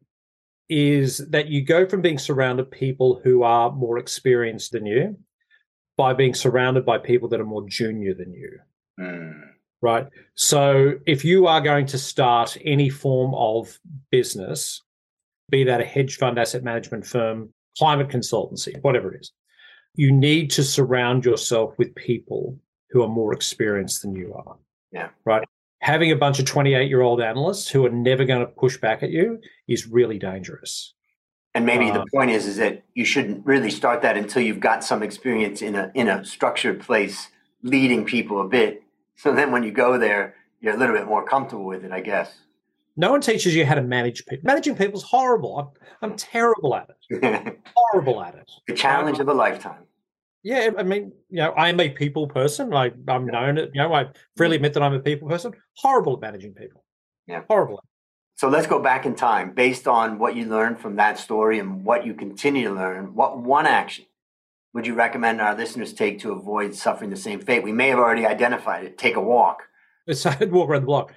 is 0.69 1.19
that 1.19 1.49
you 1.49 1.63
go 1.63 1.87
from 1.89 2.03
being 2.03 2.19
surrounded 2.19 2.71
people 2.71 3.21
who 3.25 3.43
are 3.43 3.71
more 3.73 3.99
experienced 3.99 4.73
than 4.73 4.87
you 4.87 5.17
by 5.97 6.15
being 6.15 6.35
surrounded 6.35 6.85
by 6.85 6.99
people 6.99 7.29
that 7.29 7.41
are 7.41 7.47
more 7.47 7.67
junior 7.69 8.15
than 8.15 8.33
you. 8.33 8.59
Mm. 9.01 9.41
Right. 9.81 10.07
So 10.35 10.95
if 11.07 11.25
you 11.25 11.47
are 11.47 11.61
going 11.61 11.87
to 11.87 11.99
start 11.99 12.57
any 12.65 12.91
form 12.91 13.35
of 13.35 13.79
business, 14.11 14.83
be 15.51 15.65
that 15.65 15.81
a 15.81 15.85
hedge 15.85 16.17
fund, 16.17 16.39
asset 16.39 16.65
management 16.65 17.07
firm, 17.07 17.53
climate 17.77 18.09
consultancy, 18.09 18.81
whatever 18.83 19.15
it 19.15 19.21
is, 19.21 19.33
you 19.95 20.13
need 20.13 20.51
to 20.51 20.65
surround 20.65 21.25
yourself 21.25 21.75
with 21.79 21.95
people 21.95 22.59
who 22.91 23.03
are 23.03 23.09
more 23.09 23.33
experienced 23.33 24.03
than 24.03 24.15
you 24.15 24.35
are. 24.35 24.57
Yeah. 24.93 25.09
Right. 25.25 25.47
Having 25.81 26.11
a 26.11 26.17
bunch 26.17 26.39
of 26.39 26.45
28 26.45 26.89
year 26.89 27.03
old 27.03 27.21
analysts 27.21 27.69
who 27.69 27.87
are 27.87 27.91
never 27.91 28.25
going 28.25 28.41
to 28.41 28.47
push 28.47 28.77
back 28.77 29.03
at 29.03 29.11
you 29.11 29.41
is 29.67 29.87
really 29.87 30.19
dangerous. 30.19 30.95
And 31.55 31.65
maybe 31.65 31.91
the 31.91 32.03
um, 32.03 32.07
point 32.15 32.31
is, 32.31 32.47
is 32.47 32.57
that 32.57 32.85
you 32.95 33.05
shouldn't 33.05 33.45
really 33.47 33.71
start 33.71 34.03
that 34.03 34.17
until 34.17 34.43
you've 34.43 34.61
got 34.61 34.85
some 34.85 35.03
experience 35.03 35.63
in 35.63 35.75
a 35.75 35.91
in 35.95 36.09
a 36.09 36.25
structured 36.25 36.81
place, 36.81 37.29
leading 37.63 38.05
people 38.05 38.41
a 38.41 38.49
bit. 38.49 38.83
So 39.17 39.35
then, 39.35 39.51
when 39.51 39.63
you 39.63 39.73
go 39.73 39.99
there, 39.99 40.37
you're 40.61 40.75
a 40.75 40.77
little 40.77 40.95
bit 40.95 41.07
more 41.07 41.25
comfortable 41.25 41.65
with 41.65 41.85
it, 41.85 41.91
I 41.91 42.01
guess. 42.01 42.37
No 42.97 43.11
one 43.11 43.21
teaches 43.21 43.55
you 43.55 43.65
how 43.65 43.75
to 43.75 43.83
manage 43.83 44.27
people. 44.27 44.45
Managing 44.45 44.77
people 44.77 44.99
is 44.99 45.05
horrible. 45.05 45.59
I'm, 46.03 46.11
I'm 46.11 46.17
terrible 46.17 46.75
at 46.75 46.91
it. 47.11 47.59
horrible 47.75 48.23
at 48.23 48.35
it. 48.35 48.51
The 48.67 48.75
challenge 48.75 49.21
of 49.21 49.29
a 49.29 49.35
lifetime. 49.35 49.85
Yeah, 50.43 50.71
I 50.79 50.83
mean, 50.83 51.13
you 51.29 51.39
know, 51.39 51.53
I'm 51.57 51.81
a 51.81 51.89
people 51.89 52.29
person. 52.29 52.73
I, 52.73 52.93
I'm 53.09 53.27
known 53.27 53.59
it. 53.59 53.71
You 53.75 53.83
know, 53.83 53.93
I 53.93 54.07
freely 54.37 54.57
mm-hmm. 54.57 54.65
admit 54.65 54.75
that 54.75 54.83
I'm 54.83 54.95
a 54.95 55.01
people 55.01 55.29
person. 55.29 55.53
Horrible 55.75 56.15
at 56.15 56.21
managing 56.21 56.55
people. 56.55 56.85
Yeah, 57.27 57.43
horrible. 57.49 57.83
So 58.37 58.49
let's 58.49 58.69
go 58.69 58.81
back 58.81 59.05
in 59.05 59.17
time, 59.17 59.53
based 59.53 59.89
on 59.89 60.19
what 60.19 60.37
you 60.37 60.47
learned 60.47 60.79
from 60.79 60.97
that 60.97 61.19
story 61.19 61.59
and 61.59 61.85
what 61.85 62.07
you 62.07 62.15
continue 62.15 62.69
to 62.69 62.75
learn. 62.75 63.15
What 63.15 63.41
one 63.41 63.67
action 63.67 64.05
would 64.75 64.87
you 64.87 64.95
recommend 64.95 65.41
our 65.41 65.57
listeners 65.57 65.93
take 65.93 66.21
to 66.21 66.33
avoid 66.33 66.73
suffering 66.73 67.11
the 67.11 67.17
same 67.17 67.41
fate? 67.41 67.65
We 67.65 67.73
may 67.73 67.89
have 67.89 67.99
already 67.99 68.25
identified 68.25 68.85
it. 68.85 68.97
Take 68.97 69.17
a 69.17 69.21
walk. 69.21 69.63
It's 70.07 70.25
walk 70.25 70.71
around 70.71 70.83
the 70.83 70.87
block. 70.87 71.13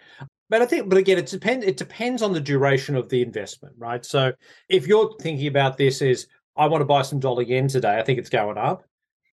But 0.49 0.61
I 0.61 0.65
think, 0.65 0.89
but 0.89 0.97
again, 0.97 1.17
it 1.17 1.27
depends. 1.27 1.65
It 1.65 1.77
depends 1.77 2.21
on 2.21 2.33
the 2.33 2.41
duration 2.41 2.97
of 2.97 3.07
the 3.07 3.21
investment, 3.21 3.73
right? 3.77 4.03
So 4.03 4.33
if 4.67 4.85
you're 4.85 5.15
thinking 5.21 5.47
about 5.47 5.77
this 5.77 6.01
as 6.01 6.27
I 6.57 6.65
want 6.65 6.81
to 6.81 6.85
buy 6.85 7.03
some 7.03 7.21
dollar 7.21 7.43
yen 7.43 7.69
today, 7.69 7.97
I 7.97 8.03
think 8.03 8.19
it's 8.19 8.29
going 8.29 8.57
up 8.57 8.83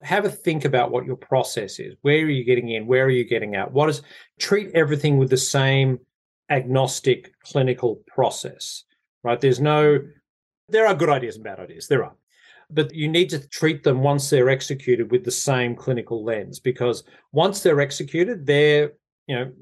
have 0.02 0.24
a 0.24 0.30
think 0.30 0.64
about 0.64 0.90
what 0.90 1.04
your 1.04 1.16
process 1.16 1.78
is. 1.78 1.94
Where 2.02 2.24
are 2.24 2.30
you 2.30 2.44
getting 2.44 2.70
in? 2.70 2.86
Where 2.86 3.04
are 3.04 3.10
you 3.10 3.24
getting 3.24 3.56
out? 3.56 3.72
What 3.72 3.88
is 3.88 4.02
treat 4.38 4.70
everything 4.74 5.18
with 5.18 5.30
the 5.30 5.36
same 5.36 5.98
agnostic 6.50 7.32
clinical 7.42 7.96
process, 8.06 8.84
right? 9.22 9.40
There's 9.40 9.60
no, 9.60 10.00
there 10.68 10.86
are 10.86 10.94
good 10.94 11.08
ideas 11.08 11.34
and 11.34 11.44
bad 11.44 11.58
ideas. 11.58 11.88
There 11.88 12.04
are. 12.04 12.14
But 12.70 12.94
you 12.94 13.08
need 13.08 13.30
to 13.30 13.46
treat 13.48 13.82
them 13.82 14.02
once 14.02 14.28
they're 14.28 14.50
executed 14.50 15.10
with 15.10 15.24
the 15.24 15.30
same 15.30 15.74
clinical 15.74 16.22
lens 16.22 16.60
because 16.60 17.02
once 17.32 17.62
they're 17.62 17.80
executed, 17.80 18.46
they're, 18.46 18.92
you 19.26 19.36
know, 19.36 19.52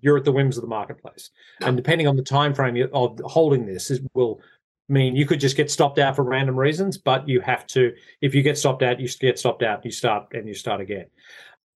you're 0.00 0.16
at 0.18 0.24
the 0.24 0.32
whims 0.32 0.56
of 0.56 0.62
the 0.62 0.68
marketplace. 0.68 1.30
And 1.60 1.76
depending 1.76 2.06
on 2.06 2.16
the 2.16 2.22
time 2.22 2.54
frame 2.54 2.76
of 2.92 3.20
holding 3.24 3.66
this, 3.66 3.90
is 3.90 4.00
will 4.14 4.40
I 4.88 4.92
mean, 4.92 5.16
you 5.16 5.26
could 5.26 5.40
just 5.40 5.56
get 5.56 5.70
stopped 5.70 5.98
out 5.98 6.14
for 6.14 6.22
random 6.22 6.56
reasons, 6.56 6.96
but 6.96 7.28
you 7.28 7.40
have 7.40 7.66
to, 7.68 7.92
if 8.20 8.34
you 8.34 8.42
get 8.42 8.56
stopped 8.56 8.82
out, 8.82 9.00
you 9.00 9.08
get 9.20 9.38
stopped 9.38 9.62
out, 9.62 9.84
you 9.84 9.90
start 9.90 10.28
and 10.32 10.46
you 10.46 10.54
start 10.54 10.80
again. 10.80 11.06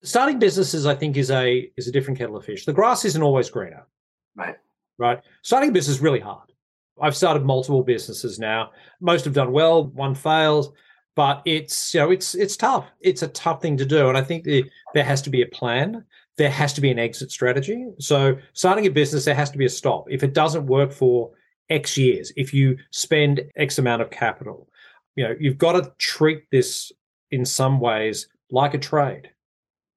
Starting 0.03 0.39
businesses, 0.39 0.87
I 0.87 0.95
think, 0.95 1.17
is 1.17 1.31
a 1.31 1.71
is 1.77 1.89
a 1.89 1.93
different 1.93 2.19
kettle 2.19 2.37
of 2.37 2.45
fish. 2.45 2.65
The 2.65 2.73
grass 2.73 3.05
isn't 3.05 3.23
always 3.23 3.51
greener. 3.51 3.87
Right. 4.35 4.57
Right. 4.97 5.21
Starting 5.43 5.71
a 5.71 5.73
business 5.73 5.97
is 5.97 6.03
really 6.03 6.21
hard. 6.21 6.53
I've 7.01 7.17
started 7.17 7.45
multiple 7.45 7.83
businesses 7.83 8.39
now. 8.39 8.71
Most 9.01 9.25
have 9.25 9.35
done 9.35 9.53
well, 9.53 9.85
one 9.87 10.15
fails, 10.15 10.73
but 11.17 11.43
it's 11.45 11.93
you 11.93 12.01
know, 12.01 12.11
it's 12.11 12.35
it's 12.35 12.57
tough. 12.57 12.87
It's 13.01 13.23
a 13.23 13.29
tough 13.29 13.61
thing 13.61 13.77
to 13.79 13.85
do. 13.85 14.09
And 14.09 14.17
I 14.17 14.23
think 14.23 14.45
the, 14.45 14.65
there 14.95 15.05
has 15.05 15.21
to 15.23 15.31
be 15.31 15.43
a 15.43 15.47
plan. 15.47 16.05
There 16.37 16.51
has 16.51 16.73
to 16.75 16.81
be 16.81 16.91
an 16.91 16.99
exit 16.99 17.31
strategy. 17.31 17.87
So 17.99 18.39
starting 18.53 18.87
a 18.87 18.91
business, 18.91 19.25
there 19.25 19.35
has 19.35 19.51
to 19.51 19.59
be 19.59 19.67
a 19.67 19.71
stop. 19.71 20.07
If 20.11 20.23
it 20.23 20.33
doesn't 20.33 20.67
work 20.67 20.93
for 20.93 21.33
X 21.71 21.97
years, 21.97 22.33
if 22.37 22.53
you 22.53 22.77
spend 22.91 23.41
X 23.57 23.79
amount 23.79 24.03
of 24.03 24.11
capital, 24.11 24.69
you 25.17 25.25
know, 25.25 25.35
you've 25.39 25.59
got 25.59 25.73
to 25.73 25.93
treat 25.99 26.51
this 26.51 26.93
in 27.31 27.45
some 27.45 27.81
ways 27.81 28.29
like 28.51 28.75
a 28.75 28.79
trade, 28.79 29.31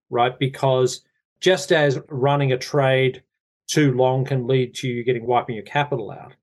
right? 0.09 0.37
Because 0.37 1.01
just 1.39 1.71
as 1.71 1.99
running 2.09 2.53
a 2.53 2.57
trade 2.57 3.23
too 3.67 3.91
long 3.93 4.23
can 4.23 4.47
lead 4.47 4.75
to 4.75 4.87
you 4.87 5.03
getting 5.03 5.25
wiping 5.25 5.55
your 5.55 5.65
capital 5.65 6.11
out, 6.11 6.33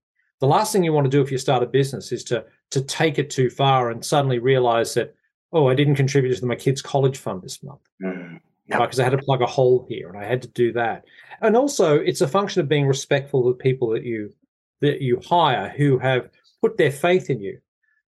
the 0.40 0.46
last 0.46 0.72
thing 0.72 0.82
you 0.82 0.92
want 0.92 1.04
to 1.04 1.10
do 1.10 1.22
if 1.22 1.30
you 1.30 1.38
start 1.38 1.62
a 1.62 1.66
business 1.66 2.12
is 2.12 2.24
to 2.24 2.44
to 2.70 2.82
take 2.82 3.18
it 3.18 3.30
too 3.30 3.50
far 3.50 3.90
and 3.90 4.04
suddenly 4.04 4.38
realize 4.38 4.94
that, 4.94 5.14
oh, 5.52 5.68
I 5.68 5.74
didn't 5.74 5.96
contribute 5.96 6.36
to 6.36 6.46
my 6.46 6.54
kid's 6.54 6.80
college 6.80 7.18
fund 7.18 7.42
this 7.42 7.62
month. 7.62 7.80
Mm-hmm. 8.02 8.36
Because 8.68 9.00
I 9.00 9.04
had 9.04 9.10
to 9.10 9.18
plug 9.18 9.42
a 9.42 9.46
hole 9.46 9.84
here 9.88 10.08
and 10.08 10.16
I 10.16 10.24
had 10.24 10.42
to 10.42 10.48
do 10.48 10.72
that. 10.74 11.04
And 11.42 11.56
also 11.56 11.96
it's 11.96 12.20
a 12.20 12.28
function 12.28 12.60
of 12.60 12.68
being 12.68 12.86
respectful 12.86 13.48
of 13.48 13.58
the 13.58 13.62
people 13.62 13.88
that 13.88 14.04
you 14.04 14.32
that 14.80 15.00
you 15.00 15.20
hire 15.26 15.72
who 15.76 15.98
have 15.98 16.30
put 16.60 16.76
their 16.76 16.92
faith 16.92 17.30
in 17.30 17.40
you. 17.40 17.58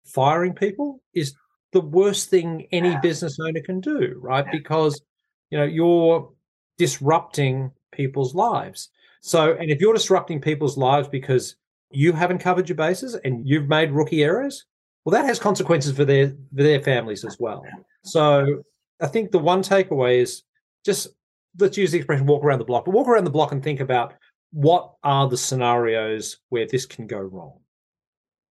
Firing 0.04 0.52
people 0.52 1.00
is 1.14 1.34
the 1.72 1.80
worst 1.80 2.28
thing 2.28 2.66
any 2.72 2.96
business 3.02 3.38
owner 3.40 3.60
can 3.60 3.80
do, 3.80 4.18
right? 4.20 4.46
Because 4.50 5.00
you 5.50 5.58
know 5.58 5.64
you're 5.64 6.30
disrupting 6.78 7.70
people's 7.92 8.34
lives. 8.34 8.88
So, 9.20 9.54
and 9.54 9.70
if 9.70 9.80
you're 9.80 9.94
disrupting 9.94 10.40
people's 10.40 10.76
lives 10.76 11.08
because 11.08 11.56
you 11.90 12.12
haven't 12.12 12.38
covered 12.38 12.68
your 12.68 12.76
bases 12.76 13.14
and 13.14 13.46
you've 13.46 13.68
made 13.68 13.92
rookie 13.92 14.24
errors, 14.24 14.64
well, 15.04 15.12
that 15.12 15.26
has 15.26 15.38
consequences 15.38 15.94
for 15.94 16.04
their 16.04 16.28
for 16.28 16.62
their 16.62 16.80
families 16.80 17.24
as 17.24 17.36
well. 17.38 17.64
So, 18.04 18.62
I 19.00 19.06
think 19.06 19.30
the 19.30 19.38
one 19.38 19.62
takeaway 19.62 20.20
is 20.20 20.42
just 20.84 21.08
let's 21.58 21.76
use 21.76 21.92
the 21.92 21.98
expression 21.98 22.26
walk 22.26 22.44
around 22.44 22.58
the 22.58 22.64
block, 22.64 22.84
but 22.84 22.92
walk 22.92 23.08
around 23.08 23.24
the 23.24 23.30
block 23.30 23.52
and 23.52 23.62
think 23.62 23.80
about 23.80 24.14
what 24.52 24.92
are 25.02 25.28
the 25.28 25.36
scenarios 25.36 26.38
where 26.50 26.66
this 26.66 26.86
can 26.86 27.06
go 27.06 27.18
wrong? 27.18 27.58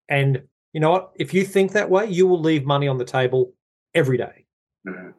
And 0.09 0.43
you 0.73 0.79
know 0.79 0.91
what? 0.91 1.11
If 1.15 1.33
you 1.33 1.45
think 1.45 1.71
that 1.71 1.89
way, 1.89 2.07
you 2.07 2.27
will 2.27 2.39
leave 2.39 2.65
money 2.65 2.87
on 2.87 2.97
the 2.97 3.05
table 3.05 3.53
every 3.93 4.17
day. 4.17 4.45
Mm-hmm. 4.87 5.11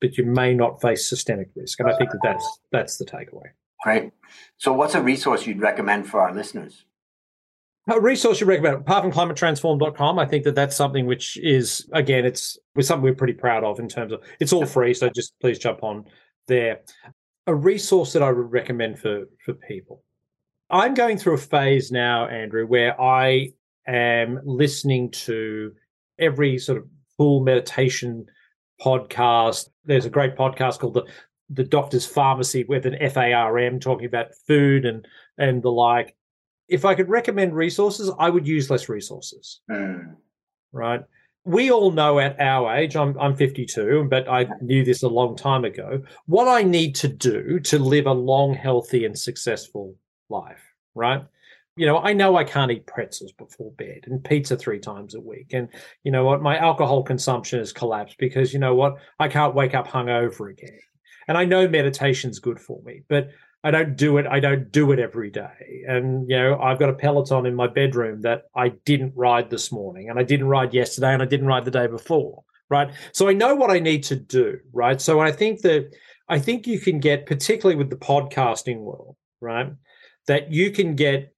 But 0.00 0.18
you 0.18 0.24
may 0.24 0.54
not 0.54 0.80
face 0.80 1.08
systemic 1.08 1.50
risk. 1.54 1.80
And 1.80 1.88
I 1.88 1.96
think 1.96 2.10
that 2.10 2.20
that's, 2.22 2.58
that's 2.72 2.98
the 2.98 3.04
takeaway. 3.04 3.50
Great. 3.84 4.12
So, 4.56 4.72
what's 4.72 4.94
a 4.94 5.02
resource 5.02 5.46
you'd 5.46 5.60
recommend 5.60 6.08
for 6.08 6.20
our 6.20 6.34
listeners? 6.34 6.84
A 7.88 8.00
resource 8.00 8.40
you 8.40 8.46
recommend, 8.46 8.76
apart 8.76 9.02
from 9.02 9.12
climatetransform.com, 9.12 10.18
I 10.18 10.26
think 10.26 10.44
that 10.44 10.54
that's 10.54 10.76
something 10.76 11.06
which 11.06 11.36
is, 11.38 11.88
again, 11.92 12.24
it's, 12.24 12.56
it's 12.76 12.86
something 12.86 13.02
we're 13.02 13.14
pretty 13.14 13.32
proud 13.32 13.64
of 13.64 13.80
in 13.80 13.88
terms 13.88 14.12
of 14.12 14.22
it's 14.38 14.52
all 14.52 14.66
free. 14.66 14.94
So 14.94 15.08
just 15.08 15.34
please 15.40 15.58
jump 15.58 15.82
on 15.82 16.04
there 16.46 16.80
a 17.46 17.54
resource 17.54 18.12
that 18.12 18.22
I 18.22 18.30
would 18.30 18.52
recommend 18.52 18.98
for 18.98 19.24
for 19.44 19.54
people. 19.54 20.02
I'm 20.70 20.94
going 20.94 21.18
through 21.18 21.34
a 21.34 21.38
phase 21.38 21.90
now, 21.90 22.26
Andrew, 22.28 22.66
where 22.66 22.98
I 23.00 23.52
am 23.86 24.40
listening 24.44 25.10
to 25.10 25.72
every 26.18 26.58
sort 26.58 26.78
of 26.78 26.86
full 27.16 27.40
meditation 27.40 28.26
podcast. 28.80 29.68
There's 29.84 30.06
a 30.06 30.10
great 30.10 30.36
podcast 30.36 30.78
called 30.78 30.94
the 30.94 31.04
the 31.50 31.64
Doctor's 31.64 32.10
Farmacy 32.10 32.66
with 32.66 32.86
an 32.86 32.96
FARM 33.00 33.80
talking 33.80 34.06
about 34.06 34.34
food 34.46 34.84
and 34.84 35.06
and 35.38 35.62
the 35.62 35.70
like. 35.70 36.16
If 36.68 36.84
I 36.84 36.94
could 36.94 37.08
recommend 37.08 37.54
resources, 37.54 38.10
I 38.18 38.30
would 38.30 38.46
use 38.46 38.70
less 38.70 38.88
resources. 38.88 39.60
Mm. 39.70 40.16
Right 40.72 41.02
we 41.44 41.70
all 41.70 41.90
know 41.90 42.18
at 42.20 42.40
our 42.40 42.74
age, 42.74 42.96
I'm, 42.96 43.18
I'm 43.18 43.34
52, 43.34 44.06
but 44.08 44.28
I 44.28 44.46
knew 44.60 44.84
this 44.84 45.02
a 45.02 45.08
long 45.08 45.36
time 45.36 45.64
ago, 45.64 46.02
what 46.26 46.48
I 46.48 46.62
need 46.62 46.94
to 46.96 47.08
do 47.08 47.58
to 47.60 47.78
live 47.78 48.06
a 48.06 48.12
long, 48.12 48.54
healthy, 48.54 49.04
and 49.04 49.18
successful 49.18 49.96
life, 50.28 50.62
right? 50.94 51.24
you 51.76 51.86
know, 51.86 51.98
I 51.98 52.12
know 52.12 52.36
I 52.36 52.44
can't 52.44 52.70
eat 52.70 52.86
pretzels 52.86 53.32
before 53.32 53.72
bed 53.72 54.00
and 54.04 54.22
pizza 54.22 54.56
three 54.56 54.78
times 54.78 55.14
a 55.14 55.20
week. 55.20 55.52
And 55.52 55.68
you 56.04 56.12
know 56.12 56.24
what? 56.24 56.42
My 56.42 56.58
alcohol 56.58 57.02
consumption 57.02 57.60
has 57.60 57.72
collapsed 57.72 58.18
because 58.18 58.52
you 58.52 58.58
know 58.58 58.74
what? 58.74 58.96
I 59.18 59.28
can't 59.28 59.54
wake 59.54 59.74
up 59.74 59.88
hungover 59.88 60.50
again. 60.50 60.78
And 61.28 61.38
I 61.38 61.44
know 61.44 61.66
meditation's 61.66 62.40
good 62.40 62.60
for 62.60 62.82
me, 62.82 63.02
but 63.08 63.30
I 63.64 63.70
don't 63.70 63.96
do 63.96 64.18
it. 64.18 64.26
I 64.26 64.40
don't 64.40 64.72
do 64.72 64.90
it 64.90 64.98
every 64.98 65.30
day. 65.30 65.84
And, 65.86 66.28
you 66.28 66.36
know, 66.36 66.58
I've 66.60 66.78
got 66.78 66.88
a 66.88 66.94
Peloton 66.94 67.46
in 67.46 67.54
my 67.54 67.68
bedroom 67.68 68.22
that 68.22 68.44
I 68.56 68.70
didn't 68.84 69.12
ride 69.14 69.50
this 69.50 69.70
morning 69.70 70.10
and 70.10 70.18
I 70.18 70.24
didn't 70.24 70.48
ride 70.48 70.74
yesterday 70.74 71.12
and 71.12 71.22
I 71.22 71.26
didn't 71.26 71.46
ride 71.46 71.64
the 71.64 71.70
day 71.70 71.86
before. 71.86 72.42
Right. 72.68 72.90
So 73.12 73.28
I 73.28 73.34
know 73.34 73.54
what 73.54 73.70
I 73.70 73.78
need 73.78 74.02
to 74.04 74.16
do. 74.16 74.58
Right. 74.72 75.00
So 75.00 75.20
I 75.20 75.30
think 75.30 75.60
that 75.60 75.94
I 76.28 76.38
think 76.38 76.66
you 76.66 76.80
can 76.80 76.98
get, 76.98 77.26
particularly 77.26 77.76
with 77.76 77.90
the 77.90 77.96
podcasting 77.96 78.78
world, 78.78 79.16
right, 79.40 79.70
that 80.26 80.50
you 80.50 80.70
can 80.70 80.96
get 80.96 81.34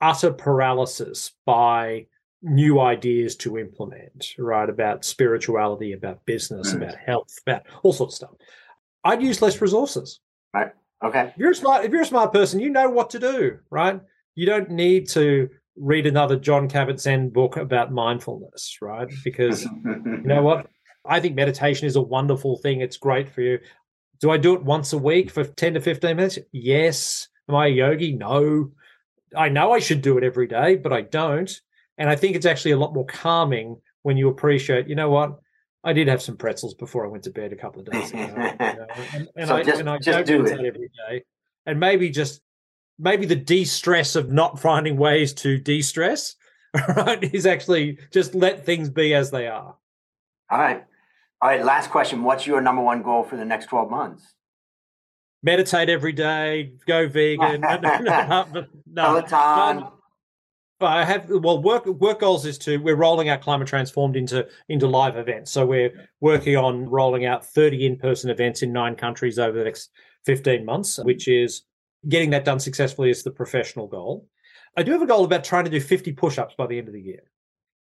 utter 0.00 0.32
paralysis 0.32 1.32
by 1.44 2.06
new 2.42 2.78
ideas 2.80 3.34
to 3.36 3.58
implement, 3.58 4.34
right, 4.38 4.68
about 4.68 5.04
spirituality, 5.04 5.92
about 5.92 6.24
business, 6.26 6.72
mm. 6.72 6.76
about 6.76 6.94
health, 6.94 7.34
about 7.46 7.62
all 7.82 7.92
sorts 7.92 8.14
of 8.14 8.16
stuff. 8.16 8.48
I'd 9.04 9.22
use 9.22 9.42
less 9.42 9.60
resources. 9.60 10.20
Right. 10.54 10.70
Okay. 11.04 11.28
If 11.28 11.36
you're 11.36 11.50
a 11.50 11.54
smart, 11.54 11.84
if 11.84 11.92
you're 11.92 12.02
a 12.02 12.06
smart 12.06 12.32
person, 12.32 12.60
you 12.60 12.70
know 12.70 12.88
what 12.88 13.10
to 13.10 13.18
do, 13.18 13.58
right? 13.70 14.00
You 14.34 14.46
don't 14.46 14.70
need 14.70 15.08
to 15.10 15.48
read 15.76 16.06
another 16.06 16.36
Jon 16.36 16.68
Kabat-Zinn 16.68 17.30
book 17.30 17.56
about 17.56 17.92
mindfulness, 17.92 18.78
right? 18.80 19.08
Because 19.24 19.64
you 19.84 20.22
know 20.24 20.42
what? 20.42 20.68
I 21.04 21.20
think 21.20 21.34
meditation 21.34 21.86
is 21.86 21.96
a 21.96 22.02
wonderful 22.02 22.58
thing. 22.58 22.80
It's 22.80 22.96
great 22.96 23.28
for 23.28 23.42
you. 23.42 23.58
Do 24.20 24.30
I 24.30 24.38
do 24.38 24.54
it 24.54 24.64
once 24.64 24.92
a 24.92 24.98
week 24.98 25.30
for 25.30 25.44
10 25.44 25.74
to 25.74 25.80
15 25.80 26.16
minutes? 26.16 26.38
Yes. 26.52 27.28
Am 27.48 27.54
I 27.54 27.66
a 27.66 27.70
yogi? 27.70 28.12
No. 28.12 28.72
I 29.36 29.48
know 29.50 29.72
I 29.72 29.78
should 29.78 30.02
do 30.02 30.16
it 30.18 30.24
every 30.24 30.46
day, 30.46 30.76
but 30.76 30.92
I 30.92 31.02
don't. 31.02 31.50
And 31.98 32.08
I 32.08 32.16
think 32.16 32.36
it's 32.36 32.46
actually 32.46 32.72
a 32.72 32.78
lot 32.78 32.94
more 32.94 33.06
calming 33.06 33.76
when 34.02 34.16
you 34.16 34.28
appreciate, 34.28 34.88
you 34.88 34.94
know 34.94 35.10
what? 35.10 35.38
I 35.86 35.92
did 35.92 36.08
have 36.08 36.20
some 36.20 36.36
pretzels 36.36 36.74
before 36.74 37.06
I 37.06 37.08
went 37.08 37.22
to 37.24 37.30
bed 37.30 37.52
a 37.52 37.56
couple 37.56 37.80
of 37.80 37.90
days 37.90 38.10
ago. 38.10 38.20
you 38.20 38.26
know, 38.26 38.56
and, 39.14 39.28
and 39.36 39.48
so 39.48 39.56
I, 39.56 39.62
just, 39.62 39.80
and 39.80 39.88
I 39.88 39.98
just 39.98 40.26
do 40.26 40.44
it 40.44 40.52
every 40.52 40.90
day. 41.08 41.22
And 41.64 41.78
maybe 41.78 42.10
just 42.10 42.40
maybe 42.98 43.24
the 43.24 43.36
de-stress 43.36 44.16
of 44.16 44.32
not 44.32 44.58
finding 44.58 44.96
ways 44.96 45.32
to 45.34 45.58
de-stress, 45.58 46.34
right, 46.96 47.22
is 47.32 47.46
actually 47.46 47.98
just 48.12 48.34
let 48.34 48.66
things 48.66 48.90
be 48.90 49.14
as 49.14 49.30
they 49.30 49.46
are. 49.46 49.76
All 50.50 50.58
right. 50.58 50.84
All 51.40 51.50
right. 51.50 51.64
Last 51.64 51.90
question. 51.90 52.24
What's 52.24 52.48
your 52.48 52.60
number 52.60 52.82
one 52.82 53.02
goal 53.02 53.22
for 53.22 53.36
the 53.36 53.44
next 53.44 53.66
12 53.66 53.88
months? 53.88 54.24
Meditate 55.44 55.88
every 55.88 56.12
day, 56.12 56.72
go 56.86 57.06
vegan. 57.06 57.60
no, 57.60 57.78
no, 57.78 58.46
no, 58.86 59.22
Peloton. 59.22 59.86
But 60.78 60.92
I 60.92 61.04
have 61.04 61.30
well 61.30 61.62
work 61.62 61.86
work 61.86 62.20
goals 62.20 62.44
is 62.44 62.58
to 62.58 62.76
we're 62.76 62.96
rolling 62.96 63.30
out 63.30 63.40
climate 63.40 63.66
transformed 63.66 64.16
into 64.16 64.46
into 64.68 64.86
live 64.86 65.16
events. 65.16 65.50
So 65.50 65.64
we're 65.64 66.08
working 66.20 66.56
on 66.56 66.88
rolling 66.88 67.24
out 67.24 67.46
30 67.46 67.86
in-person 67.86 68.28
events 68.30 68.62
in 68.62 68.72
nine 68.72 68.94
countries 68.94 69.38
over 69.38 69.56
the 69.56 69.64
next 69.64 69.90
15 70.26 70.64
months, 70.64 70.98
which 70.98 71.28
is 71.28 71.62
getting 72.08 72.30
that 72.30 72.44
done 72.44 72.60
successfully 72.60 73.10
is 73.10 73.22
the 73.22 73.30
professional 73.30 73.86
goal. 73.86 74.28
I 74.76 74.82
do 74.82 74.92
have 74.92 75.02
a 75.02 75.06
goal 75.06 75.24
about 75.24 75.44
trying 75.44 75.64
to 75.64 75.70
do 75.70 75.80
50 75.80 76.12
push-ups 76.12 76.54
by 76.58 76.66
the 76.66 76.76
end 76.76 76.88
of 76.88 76.94
the 76.94 77.00
year. 77.00 77.22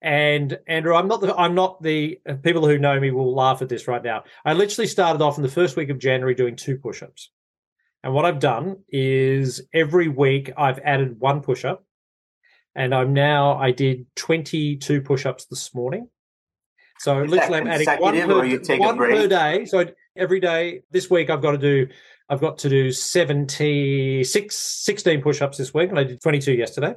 And 0.03 0.59
Andrew, 0.67 0.95
I'm 0.95 1.09
not 1.09 1.21
the 1.23 1.35
I'm 1.35 1.55
not 1.55 1.83
the 1.83 2.21
uh, 2.29 2.35
people 2.35 2.67
who 2.67 2.77
know 2.77 3.01
me 3.01 3.11
will 3.11 3.35
laugh 3.35 3.63
at 3.63 3.69
this 3.69 3.89
right 3.89 4.03
now. 4.03 4.25
I 4.45 4.53
literally 4.53 4.89
started 4.89 5.23
off 5.23 5.39
in 5.39 5.43
the 5.43 5.49
first 5.49 5.77
week 5.77 5.89
of 5.89 5.99
January 5.99 6.35
doing 6.35 6.57
two 6.57 6.77
push-ups. 6.77 7.31
And 8.03 8.13
what 8.13 8.25
I've 8.25 8.41
done 8.41 8.79
is 8.89 9.63
every 9.73 10.09
week 10.09 10.51
I've 10.59 10.81
added 10.81 11.21
one 11.21 11.41
push-up 11.41 11.87
and 12.75 12.95
I'm 12.95 13.13
now 13.13 13.57
I 13.57 13.71
did 13.71 14.07
22 14.17 15.03
push-ups 15.03 15.47
this 15.47 15.75
morning. 15.75 16.09
So 16.99 17.23
Is 17.23 17.31
literally 17.31 17.61
I'm 17.61 17.67
adding 17.67 17.89
one, 18.01 18.15
per, 18.15 18.77
one 18.79 18.97
per 18.97 19.27
day. 19.27 19.65
So 19.65 19.85
every 20.17 20.41
day 20.41 20.83
this 20.91 21.11
week 21.11 21.31
I've 21.31 21.43
got 21.43 21.53
to 21.53 21.59
do 21.59 21.89
I've 22.29 22.41
got 22.41 22.59
to 22.59 22.69
do 22.69 22.93
76 22.93 24.57
16 24.57 25.23
push-ups 25.23 25.59
this 25.59 25.75
week 25.75 25.91
and 25.91 25.99
I 25.99 26.05
did 26.05 26.23
22 26.23 26.53
yesterday. 26.53 26.95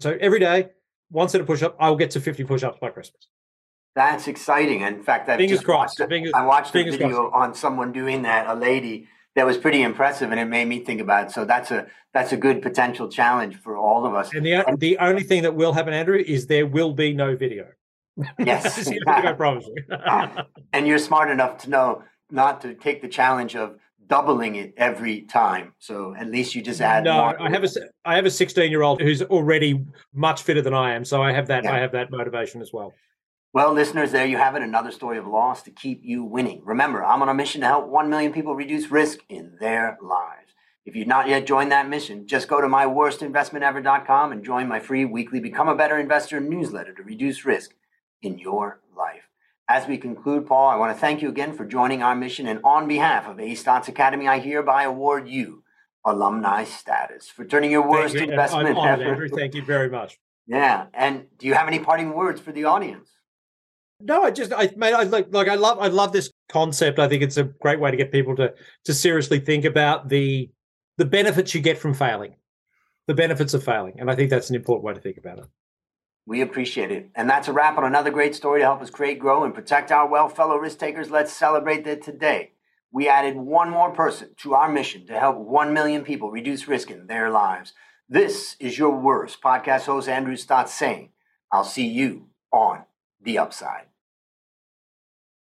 So 0.00 0.16
every 0.20 0.40
day 0.40 0.70
one 1.10 1.28
set 1.28 1.40
of 1.40 1.46
push-up 1.46 1.76
I'll 1.78 1.96
get 1.96 2.10
to 2.12 2.20
50 2.20 2.44
push-ups 2.44 2.78
by 2.80 2.90
Christmas. 2.90 3.28
That's 3.94 4.26
exciting. 4.26 4.80
In 4.80 5.02
fact, 5.02 5.28
I've 5.28 5.36
fingers 5.36 5.60
crossed. 5.60 6.00
Watched, 6.00 6.10
fingers, 6.10 6.32
I 6.34 6.46
watched 6.46 6.74
a 6.74 6.82
video 6.82 7.28
crossed. 7.28 7.34
on 7.34 7.54
someone 7.54 7.92
doing 7.92 8.22
that, 8.22 8.48
a 8.48 8.54
lady 8.54 9.06
that 9.34 9.46
was 9.46 9.56
pretty 9.56 9.82
impressive, 9.82 10.30
and 10.30 10.38
it 10.38 10.44
made 10.44 10.66
me 10.66 10.80
think 10.80 11.00
about 11.00 11.28
it. 11.28 11.32
So 11.32 11.44
that's 11.44 11.70
a 11.70 11.86
that's 12.12 12.32
a 12.32 12.36
good 12.36 12.62
potential 12.62 13.08
challenge 13.08 13.56
for 13.56 13.76
all 13.76 14.04
of 14.04 14.14
us. 14.14 14.32
And 14.34 14.44
the 14.44 14.54
and, 14.54 14.78
the 14.78 14.98
only 14.98 15.22
thing 15.22 15.42
that 15.42 15.54
will 15.54 15.72
happen, 15.72 15.94
Andrew, 15.94 16.18
is 16.18 16.46
there 16.46 16.66
will 16.66 16.92
be 16.92 17.12
no 17.12 17.36
video. 17.36 17.68
Yes, 18.38 18.90
I 19.06 19.32
promise 19.32 19.66
you. 19.66 19.96
and 20.72 20.86
you're 20.86 20.98
smart 20.98 21.30
enough 21.30 21.58
to 21.58 21.70
know 21.70 22.02
not 22.30 22.60
to 22.62 22.74
take 22.74 23.00
the 23.00 23.08
challenge 23.08 23.56
of 23.56 23.76
doubling 24.06 24.56
it 24.56 24.74
every 24.76 25.22
time. 25.22 25.72
So 25.78 26.14
at 26.18 26.30
least 26.30 26.54
you 26.54 26.60
just 26.60 26.82
add. 26.82 27.04
No, 27.04 27.16
more. 27.16 27.40
I 27.40 27.50
have 27.50 27.64
a 27.64 27.68
I 28.04 28.16
have 28.16 28.26
a 28.26 28.30
16 28.30 28.70
year 28.70 28.82
old 28.82 29.00
who's 29.00 29.22
already 29.22 29.82
much 30.12 30.42
fitter 30.42 30.60
than 30.60 30.74
I 30.74 30.92
am, 30.92 31.04
so 31.04 31.22
I 31.22 31.32
have 31.32 31.46
that 31.46 31.64
yeah. 31.64 31.72
I 31.72 31.78
have 31.78 31.92
that 31.92 32.10
motivation 32.10 32.60
as 32.60 32.72
well. 32.72 32.92
Well, 33.54 33.74
listeners, 33.74 34.12
there 34.12 34.24
you 34.24 34.38
have 34.38 34.56
it. 34.56 34.62
Another 34.62 34.90
story 34.90 35.18
of 35.18 35.26
loss 35.26 35.62
to 35.64 35.70
keep 35.70 36.00
you 36.02 36.24
winning. 36.24 36.62
Remember, 36.64 37.04
I'm 37.04 37.20
on 37.20 37.28
a 37.28 37.34
mission 37.34 37.60
to 37.60 37.66
help 37.66 37.86
1 37.86 38.08
million 38.08 38.32
people 38.32 38.54
reduce 38.54 38.90
risk 38.90 39.18
in 39.28 39.58
their 39.60 39.98
lives. 40.00 40.54
If 40.86 40.96
you've 40.96 41.06
not 41.06 41.28
yet 41.28 41.46
joined 41.46 41.70
that 41.70 41.86
mission, 41.86 42.26
just 42.26 42.48
go 42.48 42.62
to 42.62 42.66
myworstinvestmentever.com 42.66 44.32
and 44.32 44.42
join 44.42 44.68
my 44.68 44.80
free 44.80 45.04
weekly 45.04 45.38
Become 45.38 45.68
a 45.68 45.74
Better 45.74 45.98
Investor 45.98 46.40
newsletter 46.40 46.94
to 46.94 47.02
reduce 47.02 47.44
risk 47.44 47.74
in 48.22 48.38
your 48.38 48.80
life. 48.96 49.28
As 49.68 49.86
we 49.86 49.98
conclude, 49.98 50.46
Paul, 50.46 50.70
I 50.70 50.76
want 50.76 50.96
to 50.96 50.98
thank 50.98 51.20
you 51.20 51.28
again 51.28 51.52
for 51.52 51.66
joining 51.66 52.02
our 52.02 52.16
mission. 52.16 52.46
And 52.46 52.60
on 52.64 52.88
behalf 52.88 53.28
of 53.28 53.38
A 53.38 53.52
Stotz 53.52 53.86
Academy, 53.86 54.28
I 54.28 54.38
hereby 54.38 54.84
award 54.84 55.28
you 55.28 55.62
alumni 56.06 56.64
status 56.64 57.28
for 57.28 57.44
turning 57.44 57.70
your 57.70 57.86
worst 57.86 58.14
you. 58.14 58.22
investment 58.22 58.78
ever. 58.78 59.28
Thank 59.28 59.54
you 59.54 59.62
very 59.62 59.90
much. 59.90 60.18
Yeah. 60.46 60.86
And 60.94 61.26
do 61.36 61.46
you 61.46 61.52
have 61.52 61.68
any 61.68 61.80
parting 61.80 62.14
words 62.14 62.40
for 62.40 62.50
the 62.50 62.64
audience? 62.64 63.10
No, 64.04 64.22
I 64.22 64.30
just 64.30 64.52
I 64.52 64.70
I 64.80 65.04
like 65.04 65.28
like 65.30 65.48
I 65.48 65.54
love 65.54 65.78
I 65.78 65.88
love 65.88 66.12
this 66.12 66.30
concept. 66.48 66.98
I 66.98 67.08
think 67.08 67.22
it's 67.22 67.36
a 67.36 67.44
great 67.44 67.80
way 67.80 67.90
to 67.90 67.96
get 67.96 68.10
people 68.10 68.34
to 68.36 68.52
to 68.84 68.94
seriously 68.94 69.38
think 69.38 69.64
about 69.64 70.08
the 70.08 70.50
the 70.98 71.04
benefits 71.04 71.54
you 71.54 71.60
get 71.60 71.78
from 71.78 71.94
failing, 71.94 72.34
the 73.06 73.14
benefits 73.14 73.54
of 73.54 73.64
failing, 73.64 73.98
and 73.98 74.10
I 74.10 74.14
think 74.14 74.30
that's 74.30 74.50
an 74.50 74.56
important 74.56 74.84
way 74.84 74.94
to 74.94 75.00
think 75.00 75.18
about 75.18 75.38
it. 75.38 75.44
We 76.26 76.40
appreciate 76.40 76.92
it. 76.92 77.10
And 77.14 77.28
that's 77.28 77.48
a 77.48 77.52
wrap 77.52 77.78
on 77.78 77.84
another 77.84 78.10
great 78.10 78.34
story 78.34 78.60
to 78.60 78.66
help 78.66 78.80
us 78.80 78.90
create, 78.90 79.18
grow, 79.18 79.44
and 79.44 79.54
protect 79.54 79.90
our 79.90 80.08
well 80.08 80.28
fellow 80.28 80.56
risk 80.56 80.78
takers, 80.78 81.10
let's 81.10 81.32
celebrate 81.32 81.84
that 81.84 82.02
today. 82.02 82.52
We 82.92 83.08
added 83.08 83.36
one 83.36 83.70
more 83.70 83.90
person 83.90 84.34
to 84.38 84.54
our 84.54 84.70
mission 84.70 85.06
to 85.06 85.18
help 85.18 85.38
1 85.38 85.72
million 85.72 86.04
people 86.04 86.30
reduce 86.30 86.68
risk 86.68 86.90
in 86.90 87.06
their 87.06 87.30
lives. 87.30 87.72
This 88.08 88.54
is 88.60 88.78
your 88.78 88.90
worst 88.90 89.40
podcast 89.40 89.86
host, 89.86 90.08
Andrew 90.08 90.36
Stotz, 90.36 90.68
saying, 90.68 91.10
I'll 91.50 91.64
see 91.64 91.86
you 91.86 92.28
on 92.52 92.84
the 93.20 93.38
upside. 93.38 93.86